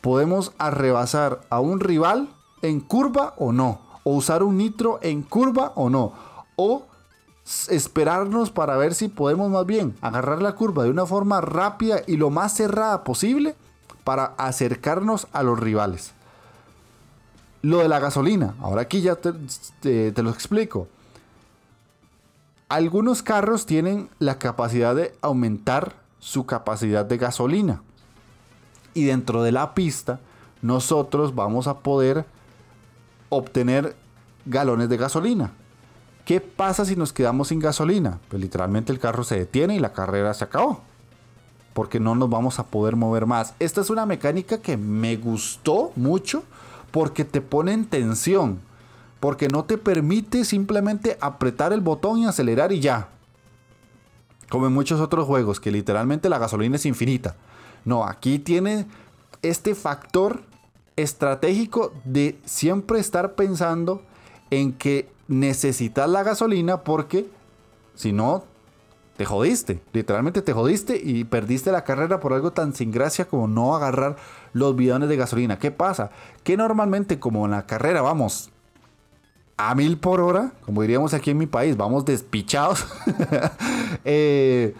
podemos 0.00 0.52
arrebasar 0.58 1.40
a 1.50 1.60
un 1.60 1.80
rival 1.80 2.28
en 2.62 2.80
curva 2.80 3.34
o 3.38 3.52
no. 3.52 3.80
O 4.02 4.14
usar 4.16 4.42
un 4.42 4.58
nitro 4.58 4.98
en 5.02 5.22
curva 5.22 5.72
o 5.74 5.88
no. 5.88 6.12
O 6.56 6.84
esperarnos 7.68 8.50
para 8.50 8.76
ver 8.76 8.94
si 8.94 9.08
podemos 9.08 9.50
más 9.50 9.64
bien 9.64 9.94
agarrar 10.02 10.42
la 10.42 10.54
curva 10.54 10.84
de 10.84 10.90
una 10.90 11.06
forma 11.06 11.40
rápida 11.40 12.02
y 12.06 12.16
lo 12.16 12.30
más 12.30 12.54
cerrada 12.54 13.04
posible 13.04 13.54
para 14.04 14.34
acercarnos 14.36 15.28
a 15.32 15.42
los 15.42 15.58
rivales. 15.58 16.12
Lo 17.62 17.78
de 17.78 17.88
la 17.88 18.00
gasolina, 18.00 18.54
ahora 18.60 18.82
aquí 18.82 19.00
ya 19.00 19.16
te, 19.16 19.32
lo 20.22 20.30
explico. 20.30 20.88
Algunos 22.68 23.22
carros 23.22 23.66
tienen 23.66 24.10
la 24.18 24.38
capacidad 24.38 24.94
de 24.94 25.16
aumentar 25.22 25.94
su 26.20 26.44
capacidad 26.44 27.04
de 27.04 27.16
gasolina. 27.16 27.82
Y 28.92 29.04
dentro 29.04 29.42
de 29.42 29.52
la 29.52 29.74
pista, 29.74 30.20
nosotros 30.60 31.34
vamos 31.34 31.66
a 31.66 31.78
poder 31.78 32.26
obtener 33.30 33.96
galones 34.44 34.88
de 34.88 34.96
gasolina. 34.96 35.52
¿Qué 36.28 36.42
pasa 36.42 36.84
si 36.84 36.94
nos 36.94 37.14
quedamos 37.14 37.48
sin 37.48 37.58
gasolina? 37.58 38.20
Pues 38.28 38.42
literalmente 38.42 38.92
el 38.92 38.98
carro 38.98 39.24
se 39.24 39.38
detiene 39.38 39.76
y 39.76 39.78
la 39.78 39.94
carrera 39.94 40.34
se 40.34 40.44
acabó. 40.44 40.82
Porque 41.72 42.00
no 42.00 42.14
nos 42.14 42.28
vamos 42.28 42.58
a 42.58 42.66
poder 42.66 42.96
mover 42.96 43.24
más. 43.24 43.54
Esta 43.60 43.80
es 43.80 43.88
una 43.88 44.04
mecánica 44.04 44.60
que 44.60 44.76
me 44.76 45.16
gustó 45.16 45.90
mucho 45.96 46.42
porque 46.90 47.24
te 47.24 47.40
pone 47.40 47.72
en 47.72 47.86
tensión. 47.86 48.60
Porque 49.20 49.48
no 49.48 49.64
te 49.64 49.78
permite 49.78 50.44
simplemente 50.44 51.16
apretar 51.22 51.72
el 51.72 51.80
botón 51.80 52.18
y 52.18 52.26
acelerar 52.26 52.72
y 52.72 52.80
ya. 52.80 53.08
Como 54.50 54.66
en 54.66 54.74
muchos 54.74 55.00
otros 55.00 55.26
juegos, 55.26 55.60
que 55.60 55.70
literalmente 55.70 56.28
la 56.28 56.36
gasolina 56.36 56.76
es 56.76 56.84
infinita. 56.84 57.36
No, 57.86 58.04
aquí 58.04 58.38
tiene 58.38 58.86
este 59.40 59.74
factor 59.74 60.42
estratégico 60.94 61.94
de 62.04 62.38
siempre 62.44 62.98
estar 62.98 63.34
pensando 63.34 64.02
en 64.50 64.74
que 64.74 65.16
necesitas 65.28 66.08
la 66.08 66.22
gasolina 66.22 66.82
porque 66.82 67.30
si 67.94 68.12
no, 68.12 68.44
te 69.16 69.24
jodiste. 69.24 69.80
Literalmente 69.92 70.42
te 70.42 70.52
jodiste 70.52 71.00
y 71.02 71.24
perdiste 71.24 71.72
la 71.72 71.84
carrera 71.84 72.20
por 72.20 72.32
algo 72.32 72.52
tan 72.52 72.72
sin 72.74 72.92
gracia 72.92 73.26
como 73.26 73.48
no 73.48 73.74
agarrar 73.74 74.16
los 74.52 74.76
bidones 74.76 75.08
de 75.08 75.16
gasolina. 75.16 75.58
¿Qué 75.58 75.70
pasa? 75.70 76.10
Que 76.44 76.56
normalmente 76.56 77.18
como 77.18 77.44
en 77.44 77.50
la 77.50 77.66
carrera 77.66 78.00
vamos 78.00 78.50
a 79.56 79.74
mil 79.74 79.98
por 79.98 80.20
hora, 80.20 80.52
como 80.64 80.82
diríamos 80.82 81.14
aquí 81.14 81.32
en 81.32 81.38
mi 81.38 81.46
país, 81.46 81.76
vamos 81.76 82.04
despichados, 82.04 82.86
eh, 84.04 84.74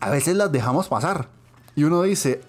a 0.00 0.08
veces 0.10 0.34
las 0.34 0.50
dejamos 0.50 0.88
pasar. 0.88 1.28
Y 1.74 1.84
uno 1.84 2.02
dice, 2.02 2.40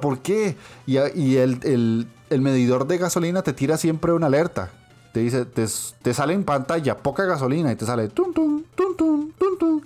¿por 0.00 0.20
qué? 0.20 0.56
Y, 0.86 0.96
el, 0.96 2.06
medidor 2.30 2.86
de 2.86 2.96
gasolina 2.96 3.42
te 3.42 3.52
tira 3.52 3.76
siempre 3.76 4.12
una 4.12 4.28
alerta. 4.28 4.70
Te 5.12 5.20
dice, 5.20 5.44
te, 5.44 6.14
sale 6.14 6.34
en 6.34 6.44
pantalla 6.44 6.96
poca 6.98 7.24
gasolina 7.24 7.72
y 7.72 7.76
te 7.76 7.84
sale 7.84 8.08
tum, 8.08 8.32
tum, 8.32 8.62
tum, 8.74 8.96
tum, 8.96 9.32
tum, 9.32 9.58
tum. 9.58 9.80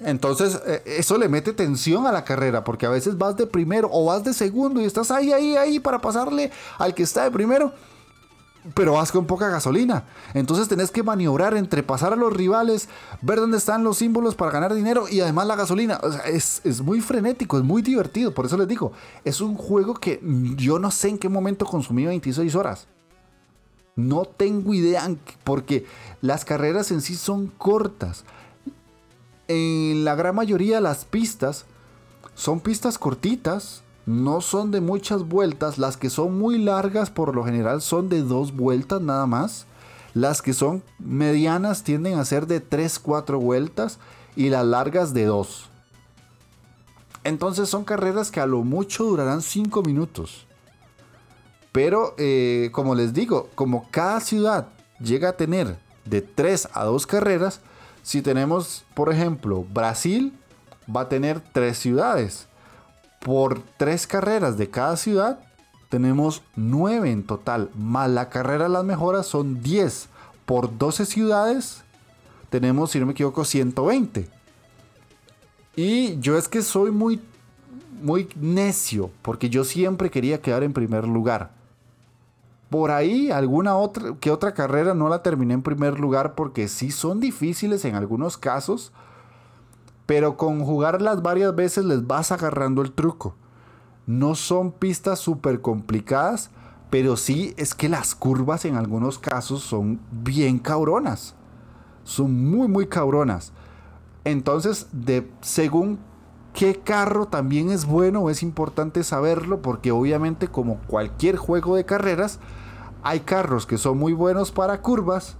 Entonces, 0.00 0.60
eh, 0.66 0.82
eso 0.84 1.18
le 1.18 1.28
mete 1.28 1.52
tensión 1.52 2.06
a 2.06 2.12
la 2.12 2.24
carrera, 2.24 2.62
porque 2.62 2.86
a 2.86 2.90
veces 2.90 3.18
vas 3.18 3.36
de 3.36 3.46
primero 3.46 3.88
o 3.90 4.04
vas 4.04 4.22
de 4.22 4.32
segundo 4.32 4.80
y 4.80 4.84
estás 4.84 5.10
ahí, 5.10 5.32
ahí, 5.32 5.56
ahí 5.56 5.80
para 5.80 6.00
pasarle 6.00 6.52
al 6.78 6.94
que 6.94 7.02
está 7.02 7.24
de 7.24 7.30
primero 7.30 7.72
pero 8.74 8.94
vas 8.94 9.12
con 9.12 9.26
poca 9.26 9.48
gasolina. 9.48 10.04
Entonces 10.34 10.68
tenés 10.68 10.90
que 10.90 11.02
maniobrar 11.02 11.56
entre 11.56 11.82
pasar 11.82 12.12
a 12.12 12.16
los 12.16 12.32
rivales, 12.32 12.88
ver 13.22 13.40
dónde 13.40 13.58
están 13.58 13.84
los 13.84 13.98
símbolos 13.98 14.34
para 14.34 14.50
ganar 14.50 14.74
dinero 14.74 15.08
y 15.08 15.20
además 15.20 15.46
la 15.46 15.56
gasolina. 15.56 16.00
es, 16.26 16.60
es, 16.64 16.80
muy 16.80 17.00
frenético, 17.00 17.58
es 17.58 17.64
muy 17.64 17.82
divertido. 17.82 18.34
Por 18.34 18.46
eso 18.46 18.56
les 18.56 18.68
digo, 18.68 18.92
es 19.24 19.40
un 19.40 19.54
juego 19.54 19.94
que 19.94 20.20
yo 20.56 20.78
no 20.78 20.90
sé 20.90 21.08
en 21.08 21.18
qué 21.18 21.28
momento 21.28 21.64
consumí 21.64 22.04
26 22.04 22.54
horas. 22.54 22.86
No 23.98 24.24
tengo 24.24 24.74
idea 24.74 25.10
porque 25.42 25.84
las 26.22 26.44
carreras 26.44 26.92
en 26.92 27.00
sí 27.00 27.16
son 27.16 27.48
cortas. 27.48 28.24
En 29.48 30.04
la 30.04 30.14
gran 30.14 30.36
mayoría 30.36 30.80
las 30.80 31.04
pistas 31.04 31.66
son 32.36 32.60
pistas 32.60 32.96
cortitas 32.96 33.82
no 34.08 34.40
son 34.40 34.70
de 34.70 34.80
muchas 34.80 35.28
vueltas, 35.28 35.76
las 35.76 35.98
que 35.98 36.08
son 36.08 36.38
muy 36.38 36.56
largas 36.56 37.10
por 37.10 37.34
lo 37.34 37.44
general 37.44 37.82
son 37.82 38.08
de 38.08 38.22
dos 38.22 38.56
vueltas 38.56 39.02
nada 39.02 39.26
más. 39.26 39.66
Las 40.14 40.40
que 40.40 40.54
son 40.54 40.82
medianas 40.98 41.82
tienden 41.82 42.18
a 42.18 42.24
ser 42.24 42.46
de 42.46 42.66
3-4 42.66 43.38
vueltas 43.38 43.98
y 44.34 44.48
las 44.48 44.64
largas 44.64 45.12
de 45.12 45.26
2. 45.26 45.68
Entonces 47.24 47.68
son 47.68 47.84
carreras 47.84 48.30
que 48.30 48.40
a 48.40 48.46
lo 48.46 48.62
mucho 48.62 49.04
durarán 49.04 49.42
5 49.42 49.82
minutos. 49.82 50.47
Pero 51.78 52.16
eh, 52.18 52.70
como 52.72 52.96
les 52.96 53.14
digo, 53.14 53.50
como 53.54 53.86
cada 53.92 54.18
ciudad 54.18 54.66
llega 54.98 55.28
a 55.28 55.36
tener 55.36 55.78
de 56.04 56.22
3 56.22 56.70
a 56.72 56.82
2 56.82 57.06
carreras, 57.06 57.60
si 58.02 58.20
tenemos, 58.20 58.84
por 58.94 59.12
ejemplo, 59.12 59.64
Brasil 59.72 60.36
va 60.92 61.02
a 61.02 61.08
tener 61.08 61.38
3 61.38 61.78
ciudades 61.78 62.48
por 63.20 63.62
tres 63.76 64.08
carreras 64.08 64.58
de 64.58 64.70
cada 64.70 64.96
ciudad, 64.96 65.38
tenemos 65.88 66.42
nueve 66.56 67.12
en 67.12 67.22
total. 67.22 67.70
Más 67.76 68.10
la 68.10 68.28
carrera 68.28 68.64
de 68.64 68.70
las 68.70 68.84
mejoras 68.84 69.28
son 69.28 69.62
10. 69.62 70.08
Por 70.46 70.76
12 70.78 71.06
ciudades 71.06 71.84
tenemos, 72.50 72.90
si 72.90 72.98
no 72.98 73.06
me 73.06 73.12
equivoco, 73.12 73.44
120. 73.44 74.28
Y 75.76 76.18
yo 76.18 76.36
es 76.36 76.48
que 76.48 76.62
soy 76.62 76.90
muy, 76.90 77.20
muy 78.02 78.28
necio, 78.34 79.12
porque 79.22 79.48
yo 79.48 79.62
siempre 79.62 80.10
quería 80.10 80.42
quedar 80.42 80.64
en 80.64 80.72
primer 80.72 81.06
lugar. 81.06 81.56
Por 82.70 82.90
ahí, 82.90 83.30
alguna 83.30 83.76
otra, 83.76 84.14
que 84.20 84.30
otra 84.30 84.52
carrera 84.52 84.94
no 84.94 85.08
la 85.08 85.22
terminé 85.22 85.54
en 85.54 85.62
primer 85.62 85.98
lugar 85.98 86.34
porque 86.34 86.68
sí 86.68 86.90
son 86.90 87.20
difíciles 87.20 87.84
en 87.84 87.94
algunos 87.94 88.36
casos 88.36 88.92
pero 90.08 90.38
con 90.38 90.64
jugarlas 90.64 91.20
varias 91.20 91.54
veces 91.54 91.84
les 91.84 92.06
vas 92.06 92.32
agarrando 92.32 92.80
el 92.80 92.92
truco. 92.92 93.34
No 94.06 94.34
son 94.36 94.72
pistas 94.72 95.18
súper 95.18 95.60
complicadas, 95.60 96.48
pero 96.88 97.18
sí 97.18 97.52
es 97.58 97.74
que 97.74 97.90
las 97.90 98.14
curvas 98.14 98.64
en 98.64 98.76
algunos 98.76 99.18
casos 99.18 99.62
son 99.62 100.00
bien 100.10 100.60
cabronas. 100.60 101.34
Son 102.04 102.50
muy, 102.50 102.68
muy 102.68 102.86
cabronas. 102.86 103.52
Entonces, 104.24 104.86
de, 104.92 105.30
según 105.42 105.98
qué 106.54 106.80
carro 106.80 107.26
también 107.26 107.70
es 107.70 107.84
bueno, 107.84 108.30
es 108.30 108.42
importante 108.42 109.04
saberlo, 109.04 109.62
porque 109.62 109.92
obviamente 109.92 110.48
como 110.48 110.78
cualquier 110.86 111.36
juego 111.36 111.76
de 111.76 111.84
carreras, 111.84 112.40
Hay 113.02 113.20
carros 113.20 113.64
que 113.64 113.78
son 113.78 113.96
muy 113.96 114.12
buenos 114.12 114.50
para 114.50 114.82
curvas, 114.82 115.36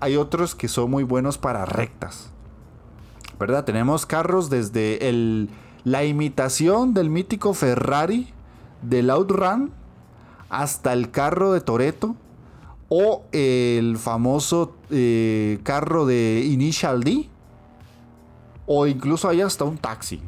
hay 0.00 0.16
otros 0.16 0.54
que 0.54 0.68
son 0.68 0.90
muy 0.90 1.02
buenos 1.02 1.38
para 1.38 1.64
rectas. 1.64 2.30
¿Verdad? 3.38 3.64
Tenemos 3.64 4.04
carros 4.04 4.50
desde 4.50 5.08
el, 5.08 5.48
la 5.84 6.04
imitación 6.04 6.92
del 6.92 7.08
mítico 7.08 7.54
Ferrari 7.54 8.32
del 8.82 9.08
Outrun 9.08 9.72
hasta 10.50 10.92
el 10.92 11.10
carro 11.10 11.52
de 11.52 11.62
Toreto 11.62 12.16
o 12.90 13.24
el 13.32 13.96
famoso 13.96 14.74
eh, 14.90 15.58
carro 15.62 16.04
de 16.04 16.44
Initial 16.44 17.02
D 17.02 17.30
o 18.72 18.86
incluso 18.86 19.28
hay 19.28 19.40
hasta 19.40 19.64
un 19.64 19.78
taxi. 19.78 20.22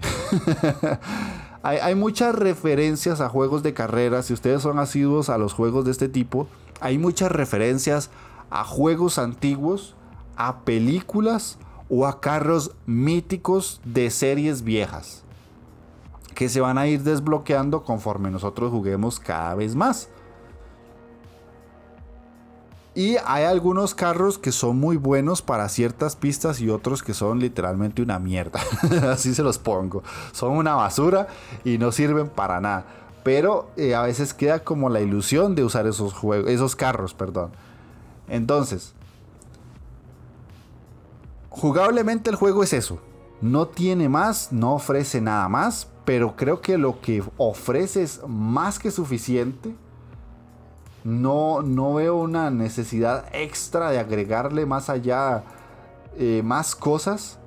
hay, 1.62 1.78
hay, 1.78 1.94
muchas 1.94 2.34
referencias 2.34 3.20
a 3.20 3.28
juegos 3.28 3.62
de 3.62 3.72
carreras. 3.72 4.26
Si 4.26 4.32
ustedes 4.32 4.62
son 4.62 4.80
asiduos 4.80 5.28
a 5.28 5.38
los 5.38 5.52
juegos 5.52 5.84
de 5.84 5.92
este 5.92 6.08
tipo, 6.08 6.48
hay 6.80 6.98
muchas 6.98 7.30
referencias 7.30 8.10
a 8.50 8.64
juegos 8.64 9.18
antiguos, 9.18 9.94
a 10.34 10.62
películas 10.62 11.56
o 11.88 12.04
a 12.04 12.20
carros 12.20 12.72
míticos 12.84 13.80
de 13.84 14.10
series 14.10 14.62
viejas 14.62 15.22
que 16.34 16.48
se 16.48 16.60
van 16.60 16.78
a 16.78 16.88
ir 16.88 17.04
desbloqueando 17.04 17.84
conforme 17.84 18.28
nosotros 18.28 18.72
juguemos 18.72 19.20
cada 19.20 19.54
vez 19.54 19.76
más. 19.76 20.08
Y 22.94 23.16
hay 23.24 23.44
algunos 23.44 23.94
carros 23.94 24.38
que 24.38 24.52
son 24.52 24.78
muy 24.78 24.98
buenos 24.98 25.40
para 25.40 25.68
ciertas 25.70 26.14
pistas 26.14 26.60
y 26.60 26.68
otros 26.68 27.02
que 27.02 27.14
son 27.14 27.38
literalmente 27.38 28.02
una 28.02 28.18
mierda. 28.18 28.60
Así 29.10 29.34
se 29.34 29.42
los 29.42 29.58
pongo. 29.58 30.02
Son 30.32 30.52
una 30.52 30.74
basura 30.74 31.28
y 31.64 31.78
no 31.78 31.90
sirven 31.90 32.28
para 32.28 32.60
nada. 32.60 32.84
Pero 33.24 33.70
eh, 33.76 33.94
a 33.94 34.02
veces 34.02 34.34
queda 34.34 34.58
como 34.58 34.90
la 34.90 35.00
ilusión 35.00 35.54
de 35.54 35.64
usar 35.64 35.86
esos, 35.86 36.12
juegos, 36.12 36.50
esos 36.50 36.76
carros. 36.76 37.14
Perdón. 37.14 37.52
Entonces, 38.28 38.92
jugablemente 41.48 42.28
el 42.28 42.36
juego 42.36 42.62
es 42.62 42.74
eso. 42.74 42.98
No 43.40 43.68
tiene 43.68 44.10
más, 44.10 44.52
no 44.52 44.74
ofrece 44.74 45.20
nada 45.22 45.48
más, 45.48 45.88
pero 46.04 46.36
creo 46.36 46.60
que 46.60 46.76
lo 46.76 47.00
que 47.00 47.24
ofrece 47.38 48.02
es 48.02 48.20
más 48.28 48.78
que 48.78 48.90
suficiente. 48.90 49.74
No, 51.04 51.62
no 51.62 51.94
veo 51.94 52.16
una 52.16 52.50
necesidad 52.50 53.26
extra 53.32 53.90
de 53.90 53.98
agregarle 53.98 54.66
más 54.66 54.88
allá 54.88 55.42
eh, 56.16 56.42
más 56.44 56.74
cosas. 56.74 57.38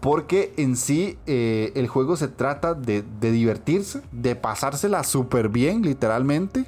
Porque 0.00 0.54
en 0.56 0.76
sí 0.76 1.18
eh, 1.26 1.72
el 1.74 1.86
juego 1.86 2.16
se 2.16 2.28
trata 2.28 2.72
de, 2.72 3.02
de 3.20 3.30
divertirse, 3.32 4.00
de 4.12 4.34
pasársela 4.34 5.04
súper 5.04 5.50
bien, 5.50 5.82
literalmente. 5.82 6.64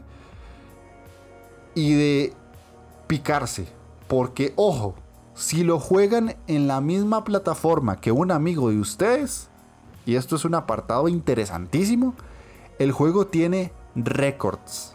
Y 1.74 1.94
de 1.94 2.32
picarse. 3.06 3.66
Porque, 4.08 4.52
ojo, 4.56 4.94
si 5.34 5.64
lo 5.64 5.80
juegan 5.80 6.36
en 6.46 6.68
la 6.68 6.80
misma 6.82 7.24
plataforma 7.24 8.00
que 8.00 8.12
un 8.12 8.30
amigo 8.30 8.68
de 8.68 8.78
ustedes, 8.78 9.48
y 10.04 10.16
esto 10.16 10.36
es 10.36 10.44
un 10.44 10.54
apartado 10.54 11.08
interesantísimo, 11.08 12.14
el 12.78 12.92
juego 12.92 13.26
tiene 13.26 13.72
récords. 13.94 14.94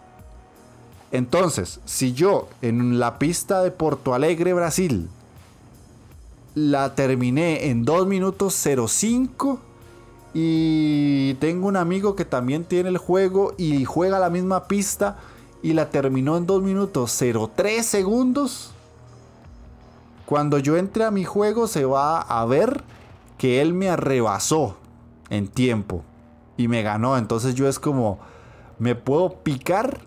Entonces, 1.12 1.80
si 1.86 2.14
yo 2.14 2.50
en 2.62 3.00
la 3.00 3.18
pista 3.18 3.64
de 3.64 3.72
Porto 3.72 4.14
Alegre, 4.14 4.54
Brasil, 4.54 5.10
la 6.56 6.96
terminé 6.96 7.70
en 7.70 7.86
2 7.86 8.08
minutos 8.08 8.54
05 8.56 9.60
y 10.34 11.36
tengo 11.36 11.68
un 11.68 11.78
amigo 11.78 12.16
que 12.16 12.26
también 12.26 12.66
tiene 12.66 12.90
el 12.90 12.98
juego 12.98 13.54
y 13.58 13.86
juega 13.86 14.20
la 14.20 14.30
misma 14.30 14.68
pista 14.68 15.18
y 15.62 15.74
la 15.74 15.90
terminó 15.90 16.38
en 16.38 16.46
2 16.46 16.62
minutos 16.62 17.18
03 17.56 17.86
segundos, 17.86 18.72
cuando 20.26 20.60
yo 20.60 20.78
entre 20.78 21.06
a 21.06 21.12
mi 21.12 21.24
juego 21.24 21.68
se 21.68 21.86
va 21.86 22.20
a 22.20 22.46
ver 22.46 22.84
que 23.38 23.62
él 23.62 23.74
me 23.74 23.90
arrebasó 23.90 24.76
en 25.30 25.48
tiempo 25.48 26.04
y 26.58 26.68
me 26.68 26.84
ganó. 26.84 27.18
Entonces 27.18 27.56
yo 27.56 27.68
es 27.68 27.80
como, 27.80 28.20
me 28.80 28.96
puedo 28.96 29.44
picar 29.44 30.00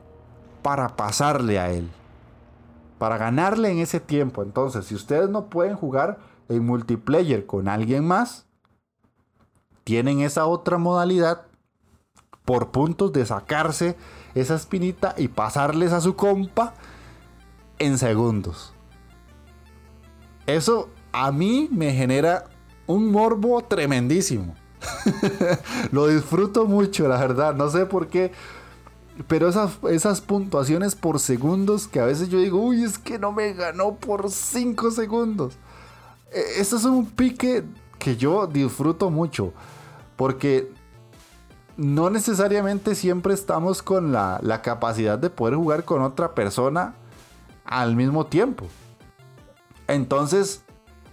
para 0.62 0.96
pasarle 0.96 1.58
a 1.58 1.70
él. 1.70 1.90
Para 2.98 3.18
ganarle 3.18 3.70
en 3.70 3.78
ese 3.78 4.00
tiempo. 4.00 4.42
Entonces, 4.42 4.86
si 4.86 4.94
ustedes 4.94 5.30
no 5.30 5.46
pueden 5.46 5.76
jugar 5.76 6.18
en 6.48 6.64
multiplayer 6.64 7.46
con 7.46 7.68
alguien 7.68 8.06
más, 8.06 8.46
tienen 9.84 10.20
esa 10.20 10.46
otra 10.46 10.78
modalidad 10.78 11.46
por 12.44 12.70
puntos 12.70 13.12
de 13.12 13.24
sacarse 13.24 13.96
esa 14.34 14.54
espinita 14.54 15.14
y 15.16 15.28
pasarles 15.28 15.92
a 15.92 16.00
su 16.00 16.16
compa 16.16 16.74
en 17.78 17.98
segundos. 17.98 18.74
Eso 20.46 20.88
a 21.12 21.32
mí 21.32 21.68
me 21.70 21.92
genera 21.92 22.46
un 22.86 23.10
morbo 23.10 23.62
tremendísimo. 23.62 24.54
Lo 25.92 26.06
disfruto 26.08 26.66
mucho, 26.66 27.08
la 27.08 27.18
verdad. 27.18 27.54
No 27.54 27.68
sé 27.70 27.86
por 27.86 28.08
qué. 28.08 28.32
Pero 29.26 29.48
esas, 29.48 30.20
puntuaciones 30.20 30.94
por 30.94 31.20
segundos 31.20 31.88
que 31.88 32.00
a 32.00 32.06
veces 32.06 32.28
yo 32.28 32.38
digo, 32.38 32.60
uy, 32.60 32.84
es 32.84 32.98
que 32.98 33.18
no 33.18 33.32
me 33.32 33.52
ganó 33.52 33.96
por 33.96 34.30
5 34.30 34.90
segundos. 34.90 35.54
E, 36.32 36.60
eso 36.60 36.76
es 36.76 36.84
un 36.84 37.06
pique 37.06 37.64
que 37.98 38.16
yo 38.16 38.46
disfruto 38.46 39.10
mucho. 39.10 39.52
Porque 40.16 40.72
no 41.76 42.10
necesariamente 42.10 42.94
siempre 42.94 43.34
estamos 43.34 43.82
con 43.82 44.12
la, 44.12 44.38
la 44.42 44.62
capacidad 44.62 45.18
de 45.18 45.30
poder 45.30 45.54
jugar 45.54 45.84
con 45.84 46.02
otra 46.02 46.34
persona 46.34 46.94
al 47.64 47.96
mismo 47.96 48.26
tiempo. 48.26 48.66
Entonces, 49.86 50.62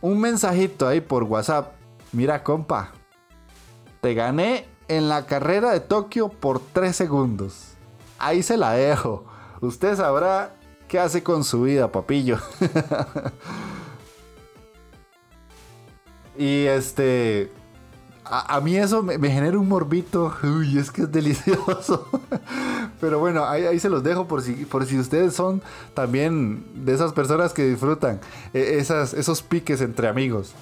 un 0.01 0.19
mensajito 0.19 0.87
ahí 0.87 1.01
por 1.01 1.23
WhatsApp. 1.23 1.73
Mira, 2.11 2.43
compa, 2.43 2.91
te 4.01 4.13
gané 4.13 4.67
en 4.87 5.09
la 5.09 5.25
carrera 5.25 5.71
de 5.71 5.79
Tokio 5.79 6.29
por 6.29 6.59
3 6.59 6.95
segundos. 6.95 7.76
Ahí 8.19 8.43
se 8.43 8.57
la 8.57 8.71
dejo. 8.71 9.25
Usted 9.61 9.95
sabrá 9.95 10.53
qué 10.87 10.99
hace 10.99 11.23
con 11.23 11.43
su 11.43 11.63
vida, 11.63 11.91
papillo. 11.91 12.37
y 16.37 16.65
este, 16.65 17.51
a, 18.29 18.59
mí 18.61 18.75
eso 18.75 19.03
me, 19.03 19.31
genera 19.31 19.57
un 19.57 19.67
morbito. 19.67 20.33
Uy, 20.43 20.77
es 20.77 20.91
que 20.91 21.03
es 21.03 21.11
delicioso. 21.11 22.07
Pero 22.99 23.19
bueno, 23.19 23.45
ahí, 23.45 23.79
se 23.79 23.89
los 23.89 24.03
dejo 24.03 24.27
por 24.27 24.41
si, 24.41 24.53
por 24.65 24.85
si 24.85 24.97
ustedes 24.97 25.33
son 25.33 25.61
también 25.93 26.65
de 26.85 26.93
esas 26.93 27.13
personas 27.13 27.53
que 27.53 27.65
disfrutan 27.65 28.19
eh, 28.53 28.77
esas, 28.79 29.13
esos 29.13 29.41
piques 29.41 29.81
entre 29.81 30.07
amigos. 30.07 30.53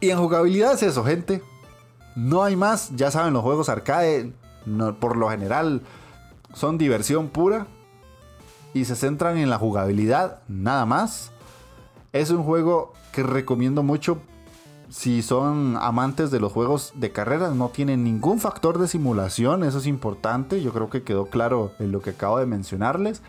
Y 0.00 0.10
en 0.10 0.18
jugabilidad 0.18 0.74
es 0.74 0.82
eso, 0.82 1.04
gente. 1.04 1.42
No 2.16 2.42
hay 2.42 2.56
más. 2.56 2.90
Ya 2.96 3.10
saben, 3.10 3.32
los 3.32 3.42
juegos 3.42 3.68
arcade, 3.68 4.32
por 5.00 5.16
lo 5.16 5.30
general, 5.30 5.82
son 6.54 6.78
diversión 6.78 7.28
pura. 7.28 7.66
Y 8.74 8.86
se 8.86 8.96
centran 8.96 9.36
en 9.36 9.50
la 9.50 9.58
jugabilidad, 9.58 10.40
nada 10.48 10.86
más. 10.86 11.30
Es 12.12 12.30
un 12.30 12.42
juego 12.42 12.94
que 13.12 13.22
recomiendo 13.22 13.82
mucho 13.82 14.18
si 14.92 15.22
son 15.22 15.78
amantes 15.80 16.30
de 16.30 16.38
los 16.38 16.52
juegos 16.52 16.92
de 16.94 17.12
carreras, 17.12 17.54
no 17.54 17.70
tienen 17.70 18.04
ningún 18.04 18.38
factor 18.38 18.78
de 18.78 18.86
simulación, 18.86 19.64
eso 19.64 19.78
es 19.78 19.86
importante, 19.86 20.62
yo 20.62 20.70
creo 20.70 20.90
que 20.90 21.02
quedó 21.02 21.26
claro 21.26 21.72
en 21.78 21.92
lo 21.92 22.02
que 22.02 22.10
acabo 22.10 22.38
de 22.38 22.44
mencionarles. 22.44 23.22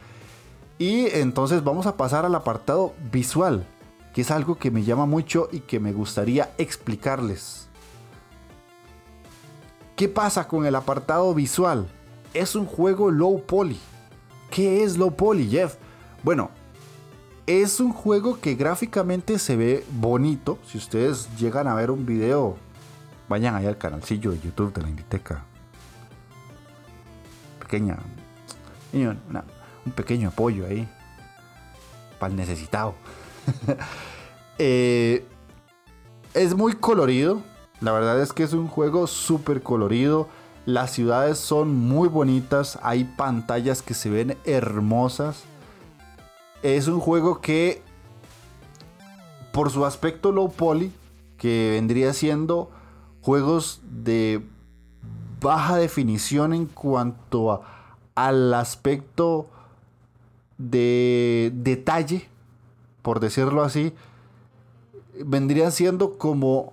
Y 0.78 1.08
entonces 1.16 1.64
vamos 1.64 1.86
a 1.86 1.96
pasar 1.96 2.26
al 2.26 2.36
apartado 2.36 2.94
visual, 3.14 3.66
que 4.14 4.22
es 4.22 4.32
algo 4.32 4.58
que 4.58 4.72
me 4.72 4.84
llama 4.84 5.06
mucho 5.06 5.48
y 5.54 5.62
que 5.62 5.80
me 5.80 5.94
gustaría 5.94 6.52
explicarles. 6.58 7.70
¿Qué 9.96 10.10
pasa 10.10 10.48
con 10.48 10.66
el 10.66 10.76
apartado 10.76 11.34
visual? 11.36 11.88
Es 12.34 12.56
un 12.56 12.66
juego 12.66 13.12
low 13.12 13.44
poly. 13.46 13.80
¿Qué 14.50 14.84
es 14.84 14.98
low 14.98 15.16
poly, 15.16 15.48
Jeff? 15.48 15.76
Bueno, 16.24 16.50
es 17.46 17.80
un 17.80 17.94
juego 17.94 18.40
que 18.40 18.56
gráficamente 18.56 19.38
se 19.38 19.56
ve 19.56 19.86
bonito. 19.92 20.58
Si 20.66 20.80
ustedes 20.80 21.30
llegan 21.38 21.68
a 21.68 21.76
ver 21.76 21.92
un 21.92 22.08
video, 22.08 22.58
vayan 23.30 23.56
ahí 23.56 23.68
al 23.68 23.78
canalcillo 23.78 24.32
de 24.32 24.40
YouTube 24.40 24.74
de 24.74 24.82
la 24.82 24.90
Inditeca. 24.90 25.44
Pequeña. 27.60 28.00
un 28.94 29.92
pequeño 29.92 30.30
apoyo 30.30 30.66
ahí. 30.66 30.90
Para 32.20 32.32
el 32.32 32.38
necesitado. 32.38 32.96
Eh, 34.60 35.26
es 36.36 36.54
muy 36.54 36.74
colorido. 36.74 37.42
La 37.84 37.92
verdad 37.92 38.20
es 38.20 38.34
que 38.34 38.44
es 38.44 38.54
un 38.54 38.68
juego 38.68 39.06
súper 39.06 39.62
colorido. 39.62 40.28
Las 40.66 40.92
ciudades 40.92 41.38
son 41.38 41.76
muy 41.76 42.08
bonitas. 42.08 42.80
Hay 42.82 43.04
pantallas 43.04 43.82
que 43.82 43.94
se 43.94 44.10
ven 44.10 44.38
hermosas 44.46 45.44
es 46.64 46.88
un 46.88 47.02
juego 47.02 47.42
que, 47.42 47.82
por 49.52 49.70
su 49.70 49.86
aspecto 49.86 50.32
low 50.32 50.50
poly, 50.50 50.92
que 51.38 51.72
vendría 51.74 52.14
siendo 52.14 52.72
juegos 53.22 53.82
de 53.84 54.42
baja 55.42 55.76
definición 55.76 56.54
en 56.54 56.66
cuanto 56.66 57.62
al 58.16 58.54
aspecto 58.54 59.48
de 60.58 61.52
detalle, 61.54 62.30
por 63.02 63.20
decirlo 63.20 63.64
así, 63.64 63.94
vendrían 65.26 65.74
siendo 65.74 66.18
como 66.18 66.72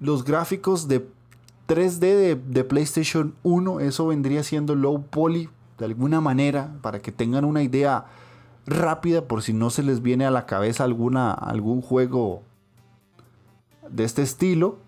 los 0.00 0.24
gráficos 0.24 0.88
de 0.88 1.08
3D 1.68 2.40
de, 2.42 2.64
PlayStation 2.64 3.34
1. 3.42 3.80
Eso 3.80 4.06
vendría 4.06 4.42
siendo 4.42 4.74
low 4.74 5.02
poly 5.02 5.48
de 5.78 5.84
alguna 5.84 6.20
manera, 6.20 6.74
para 6.80 7.00
que 7.00 7.12
tengan 7.12 7.44
una 7.44 7.62
idea 7.62 8.06
rápida 8.66 9.28
por 9.28 9.42
si 9.42 9.52
no 9.52 9.68
se 9.68 9.82
les 9.82 10.00
viene 10.00 10.24
a 10.24 10.30
la 10.30 10.46
cabeza 10.46 10.84
alguna, 10.84 11.32
algún 11.32 11.82
juego 11.82 12.42
de 13.88 14.04
este 14.04 14.22
estilo. 14.22 14.78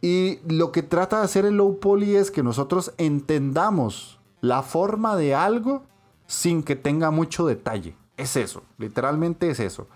Y 0.00 0.38
lo 0.48 0.72
que 0.72 0.82
trata 0.82 1.18
de 1.18 1.24
hacer 1.24 1.44
el 1.44 1.56
low 1.56 1.80
poly 1.80 2.16
es 2.16 2.30
que 2.30 2.42
nosotros 2.42 2.94
entendamos 2.96 4.20
la 4.40 4.62
forma 4.62 5.16
de 5.16 5.34
algo 5.34 5.82
sin 6.26 6.62
que 6.62 6.76
tenga 6.76 7.10
mucho 7.10 7.46
detalle. 7.46 7.96
Es 8.16 8.36
eso, 8.36 8.62
literalmente 8.78 9.50
es 9.50 9.60
eso. 9.60 9.88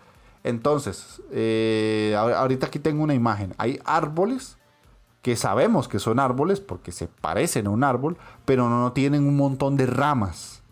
Entonces, 0.44 1.22
eh, 1.32 2.14
ahorita 2.16 2.66
aquí 2.66 2.78
tengo 2.78 3.02
una 3.02 3.14
imagen. 3.14 3.54
Hay 3.58 3.80
árboles 3.84 4.58
que 5.22 5.36
sabemos 5.36 5.88
que 5.88 5.98
son 5.98 6.20
árboles 6.20 6.60
porque 6.60 6.92
se 6.92 7.08
parecen 7.08 7.66
a 7.66 7.70
un 7.70 7.82
árbol, 7.82 8.18
pero 8.44 8.68
no 8.68 8.92
tienen 8.92 9.26
un 9.26 9.36
montón 9.36 9.76
de 9.76 9.86
ramas, 9.86 10.62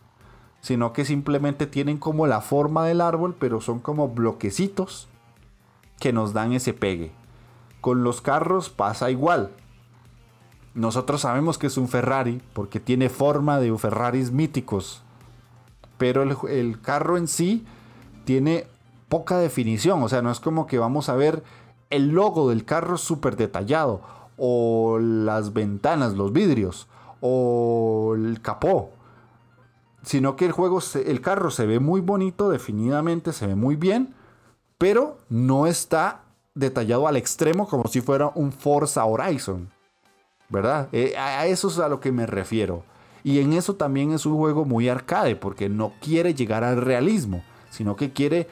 sino 0.61 0.93
que 0.93 1.07
simplemente 1.07 1.67
tienen 1.67 1.97
como 1.97 2.27
la 2.27 2.43
forma 2.43 2.85
del 2.85 3.01
árbol, 3.01 3.35
pero 3.39 3.63
son 3.63 3.81
como 3.81 4.09
bloquecitos 4.11 5.09
que 5.99 6.13
nos 6.13 6.35
dan 6.35 6.53
ese 6.53 6.75
pegue. 6.75 7.13
Con 7.81 8.05
los 8.05 8.21
carros 8.21 8.69
pasa 8.69 9.11
igual. 9.11 9.53
Nosotros 10.75 11.23
sabemos 11.23 11.59
que 11.59 11.67
es 11.67 11.77
un 11.77 11.89
Ferrari 11.89 12.43
porque 12.53 12.79
tiene 12.79 13.09
forma 13.09 13.59
de 13.59 13.77
Ferraris 13.79 14.33
míticos. 14.33 15.03
Pero 15.97 16.23
el, 16.23 16.81
carro 16.81 17.17
en 17.17 17.29
sí 17.29 17.65
tiene 18.25 18.67
poca 19.13 19.37
definición. 19.37 20.03
O 20.03 20.09
sea, 20.09 20.23
no 20.23 20.31
es 20.31 20.41
como 20.41 20.67
que 20.67 20.79
vamos 20.79 21.11
a 21.11 21.15
ver 21.15 21.43
el 21.91 22.09
logo 22.09 22.49
del 22.49 22.65
carro 22.65 22.97
súper 22.97 23.37
detallado. 23.37 24.01
O 24.39 24.99
las 24.99 25.53
ventanas, 25.53 26.15
los 26.15 26.33
vidrios. 26.33 26.89
O 27.21 28.15
el 28.17 28.41
capó. 28.41 28.91
Sino 30.03 30.35
que 30.35 30.47
el 30.47 30.53
juego, 30.53 30.81
el 31.05 31.21
carro 31.21 31.51
se 31.51 31.67
ve 31.67 31.79
muy 31.79 32.01
bonito, 32.01 32.49
definitivamente 32.49 33.35
se 33.35 33.47
ve 33.47 33.55
muy 33.55 33.77
bien. 33.77 34.15
Pero 34.79 35.19
no 35.29 35.67
está 35.67 36.23
detallado 36.55 37.07
al 37.07 37.17
extremo 37.17 37.69
como 37.69 37.85
si 37.89 38.01
fuera 38.01 38.33
un 38.35 38.51
Forza 38.51 39.05
Horizon. 39.05 39.69
¿Verdad? 40.49 40.89
Eh, 40.93 41.15
a 41.19 41.45
eso 41.47 41.69
es 41.69 41.79
a 41.79 41.91
lo 41.91 42.01
que 42.01 42.13
me 42.13 42.25
refiero. 42.25 42.83
Y 43.25 43.41
en 43.41 43.53
eso 43.53 43.75
también 43.75 44.13
es 44.13 44.25
un 44.25 44.39
juego 44.39 44.65
muy 44.65 44.89
arcade, 44.89 45.37
porque 45.37 45.69
no 45.69 45.93
quiere 46.01 46.33
llegar 46.33 46.65
al 46.65 46.81
realismo, 46.81 47.45
sino 47.71 47.95
que 47.95 48.13
quiere 48.13 48.49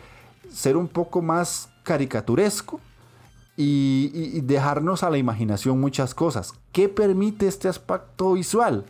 ser 0.52 0.76
un 0.76 0.88
poco 0.88 1.22
más 1.22 1.70
caricaturesco 1.82 2.80
y, 3.56 4.40
dejarnos 4.40 5.02
a 5.02 5.10
la 5.10 5.18
imaginación 5.18 5.80
muchas 5.80 6.14
cosas. 6.14 6.54
¿Qué 6.72 6.88
permite 6.88 7.46
este 7.46 7.68
aspecto 7.68 8.32
visual? 8.32 8.84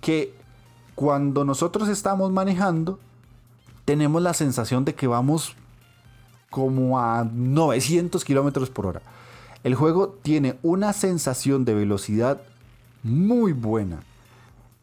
Que 0.00 0.34
cuando 0.94 1.44
nosotros 1.44 1.88
estamos 1.88 2.30
manejando, 2.30 2.98
tenemos 3.84 4.22
la 4.22 4.34
sensación 4.34 4.84
de 4.84 4.94
que 4.94 5.06
vamos 5.06 5.56
como 6.50 7.00
a 7.00 7.24
900 7.24 8.24
kilómetros 8.24 8.70
por 8.70 8.86
hora. 8.86 9.02
El 9.64 9.74
juego 9.74 10.08
tiene 10.22 10.58
una 10.62 10.92
sensación 10.92 11.64
de 11.64 11.74
velocidad 11.74 12.42
muy 13.02 13.52
buena, 13.52 14.02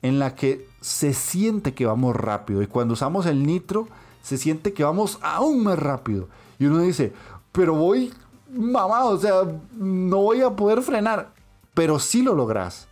en 0.01 0.19
la 0.19 0.35
que 0.35 0.67
se 0.81 1.13
siente 1.13 1.73
que 1.73 1.85
vamos 1.85 2.15
rápido. 2.15 2.61
Y 2.61 2.67
cuando 2.67 2.93
usamos 2.95 3.25
el 3.25 3.45
nitro, 3.45 3.87
se 4.21 4.37
siente 4.37 4.73
que 4.73 4.83
vamos 4.83 5.19
aún 5.21 5.63
más 5.63 5.79
rápido. 5.79 6.27
Y 6.59 6.65
uno 6.65 6.79
dice, 6.79 7.13
pero 7.51 7.75
voy 7.75 8.13
mamado, 8.51 9.09
o 9.09 9.17
sea, 9.17 9.43
no 9.77 10.17
voy 10.17 10.41
a 10.41 10.51
poder 10.51 10.81
frenar. 10.81 11.31
Pero 11.73 11.99
sí 11.99 12.21
lo 12.21 12.35
logras. 12.35 12.87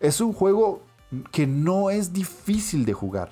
Es 0.00 0.20
un 0.20 0.32
juego 0.32 0.82
que 1.30 1.46
no 1.46 1.90
es 1.90 2.12
difícil 2.12 2.84
de 2.84 2.92
jugar 2.92 3.30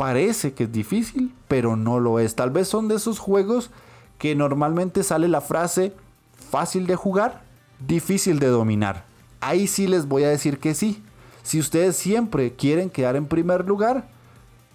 parece 0.00 0.54
que 0.54 0.64
es 0.64 0.72
difícil, 0.72 1.30
pero 1.46 1.76
no 1.76 2.00
lo 2.00 2.20
es. 2.20 2.34
Tal 2.34 2.48
vez 2.48 2.68
son 2.68 2.88
de 2.88 2.94
esos 2.94 3.18
juegos 3.18 3.70
que 4.16 4.34
normalmente 4.34 5.02
sale 5.02 5.28
la 5.28 5.42
frase 5.42 5.92
fácil 6.32 6.86
de 6.86 6.96
jugar, 6.96 7.42
difícil 7.86 8.38
de 8.38 8.46
dominar. 8.46 9.04
Ahí 9.42 9.66
sí 9.66 9.86
les 9.86 10.08
voy 10.08 10.24
a 10.24 10.30
decir 10.30 10.58
que 10.58 10.72
sí. 10.72 11.02
Si 11.42 11.60
ustedes 11.60 11.98
siempre 11.98 12.54
quieren 12.54 12.88
quedar 12.88 13.14
en 13.14 13.26
primer 13.26 13.66
lugar, 13.66 14.08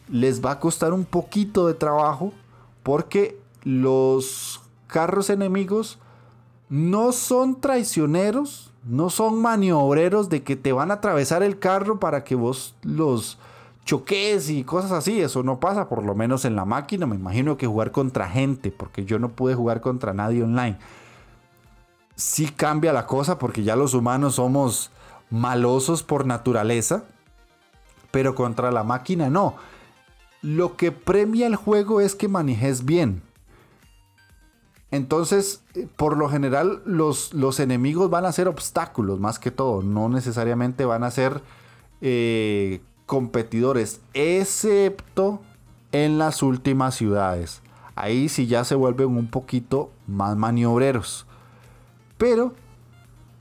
les 0.10 0.44
va 0.44 0.52
a 0.52 0.60
costar 0.60 0.94
un 0.94 1.06
poquito 1.06 1.68
de 1.68 1.74
trabajo 1.74 2.34
porque 2.84 3.40
los 3.64 4.62
carros 4.88 5.30
enemigos 5.30 6.00
no 6.70 7.12
son 7.12 7.60
traicioneros, 7.62 8.72
no 8.84 9.10
son 9.10 9.42
maniobreros 9.42 10.30
de 10.30 10.44
que 10.44 10.56
te 10.56 10.72
van 10.72 10.92
a 10.92 10.96
atravesar 10.96 11.44
el 11.44 11.60
carro 11.60 12.00
para 12.00 12.24
que 12.24 12.36
vos 12.36 12.76
los 12.84 13.38
choques 13.86 14.50
y 14.50 14.64
cosas 14.64 14.92
así. 14.92 15.22
Eso 15.22 15.44
no 15.44 15.60
pasa, 15.60 15.88
por 15.90 16.04
lo 16.04 16.16
menos 16.16 16.46
en 16.46 16.56
la 16.56 16.66
máquina. 16.66 17.06
Me 17.06 17.16
imagino 17.16 17.58
que 17.58 17.68
jugar 17.68 17.92
contra 17.92 18.28
gente, 18.30 18.72
porque 18.72 19.06
yo 19.06 19.20
no 19.20 19.30
pude 19.30 19.56
jugar 19.56 19.82
contra 19.82 20.14
nadie 20.14 20.44
online. 20.44 20.78
Sí 22.16 22.48
cambia 22.48 22.94
la 22.94 23.06
cosa, 23.08 23.40
porque 23.40 23.64
ya 23.64 23.76
los 23.76 23.94
humanos 23.94 24.36
somos 24.36 24.92
malosos 25.30 26.04
por 26.04 26.26
naturaleza, 26.26 27.04
pero 28.12 28.36
contra 28.36 28.72
la 28.72 28.84
máquina 28.84 29.30
no. 29.30 29.56
Lo 30.46 30.78
que 30.78 30.92
premia 30.92 31.48
el 31.48 31.56
juego 31.56 32.02
es 32.02 32.14
que 32.14 32.28
manejes 32.28 32.86
bien. 32.86 33.24
Entonces, 34.92 35.64
por 35.96 36.18
lo 36.18 36.30
general, 36.30 36.84
los, 36.86 37.34
los 37.34 37.60
enemigos 37.60 38.12
van 38.12 38.26
a 38.26 38.32
ser 38.32 38.48
obstáculos 38.48 39.20
más 39.20 39.40
que 39.40 39.50
todo. 39.50 39.82
No 39.82 40.08
necesariamente 40.08 40.86
van 40.86 41.04
a 41.04 41.10
ser 41.10 41.42
eh, 42.00 42.80
competidores, 43.08 44.02
excepto 44.14 45.42
en 45.92 46.20
las 46.20 46.44
últimas 46.44 46.94
ciudades. 46.94 47.64
Ahí 47.96 48.30
sí 48.30 48.46
ya 48.46 48.64
se 48.66 48.76
vuelven 48.76 49.18
un 49.18 49.32
poquito 49.32 49.90
más 50.06 50.38
maniobreros. 50.38 51.26
Pero 52.20 52.54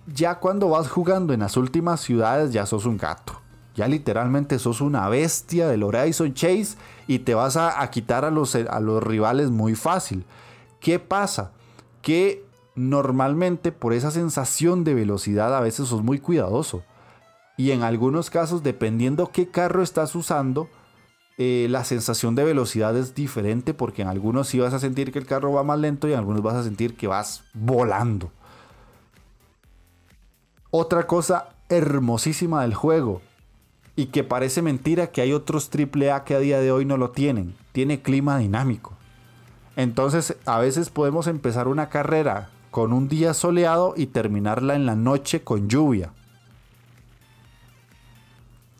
ya 0.06 0.36
cuando 0.36 0.70
vas 0.70 0.88
jugando 0.88 1.34
en 1.34 1.40
las 1.40 1.58
últimas 1.58 2.00
ciudades 2.00 2.50
ya 2.50 2.64
sos 2.64 2.86
un 2.86 2.96
gato. 2.96 3.42
Ya 3.74 3.88
literalmente 3.88 4.58
sos 4.58 4.80
una 4.80 5.08
bestia 5.08 5.68
del 5.68 5.82
Horizon 5.82 6.32
Chase 6.32 6.76
y 7.06 7.20
te 7.20 7.34
vas 7.34 7.56
a, 7.56 7.88
quitar 7.90 8.24
a 8.24 8.30
los, 8.30 8.54
a 8.54 8.80
los 8.80 9.02
rivales 9.02 9.50
muy 9.50 9.74
fácil. 9.74 10.24
¿Qué 10.80 10.98
pasa? 10.98 11.52
Que 12.02 12.44
normalmente 12.74 13.72
por 13.72 13.92
esa 13.92 14.10
sensación 14.10 14.84
de 14.84 14.94
velocidad 14.94 15.56
a 15.56 15.60
veces 15.60 15.88
sos 15.88 16.02
muy 16.02 16.18
cuidadoso. 16.18 16.82
Y 17.56 17.70
en 17.70 17.82
algunos 17.82 18.30
casos, 18.30 18.62
dependiendo 18.62 19.30
qué 19.32 19.48
carro 19.48 19.82
estás 19.82 20.14
usando, 20.14 20.68
eh, 21.36 21.66
la 21.68 21.84
sensación 21.84 22.34
de 22.34 22.44
velocidad 22.44 22.96
es 22.96 23.14
diferente 23.14 23.74
porque 23.74 24.02
en 24.02 24.08
algunos 24.08 24.48
sí 24.48 24.58
vas 24.58 24.72
a 24.72 24.78
sentir 24.78 25.12
que 25.12 25.18
el 25.18 25.26
carro 25.26 25.52
va 25.52 25.64
más 25.64 25.78
lento 25.78 26.08
y 26.08 26.12
en 26.12 26.18
algunos 26.18 26.42
vas 26.42 26.54
a 26.54 26.64
sentir 26.64 26.96
que 26.96 27.06
vas 27.06 27.44
volando. 27.54 28.30
Otra 30.70 31.06
cosa 31.06 31.50
hermosísima 31.68 32.62
del 32.62 32.74
juego 32.74 33.20
y 33.96 34.06
que 34.06 34.24
parece 34.24 34.62
mentira 34.62 35.08
que 35.08 35.20
hay 35.20 35.32
otros 35.32 35.70
AAA 35.72 36.24
que 36.24 36.34
a 36.34 36.40
día 36.40 36.60
de 36.60 36.72
hoy 36.72 36.84
no 36.84 36.96
lo 36.96 37.10
tienen. 37.10 37.54
Tiene 37.72 38.02
clima 38.02 38.38
dinámico. 38.38 38.92
Entonces 39.76 40.36
a 40.46 40.58
veces 40.58 40.90
podemos 40.90 41.26
empezar 41.26 41.68
una 41.68 41.88
carrera 41.88 42.50
con 42.70 42.92
un 42.92 43.08
día 43.08 43.34
soleado 43.34 43.94
y 43.96 44.06
terminarla 44.06 44.74
en 44.74 44.86
la 44.86 44.96
noche 44.96 45.42
con 45.42 45.68
lluvia. 45.68 46.10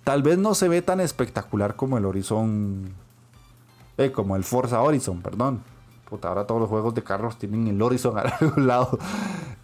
Tal 0.02 0.22
vez 0.22 0.36
no 0.36 0.54
se 0.54 0.68
ve 0.68 0.82
tan 0.82 1.00
espectacular 1.00 1.76
como 1.76 1.96
el 1.96 2.04
Horizon. 2.04 2.92
Eh, 3.96 4.10
como 4.10 4.36
el 4.36 4.44
Forza 4.44 4.82
Horizon, 4.82 5.22
perdón. 5.22 5.62
Ahora 6.22 6.46
todos 6.46 6.60
los 6.60 6.70
juegos 6.70 6.94
de 6.94 7.02
carros 7.02 7.38
tienen 7.38 7.66
el 7.66 7.80
Horizon 7.80 8.16
a 8.18 8.22
algún 8.22 8.66
lado. 8.66 8.98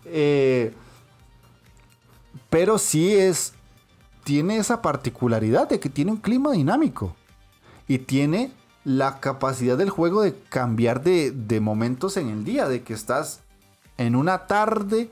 Eh, 0.05 0.72
pero 2.48 2.78
sí 2.78 3.12
es. 3.14 3.53
Tiene 4.31 4.59
esa 4.59 4.81
particularidad 4.81 5.68
de 5.68 5.81
que 5.81 5.89
tiene 5.89 6.12
un 6.12 6.18
clima 6.18 6.53
dinámico. 6.53 7.16
Y 7.89 7.99
tiene 7.99 8.53
la 8.85 9.18
capacidad 9.18 9.76
del 9.76 9.91
juego 9.91 10.22
de 10.22 10.37
cambiar 10.49 11.03
de, 11.03 11.33
de 11.33 11.59
momentos 11.59 12.16
en 12.16 12.28
el 12.28 12.45
día. 12.45 12.68
De 12.68 12.85
que 12.85 12.93
estás 12.93 13.41
en 13.99 14.14
una 14.14 14.47
tarde 14.47 15.11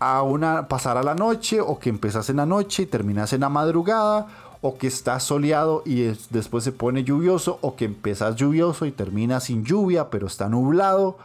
a 0.00 0.22
una, 0.22 0.66
pasar 0.66 0.96
a 0.96 1.04
la 1.04 1.14
noche 1.14 1.60
o 1.60 1.78
que 1.78 1.88
empezás 1.88 2.28
en 2.30 2.38
la 2.38 2.46
noche 2.46 2.82
y 2.82 2.86
terminas 2.86 3.32
en 3.32 3.42
la 3.42 3.48
madrugada 3.48 4.26
o 4.60 4.76
que 4.76 4.88
está 4.88 5.20
soleado 5.20 5.84
y 5.86 6.02
después 6.30 6.64
se 6.64 6.72
pone 6.72 7.04
lluvioso 7.04 7.60
o 7.60 7.76
que 7.76 7.84
empezás 7.84 8.34
lluvioso 8.34 8.86
y 8.86 8.90
terminas 8.90 9.44
sin 9.44 9.64
lluvia 9.64 10.10
pero 10.10 10.26
está 10.26 10.48
nublado 10.48 11.16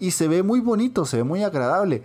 y 0.00 0.10
se 0.10 0.26
ve 0.26 0.42
muy 0.42 0.58
bonito, 0.58 1.04
se 1.04 1.18
ve 1.18 1.22
muy 1.22 1.44
agradable. 1.44 2.02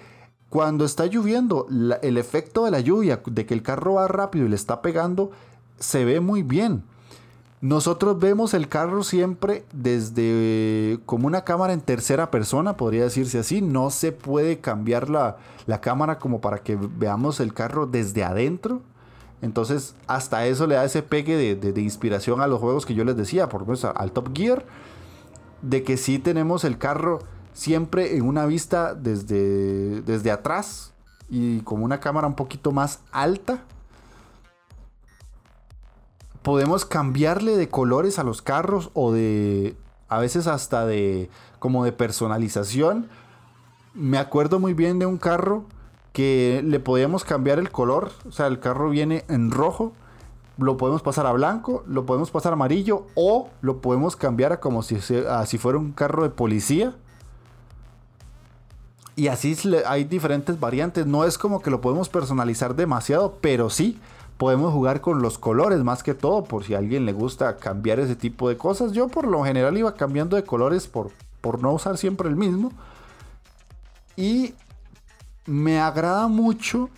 Cuando 0.50 0.86
está 0.86 1.06
lloviendo, 1.06 1.68
el 2.02 2.18
efecto 2.18 2.66
de 2.66 2.72
la 2.72 2.80
lluvia, 2.80 3.22
de 3.26 3.46
que 3.46 3.54
el 3.54 3.64
carro 3.64 3.96
va 3.96 4.08
rápido 4.08 4.46
y 4.46 4.50
le 4.50 4.56
está 4.56 4.82
pegando, 4.82 5.32
se 5.78 6.06
ve 6.06 6.20
muy 6.20 6.42
bien. 6.42 6.84
Nosotros 7.60 8.20
vemos 8.20 8.54
el 8.54 8.70
carro 8.70 9.04
siempre 9.04 9.66
desde 9.74 11.00
como 11.08 11.26
una 11.26 11.44
cámara 11.44 11.74
en 11.74 11.82
tercera 11.82 12.30
persona, 12.30 12.78
podría 12.78 13.04
decirse 13.04 13.40
así. 13.40 13.62
No 13.62 13.90
se 13.90 14.12
puede 14.12 14.60
cambiar 14.60 15.10
la, 15.10 15.38
cámara 15.82 16.20
como 16.20 16.40
para 16.40 16.60
que 16.60 16.78
veamos 16.78 17.40
el 17.40 17.54
carro 17.54 17.88
desde 17.88 18.24
adentro. 18.24 18.82
Entonces, 19.42 19.96
hasta 20.06 20.46
eso 20.46 20.68
le 20.68 20.76
da 20.76 20.86
ese 20.86 21.02
pegue 21.02 21.56
de, 21.56 21.82
inspiración 21.82 22.42
a 22.42 22.48
los 22.48 22.60
juegos 22.60 22.86
que 22.86 22.94
yo 22.94 23.04
les 23.04 23.18
decía, 23.18 23.50
por 23.50 23.64
ejemplo, 23.64 23.92
al 23.96 24.12
Top 24.12 24.30
Gear, 24.36 24.64
de 25.64 25.84
que 25.84 25.98
sí 25.98 26.20
tenemos 26.20 26.64
el 26.64 26.78
carro 26.78 27.20
siempre 27.58 28.16
en 28.16 28.24
una 28.24 28.46
vista 28.46 28.94
desde, 28.94 30.02
desde 30.02 30.30
atrás 30.30 30.94
y 31.28 31.62
como 31.62 31.84
una 31.84 32.00
cámara 32.00 32.28
un 32.28 32.36
poquito 32.36 32.72
más 32.72 33.00
alta 33.12 33.64
podemos 36.44 36.86
cambiarle 36.86 37.58
de 37.58 37.68
colores 37.68 38.20
a 38.20 38.24
los 38.24 38.44
carros 38.44 38.92
o 38.94 39.12
de 39.12 39.76
a 40.08 40.20
veces 40.20 40.46
hasta 40.46 40.86
de 40.86 41.32
como 41.58 41.84
de 41.84 41.92
personalización. 41.92 43.10
Me 43.96 44.20
acuerdo 44.20 44.60
muy 44.60 44.76
bien 44.76 45.00
de 45.00 45.08
un 45.08 45.18
carro 45.18 45.66
que 46.14 46.62
le 46.64 46.80
podíamos 46.80 47.26
cambiar 47.26 47.58
el 47.58 47.72
color, 47.72 48.12
o 48.28 48.32
sea, 48.32 48.46
el 48.46 48.60
carro 48.60 48.92
viene 48.92 49.26
en 49.30 49.50
rojo, 49.50 49.94
lo 50.60 50.78
podemos 50.78 51.02
pasar 51.02 51.26
a 51.26 51.32
blanco, 51.32 51.84
lo 51.88 52.06
podemos 52.06 52.30
pasar 52.30 52.54
a 52.54 52.54
amarillo 52.54 53.08
o 53.16 53.50
lo 53.62 53.82
podemos 53.82 54.16
cambiar 54.16 54.54
a 54.54 54.60
como 54.60 54.84
si, 54.84 55.00
si 55.02 55.58
fuera 55.58 55.80
un 55.80 55.92
carro 55.92 56.22
de 56.22 56.30
policía. 56.30 56.96
Y 59.18 59.30
así 59.30 59.58
hay 59.88 60.04
diferentes 60.04 60.60
variantes, 60.60 61.08
no 61.08 61.26
es 61.26 61.40
como 61.40 61.60
que 61.60 61.72
lo 61.72 61.82
podemos 61.82 62.08
personalizar 62.08 62.76
demasiado, 62.76 63.40
pero 63.42 63.72
sí 63.72 64.00
podemos 64.38 64.72
jugar 64.72 65.02
con 65.02 65.24
los 65.24 65.40
colores 65.40 65.80
más 65.80 66.04
que 66.04 66.14
todo, 66.14 66.44
por 66.44 66.64
si 66.64 66.76
a 66.76 66.78
alguien 66.78 67.08
le 67.08 67.14
gusta 67.14 67.58
cambiar 67.58 68.00
ese 68.00 68.16
tipo 68.16 68.48
de 68.48 68.58
cosas. 68.58 68.92
Yo 68.92 69.08
por 69.08 69.26
lo 69.26 69.44
general 69.44 69.76
iba 69.76 69.96
cambiando 69.96 70.36
de 70.36 70.44
colores 70.44 70.86
por, 70.86 71.10
por 71.42 71.60
no 71.64 71.74
usar 71.74 71.98
siempre 71.98 72.30
el 72.30 72.36
mismo. 72.36 72.72
Y 74.16 74.54
me 75.48 75.80
agrada 75.80 76.28
mucho 76.28 76.92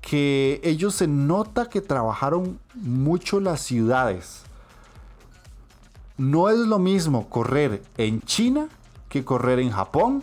que 0.00 0.60
ellos 0.62 0.94
se 0.94 1.08
nota 1.08 1.68
que 1.68 1.80
trabajaron 1.80 2.60
mucho 2.74 3.40
las 3.40 3.62
ciudades. 3.62 4.42
No 6.16 6.48
es 6.50 6.58
lo 6.58 6.78
mismo 6.78 7.28
correr 7.28 7.82
en 7.96 8.20
China 8.20 8.68
que 9.08 9.24
correr 9.24 9.58
en 9.58 9.72
Japón 9.72 10.22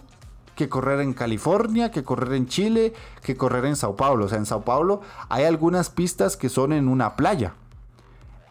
que 0.60 0.68
correr 0.68 1.00
en 1.00 1.14
California, 1.14 1.90
que 1.90 2.04
correr 2.04 2.34
en 2.34 2.46
Chile, 2.46 2.92
que 3.24 3.38
correr 3.38 3.64
en 3.64 3.78
Sao 3.78 3.96
Paulo. 3.96 4.26
O 4.26 4.28
sea, 4.28 4.40
en 4.40 4.46
Sao 4.46 4.66
Paulo 4.66 5.00
hay 5.30 5.46
algunas 5.46 5.90
pistas 5.90 6.36
que 6.36 6.50
son 6.50 6.74
en 6.74 6.90
una 6.90 7.16
playa. 7.16 7.54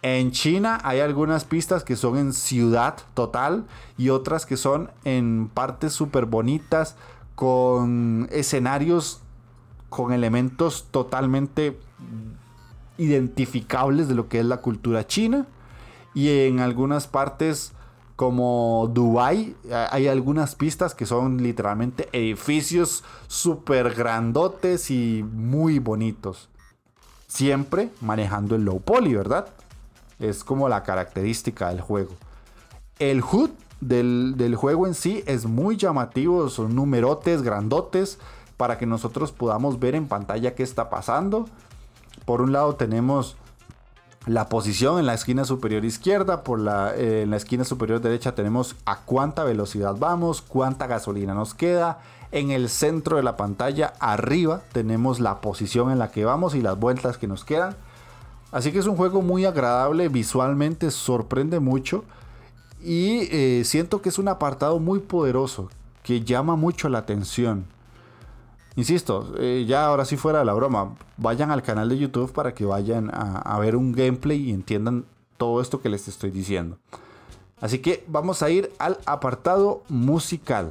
En 0.00 0.30
China 0.30 0.78
hay 0.84 1.00
algunas 1.00 1.44
pistas 1.44 1.84
que 1.84 1.96
son 1.96 2.16
en 2.16 2.32
ciudad 2.32 2.96
total 3.12 3.66
y 3.98 4.08
otras 4.08 4.46
que 4.46 4.56
son 4.56 4.90
en 5.04 5.50
partes 5.52 5.92
súper 5.92 6.24
bonitas 6.24 6.96
con 7.34 8.26
escenarios 8.32 9.20
con 9.90 10.14
elementos 10.14 10.86
totalmente 10.90 11.78
identificables 12.96 14.08
de 14.08 14.14
lo 14.14 14.28
que 14.30 14.40
es 14.40 14.46
la 14.46 14.62
cultura 14.62 15.06
china 15.06 15.46
y 16.14 16.30
en 16.46 16.60
algunas 16.60 17.06
partes 17.06 17.74
como 18.18 18.90
Dubai 18.92 19.54
hay 19.92 20.08
algunas 20.08 20.56
pistas 20.56 20.92
que 20.92 21.06
son 21.06 21.40
literalmente 21.40 22.08
edificios 22.10 23.04
súper 23.28 23.94
grandotes 23.94 24.90
y 24.90 25.22
muy 25.22 25.78
bonitos. 25.78 26.48
Siempre 27.28 27.90
manejando 28.00 28.56
el 28.56 28.64
low 28.64 28.80
poly, 28.80 29.14
¿verdad? 29.14 29.46
Es 30.18 30.42
como 30.42 30.68
la 30.68 30.82
característica 30.82 31.68
del 31.68 31.80
juego. 31.80 32.10
El 32.98 33.22
HUD 33.22 33.50
del, 33.80 34.34
del 34.36 34.56
juego 34.56 34.88
en 34.88 34.94
sí 34.94 35.22
es 35.26 35.46
muy 35.46 35.76
llamativo, 35.76 36.48
son 36.48 36.74
numerotes 36.74 37.42
grandotes 37.42 38.18
para 38.56 38.78
que 38.78 38.86
nosotros 38.86 39.30
podamos 39.30 39.78
ver 39.78 39.94
en 39.94 40.08
pantalla 40.08 40.56
qué 40.56 40.64
está 40.64 40.90
pasando. 40.90 41.48
Por 42.24 42.42
un 42.42 42.50
lado 42.50 42.74
tenemos 42.74 43.36
la 44.28 44.48
posición 44.48 44.98
en 44.98 45.06
la 45.06 45.14
esquina 45.14 45.44
superior 45.44 45.84
izquierda, 45.84 46.44
por 46.44 46.60
la, 46.60 46.94
eh, 46.94 47.22
en 47.22 47.30
la 47.30 47.38
esquina 47.38 47.64
superior 47.64 48.00
derecha 48.00 48.34
tenemos 48.34 48.76
a 48.84 49.00
cuánta 49.00 49.42
velocidad 49.42 49.96
vamos, 49.98 50.42
cuánta 50.42 50.86
gasolina 50.86 51.34
nos 51.34 51.54
queda. 51.54 52.00
En 52.30 52.50
el 52.50 52.68
centro 52.68 53.16
de 53.16 53.22
la 53.22 53.38
pantalla 53.38 53.94
arriba 54.00 54.60
tenemos 54.72 55.18
la 55.18 55.40
posición 55.40 55.90
en 55.90 55.98
la 55.98 56.10
que 56.10 56.26
vamos 56.26 56.54
y 56.54 56.60
las 56.60 56.78
vueltas 56.78 57.16
que 57.16 57.26
nos 57.26 57.44
quedan. 57.44 57.74
Así 58.52 58.70
que 58.70 58.78
es 58.78 58.86
un 58.86 58.96
juego 58.96 59.22
muy 59.22 59.46
agradable, 59.46 60.08
visualmente 60.08 60.90
sorprende 60.90 61.58
mucho 61.58 62.04
y 62.82 63.28
eh, 63.30 63.62
siento 63.64 64.02
que 64.02 64.10
es 64.10 64.18
un 64.18 64.28
apartado 64.28 64.78
muy 64.78 65.00
poderoso 65.00 65.70
que 66.02 66.22
llama 66.22 66.54
mucho 66.54 66.88
la 66.90 66.98
atención. 66.98 67.64
Insisto, 68.78 69.34
eh, 69.38 69.64
ya 69.66 69.86
ahora 69.86 70.04
sí 70.04 70.16
fuera 70.16 70.38
de 70.38 70.44
la 70.44 70.52
broma, 70.52 70.94
vayan 71.16 71.50
al 71.50 71.64
canal 71.64 71.88
de 71.88 71.98
YouTube 71.98 72.32
para 72.32 72.54
que 72.54 72.64
vayan 72.64 73.10
a, 73.12 73.58
ver 73.58 73.74
un 73.74 73.90
gameplay 73.90 74.40
y 74.40 74.52
entiendan 74.52 75.04
todo 75.36 75.60
esto 75.60 75.80
que 75.80 75.88
les 75.88 76.06
estoy 76.06 76.30
diciendo. 76.30 76.78
Así 77.60 77.80
que 77.80 78.04
vamos 78.06 78.40
a 78.40 78.50
ir 78.50 78.72
al 78.78 78.98
apartado 79.04 79.82
musical. 79.88 80.70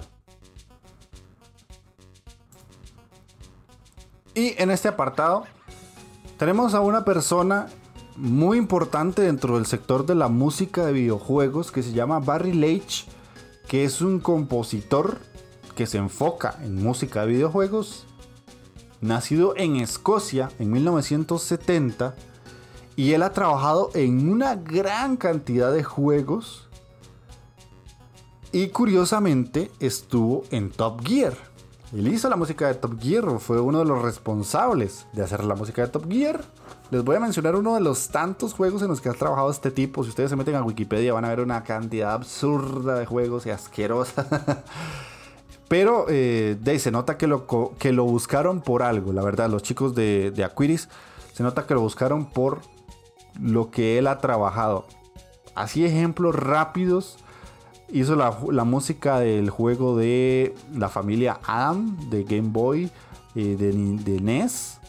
Y 4.35 4.55
en 4.57 4.71
este 4.71 4.87
apartado 4.87 5.43
tenemos 6.37 6.75
a 6.75 6.79
una 6.79 7.03
persona 7.03 7.67
muy 8.15 8.57
importante 8.57 9.21
dentro 9.21 9.55
del 9.55 9.65
sector 9.65 10.05
de 10.05 10.15
la 10.15 10.29
música 10.29 10.85
de 10.85 10.93
videojuegos 10.93 11.73
que 11.73 11.83
se 11.83 11.91
llama 11.91 12.21
Barry 12.21 12.53
Leitch, 12.53 13.05
que 13.67 13.83
es 13.83 13.99
un 13.99 14.21
compositor 14.21 15.17
que 15.77 15.85
se 15.85 15.99
enfoca 15.99 16.57
en 16.63 16.83
música 16.83 17.21
de 17.21 17.33
videojuegos, 17.33 18.07
nacido 18.99 19.53
en 19.55 19.75
Escocia 19.75 20.49
en 20.57 20.71
1970 20.71 22.15
y 22.95 23.13
él 23.13 23.21
ha 23.21 23.31
trabajado 23.31 23.91
en 23.93 24.27
una 24.27 24.55
gran 24.55 25.17
cantidad 25.17 25.71
de 25.71 25.83
juegos 25.83 26.67
y 28.51 28.69
curiosamente 28.69 29.71
estuvo 29.79 30.45
en 30.49 30.71
Top 30.71 31.05
Gear. 31.05 31.35
Él 31.93 32.07
hizo 32.07 32.27
la 32.27 32.37
música 32.37 32.67
de 32.67 32.73
Top 32.73 32.99
Gear, 32.99 33.39
fue 33.39 33.61
uno 33.61 33.77
de 33.77 33.85
los 33.85 34.01
responsables 34.01 35.05
de 35.13 35.21
hacer 35.21 35.43
la 35.43 35.53
música 35.53 35.83
de 35.83 35.89
Top 35.89 36.11
Gear. 36.11 36.43
Les 36.89 37.03
voy 37.03 37.17
a 37.17 37.19
mencionar 37.19 37.55
uno 37.55 37.75
de 37.75 37.81
los 37.81 38.07
tantos 38.07 38.55
juegos 38.55 38.81
en 38.81 38.87
los 38.87 38.99
que 38.99 39.09
ha 39.09 39.13
trabajado 39.13 39.51
este 39.51 39.69
tipo. 39.69 40.03
Si 40.03 40.09
ustedes 40.09 40.31
se 40.31 40.35
meten 40.35 40.55
a 40.55 40.63
Wikipedia 40.63 41.13
van 41.13 41.25
a 41.25 41.29
ver 41.29 41.41
una 41.41 41.63
cantidad 41.63 42.13
absurda 42.13 42.97
de 42.97 43.05
juegos 43.05 43.45
y 43.45 43.51
asquerosa. 43.51 44.63
Pero 45.67 46.05
eh, 46.09 46.57
se 46.79 46.91
nota 46.91 47.17
que 47.17 47.27
lo, 47.27 47.45
que 47.77 47.91
lo 47.91 48.05
buscaron 48.05 48.61
por 48.61 48.83
algo, 48.83 49.11
la 49.11 49.23
verdad. 49.23 49.49
Los 49.49 49.63
chicos 49.63 49.95
de, 49.95 50.31
de 50.31 50.43
Aquiris 50.43 50.87
se 51.33 51.43
nota 51.43 51.65
que 51.65 51.73
lo 51.73 51.81
buscaron 51.81 52.25
por 52.25 52.61
lo 53.39 53.69
que 53.69 53.97
él 53.97 54.07
ha 54.07 54.19
trabajado. 54.19 54.85
Así 55.55 55.85
ejemplos 55.85 56.35
rápidos. 56.35 57.17
Hizo 57.89 58.15
la, 58.15 58.31
música 58.63 59.19
del 59.19 59.49
juego 59.49 59.95
de 59.97 60.53
la 60.75 60.89
familia 60.89 61.39
Adam 61.45 62.09
de 62.09 62.23
Game 62.23 62.49
Boy, 62.49 62.91
eh, 63.35 63.55
de, 63.55 64.21
NES. 64.21 64.79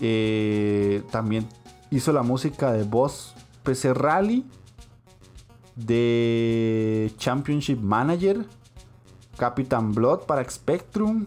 Eh, 0.00 1.02
también 1.10 1.48
hizo 1.90 2.12
la 2.12 2.22
música 2.22 2.72
de 2.72 2.84
Boss 2.84 3.34
PC 3.64 3.94
Rally, 3.94 4.44
de 5.74 7.12
Championship 7.16 7.80
Manager 7.80 8.46
Captain 9.36 9.92
Blood 9.92 10.20
para 10.20 10.48
Spectrum, 10.48 11.26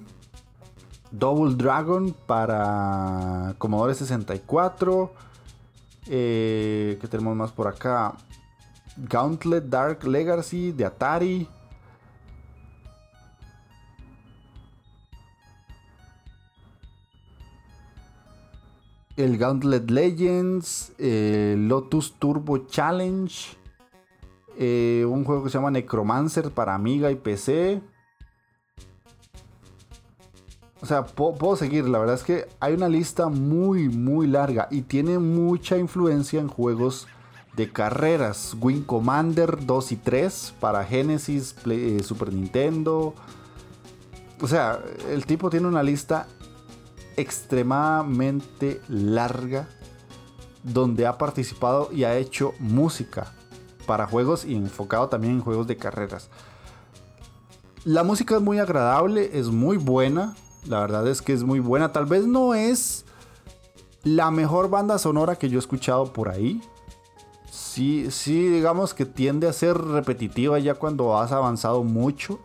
Double 1.12 1.55
Dragon 1.55 2.14
para 2.26 3.55
Commodore 3.58 3.93
64. 3.93 5.12
Eh, 6.08 6.97
¿Qué 6.99 7.08
tenemos 7.08 7.36
más 7.36 7.51
por 7.51 7.68
acá? 7.68 8.16
Gauntlet 8.97 9.66
Dark 9.66 10.05
Legacy 10.05 10.72
de 10.72 10.86
Atari. 10.86 11.47
El 19.16 19.38
Gauntlet 19.39 19.89
Legends, 19.89 20.93
Lotus 20.99 22.14
Turbo 22.20 22.68
Challenge, 22.68 23.58
eh, 24.60 25.05
un 25.08 25.24
juego 25.24 25.43
que 25.43 25.49
se 25.49 25.58
llama 25.58 25.72
Necromancer 25.72 26.51
para 26.51 26.76
Amiga 26.76 27.12
y 27.12 27.16
PC. 27.16 27.82
O 30.88 30.90
sea, 30.90 31.04
puedo, 31.06 31.58
seguir. 31.58 31.84
La 31.90 32.00
verdad 32.00 32.16
es 32.16 32.24
que 32.24 32.48
hay 32.62 32.74
una 32.74 32.88
lista 32.88 33.28
muy, 33.28 33.90
muy 33.90 34.26
larga 34.26 34.70
y 34.72 34.84
tiene 34.84 35.20
mucha 35.20 35.78
influencia 35.78 36.40
en 36.40 36.48
juegos 36.48 37.10
de 37.58 37.70
carreras. 37.70 38.56
Wing 38.58 38.84
Commander 38.84 39.66
2 39.66 39.92
y 39.92 39.96
3 39.98 40.54
para 40.62 40.86
Genesis, 40.86 41.58
eh, 41.70 42.02
Super 42.06 42.32
Nintendo. 42.32 43.14
o 44.40 44.48
sea, 44.48 44.80
el 45.10 45.26
tipo 45.26 45.50
tiene 45.50 45.68
una 45.68 45.84
lista 45.84 46.26
extremadamente 47.18 48.80
larga 48.88 49.68
donde 50.64 51.06
ha 51.06 51.18
participado 51.18 51.90
y 51.92 52.06
ha 52.06 52.16
hecho 52.16 52.54
música 52.60 53.34
para 53.86 54.08
juegos 54.08 54.46
y 54.46 54.56
enfocado 54.56 55.10
también 55.10 55.34
en 55.34 55.42
juegos 55.42 55.68
de 55.68 55.76
carreras. 55.76 56.30
La 57.84 58.06
música 58.06 58.38
es 58.38 58.42
muy 58.42 58.60
agradable, 58.60 59.32
es 59.34 59.48
muy 59.48 59.76
buena. 59.76 60.34
La 60.68 60.80
verdad 60.82 61.07
es 61.07 61.22
que 61.22 61.34
es 61.34 61.43
muy 61.43 61.59
buena. 61.59 61.91
Tal 61.91 62.05
vez 62.05 62.26
no 62.26 62.53
es 62.53 63.05
la 64.03 64.32
mejor 64.32 64.70
banda 64.70 64.97
sonora 64.97 65.36
que 65.36 65.49
yo 65.49 65.57
he 65.57 65.59
escuchado 65.59 66.11
por 66.13 66.30
ahí. 66.30 66.61
Sí, 67.51 68.11
sí, 68.11 68.47
digamos 68.47 68.93
que 68.93 69.05
tiende 69.05 69.47
a 69.47 69.53
ser 69.53 69.78
repetitiva 69.78 70.59
ya 70.59 70.76
cuando 70.76 71.18
has 71.18 71.32
avanzado 71.32 71.84
mucho. 71.84 72.39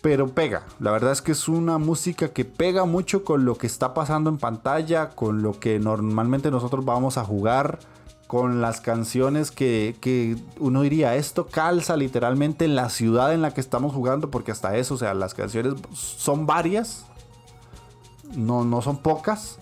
Pero 0.00 0.28
pega. 0.28 0.64
La 0.78 0.90
verdad 0.92 1.12
es 1.12 1.20
que 1.20 1.32
es 1.32 1.46
una 1.46 1.76
música 1.76 2.28
que 2.28 2.44
pega 2.44 2.86
mucho 2.86 3.22
con 3.22 3.44
lo 3.44 3.56
que 3.56 3.66
está 3.66 3.92
pasando 3.92 4.30
en 4.30 4.38
pantalla, 4.38 5.10
con 5.10 5.42
lo 5.42 5.60
que 5.60 5.78
normalmente 5.78 6.50
nosotros 6.50 6.84
vamos 6.84 7.18
a 7.18 7.24
jugar 7.24 7.78
con 8.30 8.60
las 8.60 8.80
canciones 8.80 9.50
que, 9.50 10.36
uno 10.60 10.82
diría, 10.82 11.16
esto 11.16 11.48
calza 11.48 11.96
literalmente 11.96 12.64
en 12.64 12.76
la 12.76 12.88
ciudad 12.88 13.34
en 13.34 13.42
la 13.42 13.52
que 13.52 13.60
estamos 13.60 13.92
jugando, 13.92 14.30
porque 14.30 14.52
hasta 14.52 14.76
eso, 14.76 14.94
o 14.94 14.98
sea, 14.98 15.14
las 15.14 15.34
canciones 15.34 15.74
son 15.92 16.46
varias, 16.46 17.06
no, 18.36 18.64
no 18.64 18.82
son 18.82 18.98
pocas, 18.98 19.58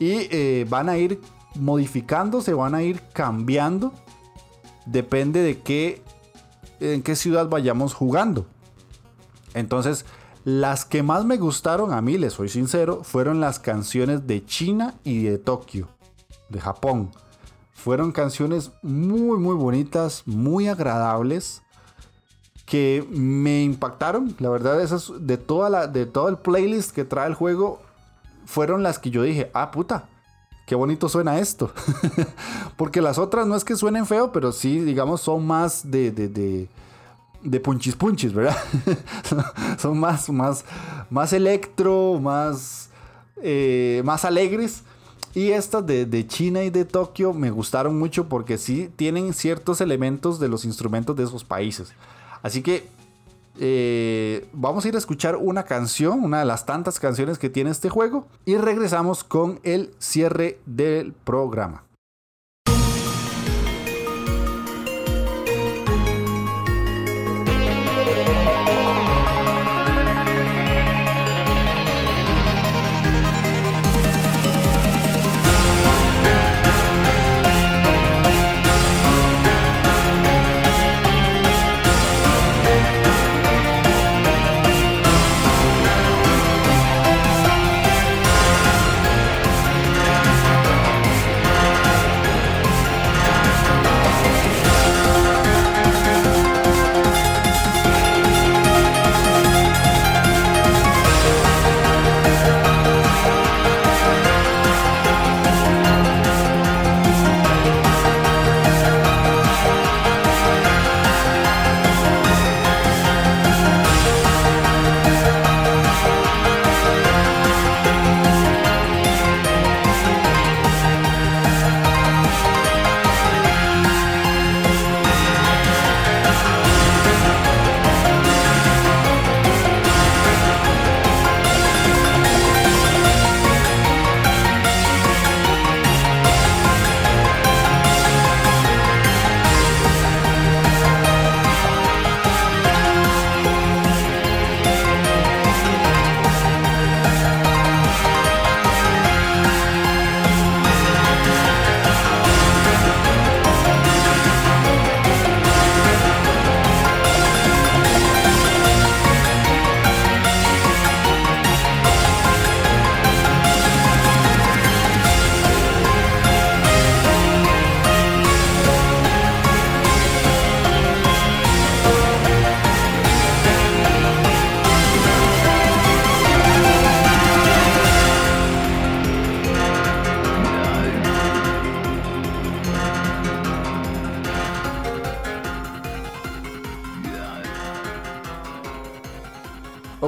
y 0.00 0.26
eh, 0.32 0.66
van 0.68 0.88
a 0.88 0.98
ir 0.98 1.20
modificándose, 1.54 2.52
van 2.52 2.74
a 2.74 2.82
ir 2.82 3.00
cambiando, 3.12 3.92
depende 4.86 5.40
de 5.44 5.60
qué, 5.60 6.02
en 6.80 7.04
qué 7.04 7.14
ciudad 7.14 7.48
vayamos 7.48 7.94
jugando. 7.94 8.44
Entonces, 9.54 10.04
las 10.42 10.84
que 10.84 11.04
más 11.04 11.24
me 11.24 11.36
gustaron 11.36 11.92
a 11.92 12.00
mí, 12.00 12.18
les 12.18 12.32
soy 12.32 12.48
sincero, 12.48 13.04
fueron 13.04 13.38
las 13.38 13.60
canciones 13.60 14.26
de 14.26 14.44
China 14.44 14.94
y 15.04 15.22
de 15.22 15.38
Tokio, 15.38 15.86
de 16.48 16.60
Japón. 16.60 17.12
Fueron 17.82 18.12
canciones 18.12 18.72
muy, 18.82 19.38
muy 19.38 19.54
bonitas, 19.54 20.22
muy 20.26 20.68
agradables, 20.68 21.62
que 22.66 23.06
me 23.10 23.62
impactaron. 23.62 24.36
La 24.38 24.50
verdad, 24.50 24.82
esas 24.82 25.10
de, 25.18 25.38
toda 25.38 25.70
la, 25.70 25.86
de 25.86 26.04
todo 26.04 26.28
el 26.28 26.36
playlist 26.36 26.94
que 26.94 27.04
trae 27.04 27.26
el 27.26 27.34
juego, 27.34 27.80
fueron 28.44 28.82
las 28.82 28.98
que 28.98 29.08
yo 29.08 29.22
dije, 29.22 29.50
ah, 29.54 29.70
puta, 29.70 30.08
qué 30.66 30.74
bonito 30.74 31.08
suena 31.08 31.38
esto. 31.38 31.72
Porque 32.76 33.00
las 33.00 33.16
otras 33.16 33.46
no 33.46 33.56
es 33.56 33.64
que 33.64 33.76
suenen 33.76 34.04
feo, 34.04 34.30
pero 34.30 34.52
sí, 34.52 34.80
digamos, 34.80 35.22
son 35.22 35.46
más 35.46 35.90
de, 35.90 36.10
de, 36.10 36.68
de, 37.42 37.60
punchis 37.60 37.96
punchis, 37.96 38.34
¿verdad? 38.34 38.58
son 39.78 39.98
más, 39.98 40.28
más, 40.28 40.66
más 41.08 41.32
electro, 41.32 42.20
más, 42.20 42.90
eh, 43.42 44.02
más 44.04 44.26
alegres. 44.26 44.84
Y 45.34 45.50
estas 45.50 45.86
de, 45.86 46.26
China 46.26 46.64
y 46.64 46.70
de 46.70 46.84
Tokio 46.84 47.32
me 47.32 47.50
gustaron 47.50 47.98
mucho 47.98 48.28
porque 48.28 48.58
sí 48.58 48.90
tienen 48.96 49.32
ciertos 49.32 49.80
elementos 49.80 50.40
de 50.40 50.48
los 50.48 50.64
instrumentos 50.64 51.14
de 51.16 51.24
esos 51.24 51.44
países. 51.44 51.92
Así 52.42 52.62
que 52.62 52.88
eh, 53.58 54.48
vamos 54.52 54.84
a 54.84 54.88
ir 54.88 54.94
a 54.94 54.98
escuchar 54.98 55.36
una 55.36 55.64
canción, 55.64 56.24
una 56.24 56.40
de 56.40 56.46
las 56.46 56.66
tantas 56.66 56.98
canciones 56.98 57.38
que 57.38 57.50
tiene 57.50 57.70
este 57.70 57.88
juego. 57.88 58.26
Y 58.44 58.56
regresamos 58.56 59.22
con 59.22 59.60
el 59.62 59.94
cierre 59.98 60.58
del 60.66 61.12
programa. 61.12 61.84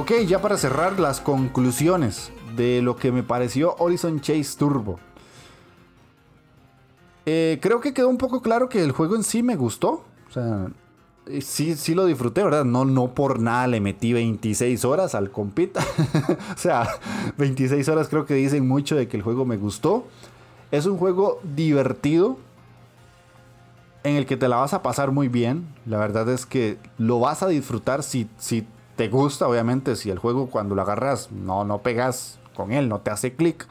Ok, 0.03 0.11
ya 0.27 0.41
para 0.41 0.57
cerrar 0.57 0.99
las 0.99 1.21
conclusiones 1.21 2.33
de 2.57 2.81
lo 2.81 2.97
que 2.97 3.13
me 3.13 3.23
pareció 3.23 3.73
Horizon 3.79 4.19
Chase 4.19 4.57
Turbo. 4.57 4.99
Eh, 7.25 7.57
creo 7.61 7.79
que 7.79 7.93
quedó 7.93 8.09
un 8.09 8.17
poco 8.17 8.41
claro 8.41 8.67
que 8.67 8.83
el 8.83 8.91
juego 8.91 9.15
en 9.15 9.23
sí 9.23 9.41
me 9.43 9.55
gustó. 9.55 10.03
O 10.27 10.31
sea, 10.33 10.67
eh, 11.27 11.39
sí, 11.39 11.75
sí 11.75 11.95
lo 11.95 12.05
disfruté, 12.05 12.43
¿verdad? 12.43 12.65
No, 12.65 12.83
no 12.83 13.13
por 13.13 13.39
nada 13.39 13.65
le 13.67 13.79
metí 13.79 14.11
26 14.11 14.83
horas 14.83 15.15
al 15.15 15.31
compita. 15.31 15.79
o 16.53 16.57
sea, 16.57 16.85
26 17.37 17.87
horas 17.87 18.09
creo 18.09 18.25
que 18.25 18.33
dicen 18.33 18.67
mucho 18.67 18.97
de 18.97 19.07
que 19.07 19.15
el 19.15 19.23
juego 19.23 19.45
me 19.45 19.55
gustó. 19.55 20.05
Es 20.71 20.85
un 20.85 20.97
juego 20.97 21.39
divertido. 21.55 22.37
En 24.03 24.17
el 24.17 24.25
que 24.25 24.35
te 24.35 24.49
la 24.49 24.57
vas 24.57 24.73
a 24.73 24.81
pasar 24.83 25.11
muy 25.11 25.29
bien. 25.29 25.65
La 25.85 25.97
verdad 25.97 26.27
es 26.27 26.45
que 26.45 26.77
lo 26.97 27.21
vas 27.21 27.41
a 27.41 27.47
disfrutar 27.47 28.03
si, 28.03 28.27
si 28.37 28.67
te 28.95 29.09
gusta, 29.09 29.47
obviamente, 29.47 29.95
si 29.95 30.09
el 30.09 30.19
juego 30.19 30.49
cuando 30.49 30.75
lo 30.75 30.81
agarras 30.81 31.31
no, 31.31 31.63
no 31.65 31.79
pegas 31.79 32.39
con 32.55 32.71
él, 32.71 32.89
no 32.89 33.01
te 33.01 33.11
hace 33.11 33.33
clic, 33.33 33.67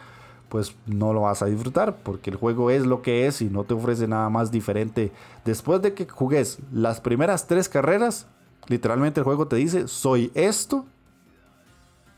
pues 0.48 0.74
no 0.86 1.12
lo 1.12 1.22
vas 1.22 1.40
a 1.40 1.46
disfrutar 1.46 1.96
porque 2.02 2.28
el 2.28 2.36
juego 2.36 2.70
es 2.70 2.84
lo 2.84 3.00
que 3.00 3.26
es 3.26 3.40
y 3.40 3.46
no 3.46 3.64
te 3.64 3.74
ofrece 3.74 4.06
nada 4.06 4.28
más 4.28 4.50
diferente. 4.50 5.12
Después 5.44 5.80
de 5.80 5.94
que 5.94 6.06
jugues 6.06 6.58
las 6.72 7.00
primeras 7.00 7.46
tres 7.46 7.68
carreras, 7.68 8.26
literalmente 8.66 9.20
el 9.20 9.24
juego 9.24 9.46
te 9.48 9.56
dice, 9.56 9.88
soy 9.88 10.30
esto. 10.34 10.84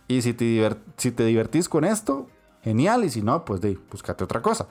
Y 0.08 0.22
si 0.22 0.34
te, 0.34 0.68
si 0.96 1.12
te 1.12 1.24
divertís 1.24 1.68
con 1.68 1.84
esto, 1.84 2.26
genial. 2.62 3.04
Y 3.04 3.10
si 3.10 3.22
no, 3.22 3.44
pues 3.44 3.60
de, 3.60 3.78
búscate 3.90 4.24
otra 4.24 4.42
cosa. 4.42 4.66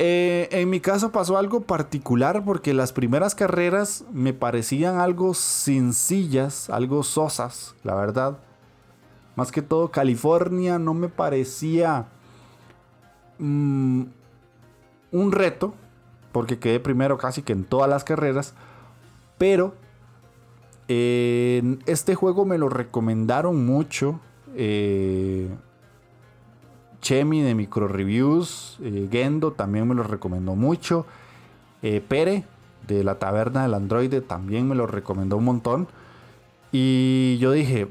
Eh, 0.00 0.48
en 0.52 0.70
mi 0.70 0.78
caso 0.78 1.10
pasó 1.10 1.36
algo 1.38 1.62
particular 1.62 2.44
porque 2.44 2.72
las 2.72 2.92
primeras 2.92 3.34
carreras 3.34 4.04
me 4.12 4.32
parecían 4.32 4.98
algo 5.00 5.34
sencillas, 5.34 6.70
algo 6.70 7.02
sosas, 7.02 7.74
la 7.82 7.96
verdad. 7.96 8.38
Más 9.34 9.50
que 9.50 9.60
todo 9.60 9.90
California 9.90 10.78
no 10.78 10.94
me 10.94 11.08
parecía 11.08 12.06
mm, 13.38 14.02
un 15.10 15.32
reto, 15.32 15.74
porque 16.30 16.60
quedé 16.60 16.78
primero 16.78 17.18
casi 17.18 17.42
que 17.42 17.52
en 17.52 17.64
todas 17.64 17.90
las 17.90 18.04
carreras, 18.04 18.54
pero 19.36 19.74
eh, 20.86 21.78
este 21.86 22.14
juego 22.14 22.44
me 22.44 22.58
lo 22.58 22.68
recomendaron 22.68 23.66
mucho. 23.66 24.20
Eh, 24.54 25.48
Chemi 27.00 27.42
de 27.42 27.54
Micro 27.54 27.88
Reviews, 27.88 28.78
eh, 28.82 29.08
Gendo 29.10 29.52
también 29.52 29.86
me 29.88 29.94
lo 29.94 30.02
recomendó 30.02 30.54
mucho. 30.56 31.06
Eh, 31.82 32.02
Pere 32.06 32.44
de 32.86 33.04
la 33.04 33.18
Taberna 33.18 33.62
del 33.62 33.74
Androide 33.74 34.20
también 34.20 34.66
me 34.66 34.74
lo 34.74 34.86
recomendó 34.86 35.36
un 35.36 35.44
montón. 35.44 35.88
Y 36.72 37.38
yo 37.38 37.52
dije, 37.52 37.88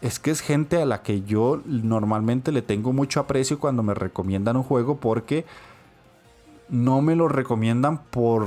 es 0.00 0.18
que 0.18 0.30
es 0.30 0.40
gente 0.40 0.80
a 0.80 0.86
la 0.86 1.02
que 1.02 1.22
yo 1.22 1.60
normalmente 1.64 2.52
le 2.52 2.62
tengo 2.62 2.92
mucho 2.92 3.20
aprecio 3.20 3.58
cuando 3.58 3.82
me 3.82 3.94
recomiendan 3.94 4.56
un 4.56 4.62
juego 4.62 4.96
porque 4.98 5.44
no 6.68 7.00
me 7.02 7.16
lo 7.16 7.28
recomiendan 7.28 7.98
por... 8.10 8.44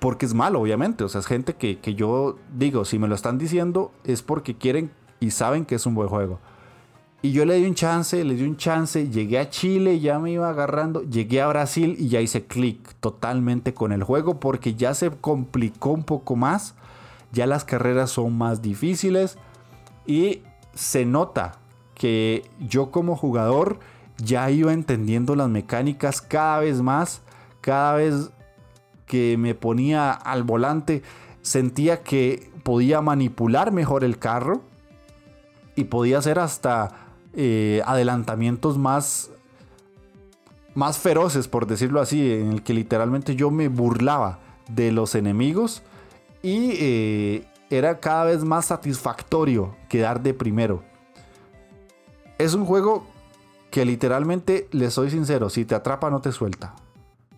Porque 0.00 0.26
es 0.26 0.34
malo, 0.34 0.60
obviamente. 0.60 1.04
O 1.04 1.08
sea, 1.08 1.20
es 1.20 1.26
gente 1.26 1.54
que, 1.54 1.78
que 1.78 1.94
yo 1.94 2.36
digo, 2.54 2.84
si 2.84 2.98
me 2.98 3.08
lo 3.08 3.14
están 3.14 3.38
diciendo 3.38 3.92
es 4.04 4.22
porque 4.22 4.56
quieren 4.56 4.90
y 5.20 5.30
saben 5.30 5.64
que 5.64 5.76
es 5.76 5.86
un 5.86 5.94
buen 5.94 6.08
juego. 6.08 6.40
Y 7.24 7.32
yo 7.32 7.46
le 7.46 7.54
di 7.54 7.64
un 7.64 7.74
chance, 7.74 8.22
le 8.22 8.34
di 8.34 8.42
un 8.42 8.58
chance, 8.58 9.08
llegué 9.08 9.38
a 9.38 9.48
Chile, 9.48 9.98
ya 9.98 10.18
me 10.18 10.32
iba 10.32 10.46
agarrando, 10.50 11.04
llegué 11.04 11.40
a 11.40 11.46
Brasil 11.46 11.96
y 11.98 12.08
ya 12.08 12.20
hice 12.20 12.44
clic 12.44 12.96
totalmente 13.00 13.72
con 13.72 13.92
el 13.92 14.02
juego 14.02 14.38
porque 14.38 14.74
ya 14.74 14.92
se 14.92 15.08
complicó 15.10 15.92
un 15.92 16.04
poco 16.04 16.36
más, 16.36 16.74
ya 17.32 17.46
las 17.46 17.64
carreras 17.64 18.10
son 18.10 18.36
más 18.36 18.60
difíciles 18.60 19.38
y 20.04 20.42
se 20.74 21.06
nota 21.06 21.52
que 21.94 22.44
yo 22.60 22.90
como 22.90 23.16
jugador 23.16 23.78
ya 24.18 24.50
iba 24.50 24.74
entendiendo 24.74 25.34
las 25.34 25.48
mecánicas 25.48 26.20
cada 26.20 26.58
vez 26.58 26.82
más, 26.82 27.22
cada 27.62 27.94
vez 27.94 28.32
que 29.06 29.38
me 29.38 29.54
ponía 29.54 30.12
al 30.12 30.42
volante 30.42 31.02
sentía 31.40 32.02
que 32.02 32.50
podía 32.64 33.00
manipular 33.00 33.72
mejor 33.72 34.04
el 34.04 34.18
carro 34.18 34.60
y 35.74 35.84
podía 35.84 36.18
hacer 36.18 36.38
hasta 36.38 37.03
eh, 37.36 37.82
adelantamientos 37.86 38.78
más, 38.78 39.30
más 40.74 40.98
feroces, 40.98 41.48
por 41.48 41.66
decirlo 41.66 42.00
así, 42.00 42.32
en 42.32 42.52
el 42.52 42.62
que 42.62 42.74
literalmente 42.74 43.36
yo 43.36 43.50
me 43.50 43.68
burlaba 43.68 44.38
de 44.68 44.92
los 44.92 45.14
enemigos 45.14 45.82
y 46.42 46.72
eh, 46.78 47.48
era 47.70 48.00
cada 48.00 48.24
vez 48.24 48.44
más 48.44 48.66
satisfactorio 48.66 49.76
quedar 49.88 50.22
de 50.22 50.34
primero. 50.34 50.82
Es 52.38 52.54
un 52.54 52.64
juego 52.64 53.06
que 53.70 53.84
literalmente, 53.84 54.68
le 54.70 54.90
soy 54.90 55.10
sincero, 55.10 55.50
si 55.50 55.64
te 55.64 55.74
atrapa 55.74 56.10
no 56.10 56.20
te 56.20 56.32
suelta. 56.32 56.74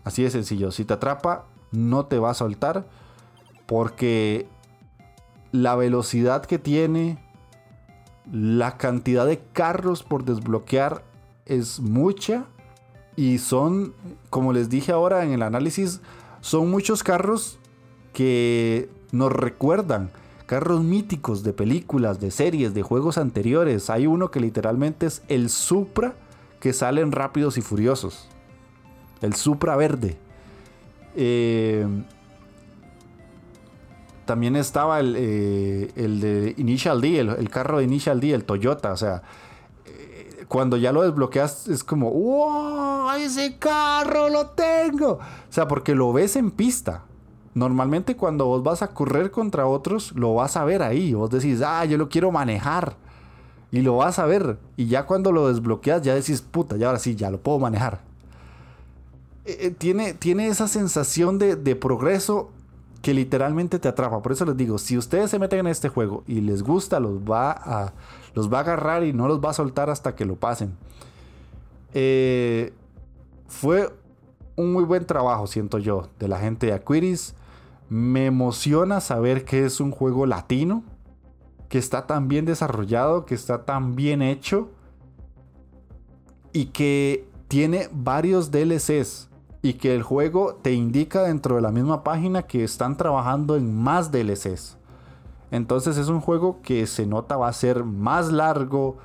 Así 0.04 0.22
de 0.22 0.30
sencillo, 0.30 0.70
si 0.70 0.84
te 0.84 0.94
atrapa 0.94 1.46
no 1.72 2.06
te 2.06 2.18
va 2.18 2.30
a 2.30 2.34
soltar 2.34 2.86
porque 3.66 4.46
la 5.52 5.74
velocidad 5.76 6.44
que 6.44 6.58
tiene, 6.58 7.18
la 8.32 8.76
cantidad 8.76 9.26
de 9.26 9.40
carros 9.52 10.02
por 10.02 10.24
desbloquear 10.24 11.04
es 11.44 11.80
mucha 11.80 12.46
y 13.14 13.38
son, 13.38 13.94
como 14.30 14.52
les 14.52 14.68
dije 14.68 14.92
ahora 14.92 15.24
en 15.24 15.32
el 15.32 15.42
análisis, 15.42 16.00
son 16.40 16.70
muchos 16.70 17.02
carros 17.02 17.58
que 18.12 18.90
nos 19.12 19.32
recuerdan 19.32 20.10
carros 20.46 20.82
míticos 20.82 21.42
de 21.42 21.52
películas, 21.52 22.20
de 22.20 22.30
series, 22.30 22.72
de 22.74 22.82
juegos 22.82 23.18
anteriores. 23.18 23.90
Hay 23.90 24.06
uno 24.06 24.30
que 24.30 24.40
literalmente 24.40 25.06
es 25.06 25.22
el 25.28 25.50
Supra 25.50 26.14
que 26.60 26.72
sale 26.72 27.00
en 27.00 27.12
Rápidos 27.12 27.58
y 27.58 27.62
Furiosos. 27.62 28.28
El 29.20 29.34
Supra 29.34 29.76
verde. 29.76 30.16
Eh, 31.14 31.86
también 34.26 34.56
estaba 34.56 35.00
el, 35.00 35.14
eh, 35.16 35.92
de 35.96 36.54
Initial 36.58 37.00
D, 37.00 37.20
el, 37.20 37.48
carro 37.48 37.78
de 37.78 37.84
Initial 37.84 38.20
D, 38.20 38.32
el 38.32 38.44
Toyota. 38.44 38.92
O 38.92 38.96
sea, 38.96 39.22
eh, 39.86 40.44
cuando 40.48 40.76
ya 40.76 40.92
lo 40.92 41.02
desbloqueas 41.02 41.68
es 41.68 41.82
como, 41.82 42.10
¡wow! 42.10 43.10
¡Ese 43.12 43.56
carro 43.58 44.28
lo 44.28 44.48
tengo! 44.48 45.12
O 45.12 45.20
sea, 45.48 45.68
porque 45.68 45.94
lo 45.94 46.12
ves 46.12 46.36
en 46.36 46.50
pista. 46.50 47.04
Normalmente 47.54 48.16
cuando 48.16 48.46
vos 48.46 48.62
vas 48.62 48.82
a 48.82 48.88
correr 48.88 49.30
contra 49.30 49.66
otros, 49.66 50.12
lo 50.12 50.34
vas 50.34 50.56
a 50.56 50.64
ver 50.64 50.82
ahí. 50.82 51.14
Vos 51.14 51.30
decís, 51.30 51.62
ah, 51.64 51.84
yo 51.86 51.96
lo 51.96 52.08
quiero 52.08 52.30
manejar. 52.30 52.96
Y 53.70 53.80
lo 53.80 53.96
vas 53.96 54.18
a 54.18 54.26
ver. 54.26 54.58
Y 54.76 54.86
ya 54.88 55.06
cuando 55.06 55.32
lo 55.32 55.48
desbloqueas, 55.48 56.02
ya 56.02 56.14
decís, 56.14 56.42
puta, 56.42 56.76
ya 56.76 56.88
ahora 56.88 56.98
sí, 56.98 57.14
ya 57.14 57.30
lo 57.30 57.40
puedo 57.40 57.58
manejar. 57.58 58.00
Eh, 59.44 59.72
tiene, 59.76 60.12
tiene 60.12 60.48
esa 60.48 60.66
sensación 60.66 61.38
de, 61.38 61.54
de 61.54 61.76
progreso 61.76 62.50
que 63.06 63.14
literalmente 63.14 63.78
te 63.78 63.86
atrapa. 63.86 64.20
Por 64.20 64.32
eso 64.32 64.44
les 64.46 64.56
digo, 64.56 64.78
si 64.78 64.98
ustedes 64.98 65.30
se 65.30 65.38
meten 65.38 65.60
en 65.60 65.66
este 65.68 65.88
juego 65.88 66.24
y 66.26 66.40
les 66.40 66.64
gusta, 66.64 66.98
los 66.98 67.20
va 67.20 67.52
a, 67.52 67.92
los 68.34 68.52
va 68.52 68.58
a 68.58 68.60
agarrar 68.62 69.04
y 69.04 69.12
no 69.12 69.28
los 69.28 69.38
va 69.38 69.50
a 69.50 69.52
soltar 69.52 69.90
hasta 69.90 70.16
que 70.16 70.24
lo 70.24 70.34
pasen. 70.34 70.74
Eh, 71.94 72.72
fue 73.46 73.94
un 74.56 74.72
muy 74.72 74.82
buen 74.82 75.06
trabajo, 75.06 75.46
siento 75.46 75.78
yo, 75.78 76.08
de 76.18 76.26
la 76.26 76.40
gente 76.40 76.66
de 76.66 76.72
Aquiris. 76.72 77.36
Me 77.88 78.26
emociona 78.26 79.00
saber 79.00 79.44
que 79.44 79.64
es 79.64 79.78
un 79.78 79.92
juego 79.92 80.26
latino, 80.26 80.82
que 81.68 81.78
está 81.78 82.08
tan 82.08 82.26
bien 82.26 82.44
desarrollado, 82.44 83.24
que 83.24 83.36
está 83.36 83.64
tan 83.64 83.94
bien 83.94 84.20
hecho 84.20 84.68
y 86.52 86.66
que 86.66 87.24
tiene 87.46 87.88
varios 87.92 88.50
DLCs 88.50 89.28
y 89.66 89.74
que 89.74 89.96
el 89.96 90.04
juego 90.04 90.54
te 90.62 90.74
indica 90.74 91.24
dentro 91.24 91.56
de 91.56 91.60
la 91.60 91.72
misma 91.72 92.04
página 92.04 92.44
que 92.44 92.62
están 92.62 92.96
trabajando 92.96 93.56
en 93.56 93.76
más 93.76 94.12
DLCs. 94.12 94.76
Entonces 95.50 95.96
es 95.96 96.06
un 96.06 96.20
juego 96.20 96.60
que 96.62 96.86
se 96.86 97.04
nota 97.04 97.36
va 97.36 97.48
a 97.48 97.52
ser 97.52 97.82
más 97.82 98.30
largo, 98.30 98.96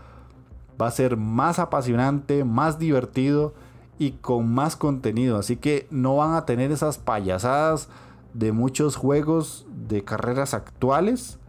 va 0.80 0.86
a 0.86 0.92
ser 0.92 1.18
más 1.18 1.58
apasionante, 1.58 2.44
más 2.44 2.78
divertido 2.78 3.56
y 3.98 4.12
con 4.12 4.54
más 4.54 4.76
contenido. 4.76 5.40
Así 5.40 5.58
que 5.58 5.88
no 5.90 6.18
van 6.18 6.36
a 6.36 6.46
tener 6.46 6.72
esas 6.72 7.00
payasadas 7.00 7.90
de 8.36 8.52
muchos 8.52 8.98
juegos 8.98 9.66
de 9.88 10.04
carreras 10.04 10.54
actuales 10.54 11.40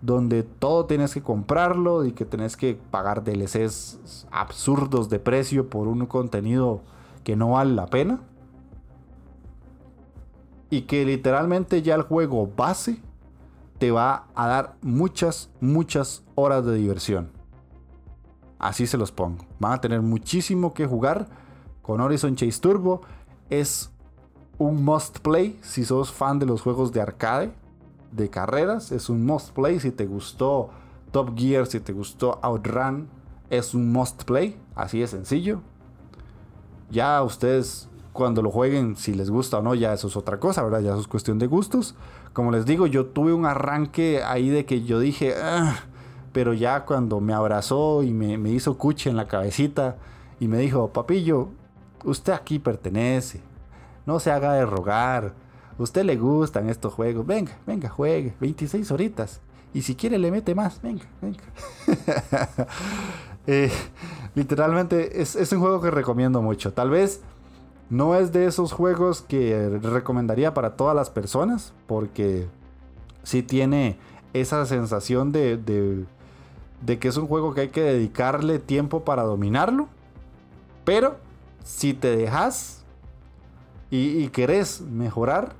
donde 0.00 0.44
todo 0.44 0.86
tienes 0.86 1.12
que 1.12 1.22
comprarlo 1.22 2.04
y 2.04 2.12
que 2.12 2.24
tenés 2.24 2.56
que 2.56 2.78
pagar 2.92 3.24
DLCs 3.24 4.28
absurdos 4.30 5.08
de 5.08 5.18
precio 5.18 5.68
por 5.68 5.88
un 5.88 6.06
contenido 6.06 6.82
que 7.24 7.34
no 7.34 7.50
vale 7.50 7.74
la 7.74 7.86
pena 7.86 8.20
y 10.70 10.82
que 10.82 11.04
literalmente 11.04 11.82
ya 11.82 11.96
el 11.96 12.02
juego 12.02 12.48
base 12.56 13.02
te 13.78 13.90
va 13.90 14.26
a 14.34 14.46
dar 14.46 14.76
muchas, 14.82 15.50
muchas 15.60 16.22
horas 16.36 16.64
de 16.64 16.76
diversión. 16.76 17.30
Así 18.58 18.86
se 18.86 18.96
los 18.96 19.10
pongo. 19.10 19.44
Van 19.58 19.72
a 19.72 19.80
tener 19.80 20.00
muchísimo 20.02 20.72
que 20.74 20.86
jugar 20.86 21.28
con 21.82 22.00
Horizon 22.00 22.36
Chase 22.36 22.60
Turbo. 22.60 23.00
Es 23.48 23.90
un 24.58 24.84
must 24.84 25.18
play 25.20 25.58
si 25.62 25.84
sos 25.84 26.12
fan 26.12 26.38
de 26.38 26.46
los 26.46 26.60
juegos 26.62 26.92
de 26.92 27.00
arcade, 27.00 27.52
de 28.12 28.28
carreras. 28.30 28.92
Es 28.92 29.08
un 29.08 29.24
must 29.24 29.50
play 29.50 29.80
si 29.80 29.90
te 29.90 30.06
gustó 30.06 30.70
Top 31.10 31.36
Gear, 31.36 31.66
si 31.66 31.80
te 31.80 31.92
gustó 31.92 32.38
Outrun. 32.42 33.08
Es 33.48 33.74
un 33.74 33.90
must 33.90 34.24
play. 34.24 34.60
Así 34.74 35.00
de 35.00 35.06
sencillo. 35.06 35.62
Ya 36.90 37.22
ustedes 37.22 37.89
cuando 38.12 38.42
lo 38.42 38.50
jueguen, 38.50 38.96
si 38.96 39.14
les 39.14 39.30
gusta 39.30 39.58
o 39.58 39.62
no, 39.62 39.74
ya 39.74 39.92
eso 39.92 40.08
es 40.08 40.16
otra 40.16 40.40
cosa, 40.40 40.62
¿verdad? 40.62 40.80
Ya 40.80 40.90
eso 40.90 41.00
es 41.00 41.08
cuestión 41.08 41.38
de 41.38 41.46
gustos. 41.46 41.94
Como 42.32 42.50
les 42.50 42.66
digo, 42.66 42.86
yo 42.86 43.06
tuve 43.06 43.32
un 43.32 43.46
arranque 43.46 44.22
ahí 44.22 44.48
de 44.48 44.64
que 44.64 44.82
yo 44.82 44.98
dije, 44.98 45.34
ah", 45.40 45.76
pero 46.32 46.52
ya 46.52 46.84
cuando 46.84 47.20
me 47.20 47.32
abrazó 47.32 48.02
y 48.02 48.12
me, 48.12 48.50
hizo 48.50 48.78
cuche 48.78 49.10
en 49.10 49.16
la 49.16 49.28
cabecita 49.28 49.96
y 50.38 50.48
me 50.48 50.58
dijo, 50.58 50.88
papillo, 50.88 51.48
usted 52.04 52.32
aquí 52.32 52.58
pertenece, 52.58 53.40
no 54.06 54.18
se 54.18 54.30
haga 54.30 54.54
de 54.54 54.66
rogar, 54.66 55.34
usted 55.78 56.04
le 56.04 56.16
gustan 56.16 56.68
estos 56.68 56.92
juegos, 56.92 57.26
venga, 57.26 57.52
venga, 57.66 57.88
juegue, 57.88 58.34
26 58.40 58.90
horitas. 58.90 59.40
Y 59.72 59.82
si 59.82 59.94
quiere 59.94 60.18
le 60.18 60.32
mete 60.32 60.54
más, 60.54 60.82
venga, 60.82 61.04
venga. 61.20 61.42
Eh, 63.46 63.72
literalmente 64.34 65.22
es, 65.22 65.34
es 65.34 65.50
un 65.52 65.60
juego 65.60 65.80
que 65.80 65.90
recomiendo 65.90 66.42
mucho. 66.42 66.74
Tal 66.74 66.90
vez 66.90 67.22
no 67.90 68.14
es 68.14 68.32
de 68.32 68.46
esos 68.46 68.72
juegos 68.72 69.20
que 69.20 69.68
recomendaría 69.82 70.54
para 70.54 70.76
todas 70.76 70.94
las 70.94 71.10
personas, 71.10 71.74
porque 71.88 72.46
sí 73.24 73.42
tiene 73.42 73.98
esa 74.32 74.64
sensación 74.64 75.32
de, 75.32 75.56
de, 75.56 76.98
que 76.98 77.08
es 77.08 77.16
un 77.16 77.26
juego 77.26 77.52
que 77.52 77.62
hay 77.62 77.68
que 77.70 77.82
dedicarle 77.82 78.60
tiempo 78.60 79.04
para 79.04 79.24
dominarlo. 79.24 79.88
Pero 80.84 81.16
si 81.64 81.92
te 81.92 82.16
dejas, 82.16 82.84
y, 83.90 84.28
querés 84.28 84.82
mejorar 84.82 85.54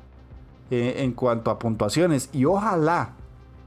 eh, 0.71 0.95
en 0.99 1.13
cuanto 1.13 1.51
a 1.51 1.59
puntuaciones. 1.59 2.31
Y 2.33 2.45
ojalá, 2.45 3.15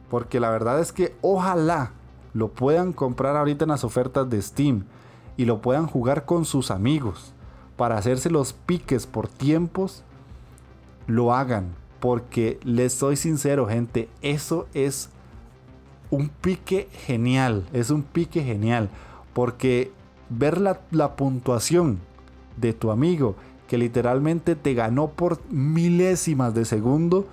porque 0.10 0.40
la 0.40 0.50
verdad 0.50 0.80
es 0.80 0.94
que 0.94 1.18
ojalá 1.22 1.92
lo 2.34 2.48
puedan 2.48 2.94
comprar 2.94 3.36
ahorita 3.36 3.66
en 3.66 3.72
las 3.72 3.84
ofertas 3.84 4.30
de 4.30 4.42
Steam 4.42 4.86
y 5.36 5.44
lo 5.44 5.62
puedan 5.62 5.86
jugar 5.86 6.24
con 6.24 6.46
sus 6.46 6.72
amigos 6.72 7.34
para 7.84 7.98
hacerse 7.98 8.30
los 8.30 8.54
piques 8.54 9.06
por 9.06 9.28
tiempos, 9.28 10.06
lo 11.06 11.34
hagan. 11.34 11.76
Porque 12.00 12.58
les 12.64 12.94
soy 12.94 13.18
sincero, 13.18 13.68
gente, 13.68 14.08
eso 14.22 14.68
es 14.74 15.10
un 16.10 16.30
pique 16.30 16.88
genial. 17.06 17.68
Es 17.74 17.90
un 17.90 18.04
pique 18.04 18.42
genial. 18.42 18.88
Porque 19.34 19.92
ver 20.30 20.62
la, 20.62 20.80
la 20.92 21.18
puntuación 21.18 22.00
de 22.56 22.72
tu 22.72 22.90
amigo 22.90 23.36
que 23.68 23.78
literalmente 23.78 24.56
te 24.56 24.74
ganó 24.76 25.10
por 25.10 25.42
milésimas 25.52 26.54
de 26.54 26.64
segundo, 26.64 27.28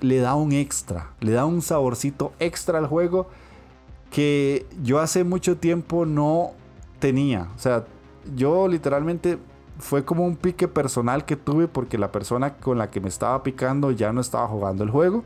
le 0.00 0.18
da 0.18 0.34
un 0.34 0.50
extra, 0.50 1.12
le 1.20 1.30
da 1.30 1.46
un 1.46 1.62
saborcito 1.62 2.32
extra 2.40 2.78
al 2.80 2.88
juego 2.88 3.28
que 4.10 4.66
yo 4.82 4.98
hace 4.98 5.22
mucho 5.22 5.58
tiempo 5.58 6.06
no 6.06 6.54
tenía. 6.98 7.52
O 7.54 7.58
sea, 7.60 7.84
yo 8.34 8.66
literalmente 8.66 9.38
fue 9.78 10.04
como 10.04 10.24
un 10.24 10.36
pique 10.36 10.68
personal 10.68 11.24
que 11.24 11.36
tuve 11.36 11.68
porque 11.68 11.98
la 11.98 12.12
persona 12.12 12.54
con 12.54 12.78
la 12.78 12.90
que 12.90 13.00
me 13.00 13.08
estaba 13.08 13.42
picando 13.42 13.90
ya 13.90 14.12
no 14.12 14.20
estaba 14.20 14.48
jugando 14.48 14.84
el 14.84 14.90
juego, 14.90 15.24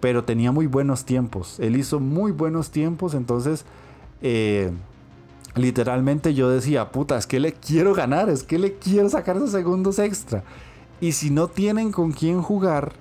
pero 0.00 0.24
tenía 0.24 0.52
muy 0.52 0.66
buenos 0.66 1.04
tiempos. 1.04 1.60
Él 1.60 1.76
hizo 1.76 2.00
muy 2.00 2.32
buenos 2.32 2.70
tiempos, 2.70 3.14
entonces 3.14 3.64
eh, 4.22 4.72
literalmente 5.54 6.34
yo 6.34 6.48
decía, 6.48 6.90
puta, 6.90 7.16
es 7.18 7.26
que 7.26 7.40
le 7.40 7.52
quiero 7.52 7.94
ganar, 7.94 8.28
es 8.30 8.42
que 8.42 8.58
le 8.58 8.74
quiero 8.78 9.08
sacar 9.08 9.36
esos 9.36 9.50
segundos 9.50 9.98
extra. 9.98 10.42
Y 11.00 11.12
si 11.12 11.30
no 11.30 11.48
tienen 11.48 11.92
con 11.92 12.12
quién 12.12 12.42
jugar 12.42 12.92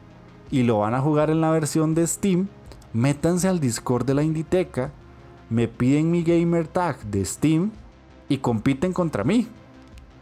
y 0.49 0.63
lo 0.63 0.79
van 0.79 0.93
a 0.93 1.01
jugar 1.01 1.29
en 1.29 1.39
la 1.39 1.51
versión 1.51 1.95
de 1.95 2.05
Steam, 2.05 2.47
métanse 2.93 3.47
al 3.47 3.59
Discord 3.59 4.05
de 4.05 4.15
la 4.15 4.23
Inditeca, 4.23 4.91
me 5.49 5.67
piden 5.67 6.11
mi 6.11 6.23
gamer 6.23 6.67
tag 6.67 7.01
de 7.05 7.23
Steam 7.23 7.71
y 8.27 8.37
compiten 8.37 8.91
contra 8.91 9.23
mí. 9.23 9.47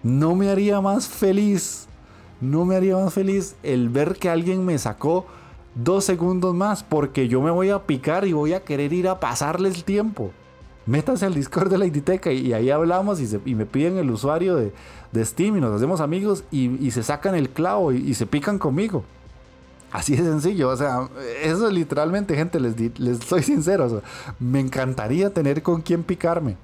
No 0.03 0.35
me 0.35 0.49
haría 0.49 0.81
más 0.81 1.07
feliz, 1.07 1.87
no 2.41 2.65
me 2.65 2.75
haría 2.75 2.95
más 2.95 3.13
feliz 3.13 3.55
el 3.63 3.89
ver 3.89 4.15
que 4.15 4.29
alguien 4.29 4.65
me 4.65 4.77
sacó 4.77 5.25
dos 5.75 6.05
segundos 6.05 6.55
más 6.55 6.83
porque 6.83 7.27
yo 7.27 7.41
me 7.41 7.51
voy 7.51 7.69
a 7.69 7.85
picar 7.85 8.25
y 8.25 8.33
voy 8.33 8.53
a 8.53 8.63
querer 8.63 8.93
ir 8.93 9.07
a 9.07 9.19
pasarle 9.19 9.69
el 9.69 9.83
tiempo 9.83 10.31
métanse 10.89 11.25
al 11.25 11.35
Discord 11.35 11.69
de 11.69 11.77
la 11.77 11.85
Inditeca 11.85 12.31
y, 12.31 12.51
ahí 12.51 12.71
hablamos 12.71 13.19
y, 13.21 13.55
me 13.55 13.65
piden 13.65 13.97
el 13.97 14.09
usuario 14.09 14.55
de, 14.55 14.73
Steam 15.23 15.57
y 15.57 15.61
nos 15.61 15.75
hacemos 15.75 16.01
amigos 16.01 16.43
y, 16.51 16.89
se 16.91 17.03
sacan 17.03 17.35
el 17.35 17.49
clavo 17.49 17.91
y, 17.91 18.13
se 18.15 18.25
pican 18.25 18.57
conmigo. 18.57 19.03
Así 19.91 20.15
de 20.15 20.23
sencillo, 20.23 20.69
o 20.69 20.77
sea, 20.77 21.09
eso 21.41 21.67
es 21.67 21.73
literalmente, 21.73 22.35
gente, 22.35 22.59
les, 22.59 22.99
les 22.99 23.19
soy 23.19 23.41
sincero, 23.41 24.01
me 24.39 24.59
encantaría 24.59 25.33
tener 25.33 25.63
con 25.63 25.81
quién 25.81 26.03
picarme. 26.03 26.57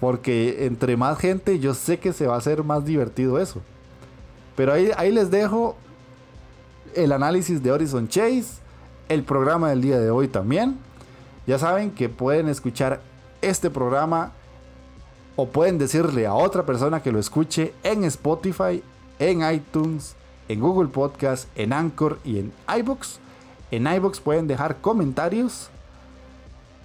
Porque 0.00 0.64
entre 0.66 0.96
más 0.96 1.18
gente, 1.18 1.58
yo 1.58 1.74
sé 1.74 1.98
que 1.98 2.12
se 2.12 2.26
va 2.26 2.34
a 2.34 2.38
hacer 2.38 2.64
más 2.64 2.84
divertido 2.84 3.38
eso. 3.38 3.60
Pero 4.56 4.72
ahí, 4.72 4.90
ahí 4.96 5.12
les 5.12 5.30
dejo 5.30 5.76
el 6.94 7.12
análisis 7.12 7.62
de 7.62 7.70
Horizon 7.70 8.08
Chase, 8.08 8.60
el 9.08 9.22
programa 9.22 9.70
del 9.70 9.82
día 9.82 9.98
de 9.98 10.10
hoy 10.10 10.28
también. 10.28 10.78
Ya 11.46 11.58
saben 11.58 11.90
que 11.90 12.08
pueden 12.08 12.48
escuchar 12.48 13.00
este 13.42 13.70
programa 13.70 14.32
o 15.36 15.48
pueden 15.48 15.78
decirle 15.78 16.26
a 16.26 16.34
otra 16.34 16.66
persona 16.66 17.02
que 17.02 17.12
lo 17.12 17.18
escuche 17.18 17.72
en 17.82 18.04
Spotify, 18.04 18.82
en 19.18 19.50
iTunes, 19.52 20.14
en 20.48 20.60
Google 20.60 20.88
Podcast, 20.88 21.48
en 21.56 21.72
Anchor 21.72 22.18
y 22.24 22.38
en 22.38 22.52
iBox. 22.78 23.18
En 23.70 23.86
iBox 23.86 24.20
pueden 24.20 24.46
dejar 24.46 24.80
comentarios. 24.80 25.70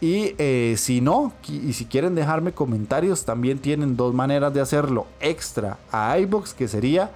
Y 0.06 0.36
eh, 0.38 0.76
si 0.78 1.02
no, 1.02 1.34
y 1.48 1.74
si 1.74 1.86
quieren 1.86 2.14
dejarme 2.14 2.52
comentarios, 2.52 3.26
también 3.26 3.58
tienen 3.58 3.98
dos 3.98 4.14
maneras 4.14 4.54
de 4.54 4.62
hacerlo 4.62 5.08
extra 5.20 5.80
a 5.92 6.20
iBox, 6.20 6.54
que 6.54 6.68
sería 6.68 7.10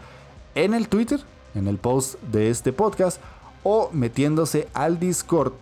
en 0.56 0.74
el 0.74 0.90
Twitter, 0.90 1.20
en 1.54 1.68
el 1.68 1.78
post 1.78 2.20
de 2.32 2.50
este 2.50 2.74
podcast, 2.74 3.22
o 3.64 3.92
metiéndose 3.94 4.68
al 4.74 5.00
Discord 5.00 5.54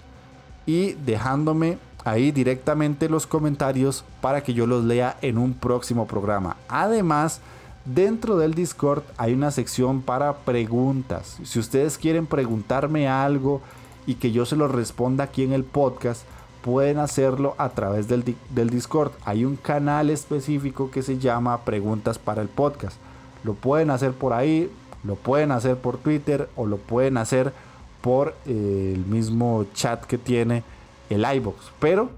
y 0.65 0.93
dejándome 0.93 1.79
ahí 2.05 2.31
directamente 2.31 3.09
los 3.09 3.27
comentarios 3.27 4.05
para 4.21 4.41
que 4.41 4.53
yo 4.53 4.65
los 4.65 4.85
lea 4.85 5.17
en 5.21 5.37
un 5.37 5.53
próximo 5.53 6.07
programa. 6.07 6.55
Además, 6.69 7.41
dentro 7.83 8.37
del 8.37 8.53
Discord 8.53 9.03
hay 9.17 9.33
una 9.33 9.51
sección 9.51 10.01
para 10.01 10.33
preguntas. 10.45 11.39
Si 11.43 11.59
ustedes 11.59 11.97
quieren 11.97 12.25
preguntarme 12.25 13.09
algo 13.09 13.61
y 14.05 14.15
que 14.15 14.31
yo 14.31 14.45
se 14.45 14.55
lo 14.55 14.69
responda 14.69 15.25
aquí 15.25 15.43
en 15.43 15.51
el 15.51 15.65
podcast, 15.65 16.21
pueden 16.67 16.99
hacerlo 16.99 17.55
a 17.57 17.69
través 17.69 18.09
del, 18.09 18.25
Discord. 18.69 19.13
Hay 19.23 19.45
un 19.45 19.55
canal 19.55 20.09
específico 20.09 20.91
que 20.91 21.01
se 21.01 21.17
llama 21.17 21.61
Preguntas 21.61 22.19
para 22.19 22.41
el 22.41 22.49
Podcast. 22.49 22.97
Lo 23.45 23.53
pueden 23.53 23.89
hacer 23.89 24.11
por 24.11 24.33
ahí, 24.33 24.69
lo 25.05 25.15
pueden 25.15 25.53
hacer 25.53 25.77
por 25.77 25.97
Twitter 25.97 26.49
o 26.57 26.65
lo 26.65 26.75
pueden 26.75 27.15
hacer 27.15 27.53
por 28.01 28.35
eh, 28.45 28.91
el 28.93 29.05
mismo 29.05 29.65
chat 29.73 30.03
que 30.03 30.17
tiene 30.17 30.65
el 31.09 31.25
iBox. 31.35 31.71
Pero 31.79 32.09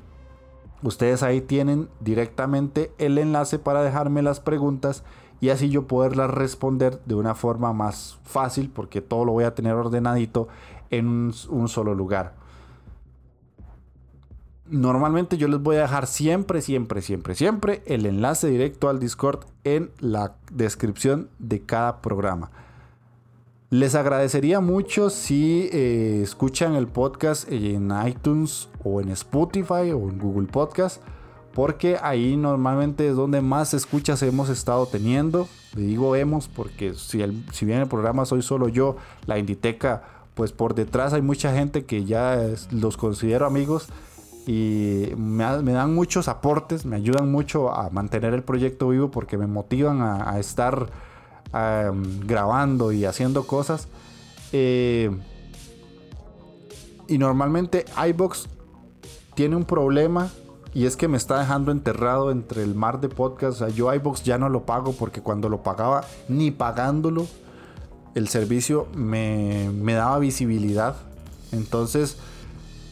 ustedes 0.82 1.22
ahí 1.22 1.42
tienen 1.42 1.88
directamente 2.00 2.92
el 2.98 3.20
enlace 3.20 3.60
para 3.60 3.84
dejarme 3.84 4.24
las 4.24 4.40
preguntas 4.40 5.04
y 5.42 5.50
así 5.50 5.70
yo 5.70 5.86
poderlas 5.86 6.32
responder 6.32 7.00
de 7.06 7.14
una 7.14 7.36
forma 7.36 7.72
más 7.72 8.18
fácil 8.24 8.72
porque 8.74 9.00
todo 9.00 9.26
lo 9.26 9.34
voy 9.34 9.44
a 9.44 9.54
tener 9.54 9.74
ordenadito 9.74 10.48
en 10.90 11.34
un, 11.50 11.68
solo 11.68 11.94
lugar. 11.94 12.39
Normalmente 14.72 15.38
yo 15.38 15.48
les 15.48 15.60
voy 15.60 15.78
a 15.78 15.82
dejar 15.82 16.06
siempre, 16.06 16.62
siempre, 16.62 17.02
siempre, 17.02 17.34
siempre 17.34 17.82
el 17.88 18.06
enlace 18.06 18.48
directo 18.48 18.88
al 18.88 19.00
Discord 19.00 19.46
en 19.64 19.90
la 20.00 20.36
descripción 20.52 21.30
de 21.40 21.62
cada 21.62 22.02
programa. 22.02 22.52
Les 23.72 23.96
agradecería 23.96 24.60
mucho 24.60 25.10
si 25.10 25.70
eh, 25.72 26.22
escuchan 26.24 26.76
el 26.76 26.88
podcast 26.88 27.52
en 27.52 27.92
iTunes 28.06 28.70
o 28.84 29.02
en 29.02 29.10
Spotify 29.10 29.92
o 29.92 30.10
en 30.10 30.20
Google 30.20 30.48
Podcast, 30.48 31.02
porque 31.54 31.98
ahí 32.02 32.38
normalmente 32.38 33.10
es 33.10 33.16
donde 33.16 33.42
más 33.42 33.74
escuchas 33.74 34.22
hemos 34.22 34.50
estado 34.50 34.86
teniendo. 34.86 35.48
Le 35.76 35.82
digo 35.82 36.16
hemos 36.16 36.48
porque 36.48 36.94
si, 36.94 37.24
si 37.52 37.66
bien 37.66 37.80
el 37.80 37.88
programa 37.88 38.26
soy 38.26 38.44
solo 38.44 38.70
yo, 38.70 38.98
la 39.26 39.40
Inditeca, 39.40 40.04
pues 40.36 40.52
por 40.52 40.76
detrás 40.76 41.14
hay 41.14 41.24
mucha 41.24 41.54
gente 41.54 41.86
que 41.86 42.06
ya 42.06 42.40
los 42.72 42.98
considero 42.98 43.48
amigos 43.48 43.90
y 44.50 45.14
me, 45.16 45.44
dan 45.44 45.94
muchos 45.94 46.28
aportes, 46.28 46.86
me 46.86 46.96
ayudan 46.96 47.32
mucho 47.32 47.72
a 47.72 47.90
mantener 47.92 48.34
el 48.34 48.42
proyecto 48.42 48.90
vivo 48.90 49.12
porque 49.12 49.38
me 49.38 49.46
motivan 49.46 50.02
a 50.02 50.40
estar 50.40 50.90
grabando 51.52 52.92
y 52.92 53.06
haciendo 53.06 53.46
cosas. 53.46 53.88
Eh, 54.52 55.12
y 57.08 57.18
normalmente 57.18 57.86
iBox 58.10 58.48
tiene 59.36 59.56
un 59.56 59.66
problema 59.66 60.30
y 60.74 60.86
es 60.86 60.96
que 60.96 61.08
me 61.08 61.18
está 61.18 61.40
dejando 61.40 61.72
enterrado 61.72 62.32
entre 62.32 62.64
el 62.64 62.76
mar 62.76 63.02
de 63.02 63.10
podcasts. 63.10 63.62
O 63.62 63.66
sea, 63.66 63.76
yo 63.76 63.94
iBox 63.94 64.24
ya 64.24 64.38
no 64.38 64.50
lo 64.50 64.66
pago 64.66 64.94
porque 64.94 65.22
cuando 65.22 65.50
lo 65.50 65.64
pagaba, 65.64 66.04
ni 66.28 66.52
pagándolo, 66.52 67.28
el 68.16 68.28
servicio 68.28 68.88
me, 68.96 69.94
daba 69.94 70.20
visibilidad. 70.20 70.96
Entonces, 71.52 72.18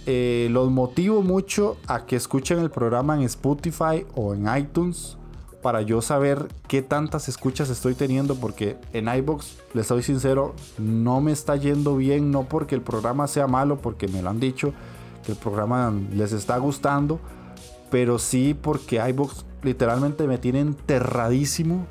eh, 0.10 0.48
los 0.52 0.72
motivo 0.72 1.22
mucho 1.22 1.76
a 1.86 2.06
que 2.06 2.16
escuchen 2.16 2.60
el 2.60 2.72
programa 2.72 3.16
en 3.16 3.24
Spotify 3.24 4.06
o 4.16 4.34
en 4.34 4.48
iTunes 4.58 5.18
para 5.62 5.82
yo 5.82 6.02
saber 6.02 6.48
qué 6.70 6.82
tantas 6.82 7.28
escuchas 7.28 7.70
estoy 7.70 7.94
teniendo 7.94 8.36
porque 8.36 8.78
en 8.94 9.14
iBox, 9.14 9.58
les 9.74 9.88
soy 9.88 10.04
sincero, 10.04 10.56
no 10.78 11.20
me 11.20 11.34
está 11.34 11.58
yendo 11.58 11.98
bien, 11.98 12.32
no 12.32 12.44
porque 12.44 12.74
el 12.74 12.82
programa 12.82 13.28
sea 13.28 13.48
malo, 13.48 13.80
porque 13.82 14.08
me 14.08 14.22
lo 14.22 14.30
han 14.30 14.40
dicho, 14.40 14.72
que 15.26 15.34
el 15.34 15.38
programa 15.38 15.94
les 16.14 16.32
está 16.32 16.58
gustando, 16.58 17.20
pero 17.92 18.18
sí 18.18 18.54
porque 18.54 19.06
iBox 19.10 19.44
literalmente 19.62 20.26
me 20.26 20.38
tiene 20.38 20.62
enterradísimo 20.62 21.86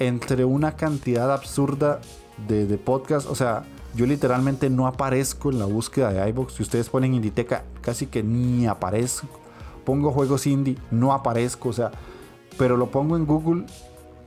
entre 0.00 0.44
una 0.44 0.72
cantidad 0.72 1.32
absurda 1.32 2.00
de, 2.48 2.66
de 2.66 2.78
podcasts, 2.78 3.30
o 3.30 3.36
sea, 3.36 3.62
yo 3.94 4.06
literalmente 4.06 4.70
no 4.70 4.86
aparezco 4.86 5.50
en 5.50 5.58
la 5.58 5.66
búsqueda 5.66 6.12
de 6.12 6.28
iBox. 6.30 6.54
Si 6.54 6.62
ustedes 6.62 6.88
ponen 6.88 7.14
Inditeca, 7.14 7.64
casi 7.80 8.06
que 8.06 8.22
ni 8.22 8.66
aparezco. 8.66 9.28
Pongo 9.84 10.10
juegos 10.10 10.46
indie, 10.46 10.78
no 10.90 11.12
aparezco. 11.12 11.68
O 11.68 11.72
sea, 11.72 11.92
pero 12.58 12.76
lo 12.76 12.90
pongo 12.90 13.16
en 13.16 13.26
Google 13.26 13.66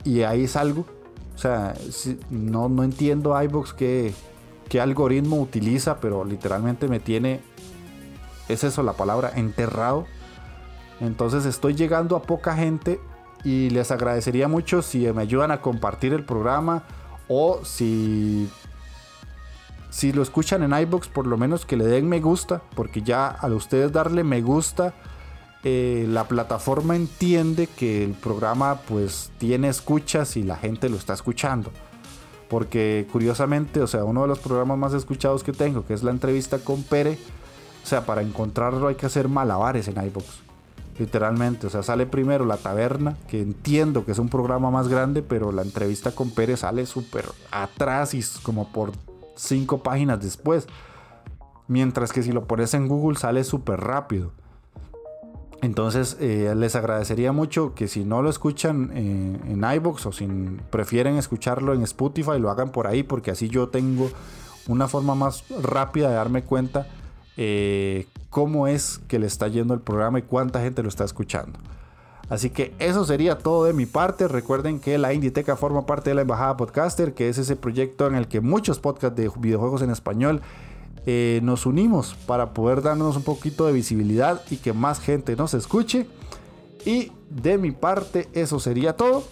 y 0.04 0.22
ahí 0.22 0.46
salgo. 0.46 0.86
O 1.34 1.38
sea, 1.38 1.74
no, 2.30 2.68
no 2.68 2.82
entiendo 2.82 3.40
iBox 3.40 3.74
qué, 3.74 4.14
qué 4.68 4.80
algoritmo 4.80 5.40
utiliza, 5.40 6.00
pero 6.00 6.24
literalmente 6.24 6.88
me 6.88 6.98
tiene, 6.98 7.40
es 8.48 8.64
eso 8.64 8.82
la 8.82 8.94
palabra, 8.94 9.32
enterrado. 9.36 10.06
Entonces 11.00 11.44
estoy 11.44 11.74
llegando 11.74 12.16
a 12.16 12.22
poca 12.22 12.56
gente 12.56 13.00
y 13.44 13.70
les 13.70 13.90
agradecería 13.90 14.48
mucho 14.48 14.82
si 14.82 15.00
me 15.12 15.22
ayudan 15.22 15.50
a 15.50 15.60
compartir 15.60 16.12
el 16.12 16.24
programa 16.24 16.84
o 17.28 17.60
si 17.64 18.48
si 19.90 20.12
lo 20.12 20.22
escuchan 20.22 20.62
en 20.62 20.78
iBox, 20.78 21.08
por 21.08 21.26
lo 21.26 21.36
menos 21.36 21.64
que 21.64 21.76
le 21.76 21.86
den 21.86 22.08
me 22.08 22.20
gusta, 22.20 22.62
porque 22.74 23.02
ya 23.02 23.28
al 23.28 23.54
ustedes 23.54 23.92
darle 23.92 24.22
me 24.22 24.42
gusta, 24.42 24.94
eh, 25.64 26.06
la 26.08 26.28
plataforma 26.28 26.94
entiende 26.94 27.66
que 27.66 28.04
el 28.04 28.12
programa 28.12 28.80
pues 28.86 29.30
tiene 29.38 29.68
escuchas 29.68 30.36
y 30.36 30.42
la 30.42 30.56
gente 30.56 30.88
lo 30.88 30.96
está 30.96 31.14
escuchando. 31.14 31.70
Porque 32.48 33.06
curiosamente, 33.12 33.80
o 33.80 33.86
sea, 33.86 34.04
uno 34.04 34.22
de 34.22 34.28
los 34.28 34.38
programas 34.38 34.78
más 34.78 34.94
escuchados 34.94 35.42
que 35.42 35.52
tengo, 35.52 35.84
que 35.86 35.94
es 35.94 36.02
la 36.02 36.10
entrevista 36.10 36.58
con 36.58 36.82
Pere, 36.82 37.18
o 37.82 37.86
sea, 37.86 38.06
para 38.06 38.22
encontrarlo 38.22 38.88
hay 38.88 38.94
que 38.94 39.06
hacer 39.06 39.28
malabares 39.28 39.88
en 39.88 40.02
iBox. 40.02 40.26
Literalmente, 40.98 41.66
o 41.66 41.70
sea, 41.70 41.82
sale 41.82 42.06
primero 42.06 42.44
la 42.44 42.56
taberna, 42.56 43.16
que 43.28 43.40
entiendo 43.40 44.04
que 44.04 44.12
es 44.12 44.18
un 44.18 44.28
programa 44.28 44.70
más 44.70 44.88
grande, 44.88 45.22
pero 45.22 45.52
la 45.52 45.62
entrevista 45.62 46.12
con 46.12 46.30
Pere 46.30 46.56
sale 46.56 46.86
súper 46.86 47.26
atrás 47.50 48.14
y 48.14 48.24
como 48.42 48.72
por 48.72 48.92
cinco 49.38 49.82
páginas 49.82 50.20
después. 50.20 50.66
Mientras 51.66 52.12
que 52.12 52.22
si 52.22 52.32
lo 52.32 52.46
pones 52.46 52.74
en 52.74 52.88
Google 52.88 53.18
sale 53.18 53.44
súper 53.44 53.80
rápido. 53.80 54.32
Entonces 55.60 56.16
eh, 56.20 56.54
les 56.56 56.76
agradecería 56.76 57.32
mucho 57.32 57.74
que 57.74 57.88
si 57.88 58.04
no 58.04 58.22
lo 58.22 58.30
escuchan 58.30 58.90
eh, 58.94 59.38
en 59.48 59.64
iBox 59.64 60.06
o 60.06 60.12
si 60.12 60.26
prefieren 60.70 61.16
escucharlo 61.16 61.74
en 61.74 61.82
Spotify, 61.82 62.38
lo 62.38 62.50
hagan 62.50 62.70
por 62.70 62.86
ahí 62.86 63.02
porque 63.02 63.32
así 63.32 63.48
yo 63.48 63.68
tengo 63.68 64.08
una 64.68 64.86
forma 64.86 65.16
más 65.16 65.44
rápida 65.62 66.10
de 66.10 66.14
darme 66.14 66.42
cuenta 66.42 66.86
eh, 67.36 68.06
cómo 68.30 68.68
es 68.68 69.00
que 69.08 69.18
le 69.18 69.26
está 69.26 69.48
yendo 69.48 69.74
el 69.74 69.80
programa 69.80 70.20
y 70.20 70.22
cuánta 70.22 70.60
gente 70.60 70.82
lo 70.82 70.88
está 70.88 71.04
escuchando. 71.04 71.58
Así 72.28 72.50
que 72.50 72.74
eso 72.78 73.04
sería 73.04 73.38
todo 73.38 73.64
de 73.64 73.72
mi 73.72 73.86
parte. 73.86 74.28
Recuerden 74.28 74.80
que 74.80 74.98
la 74.98 75.14
Inditeca 75.14 75.56
forma 75.56 75.86
parte 75.86 76.10
de 76.10 76.14
la 76.14 76.22
Embajada 76.22 76.56
Podcaster, 76.56 77.14
que 77.14 77.28
es 77.28 77.38
ese 77.38 77.56
proyecto 77.56 78.06
en 78.06 78.14
el 78.14 78.28
que 78.28 78.40
muchos 78.40 78.78
podcasts 78.78 79.16
de 79.16 79.30
videojuegos 79.38 79.82
en 79.82 79.90
español 79.90 80.42
eh, 81.06 81.40
nos 81.42 81.64
unimos 81.64 82.14
para 82.26 82.52
poder 82.52 82.82
darnos 82.82 83.16
un 83.16 83.22
poquito 83.22 83.66
de 83.66 83.72
visibilidad 83.72 84.42
y 84.50 84.56
que 84.56 84.74
más 84.74 85.00
gente 85.00 85.36
nos 85.36 85.54
escuche. 85.54 86.06
Y 86.84 87.12
de 87.30 87.56
mi 87.56 87.70
parte 87.70 88.28
eso 88.34 88.60
sería 88.60 88.94
todo. 88.94 89.24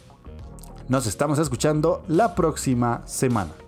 Nos 0.88 1.06
estamos 1.06 1.38
escuchando 1.38 2.02
la 2.08 2.34
próxima 2.34 3.02
semana. 3.06 3.65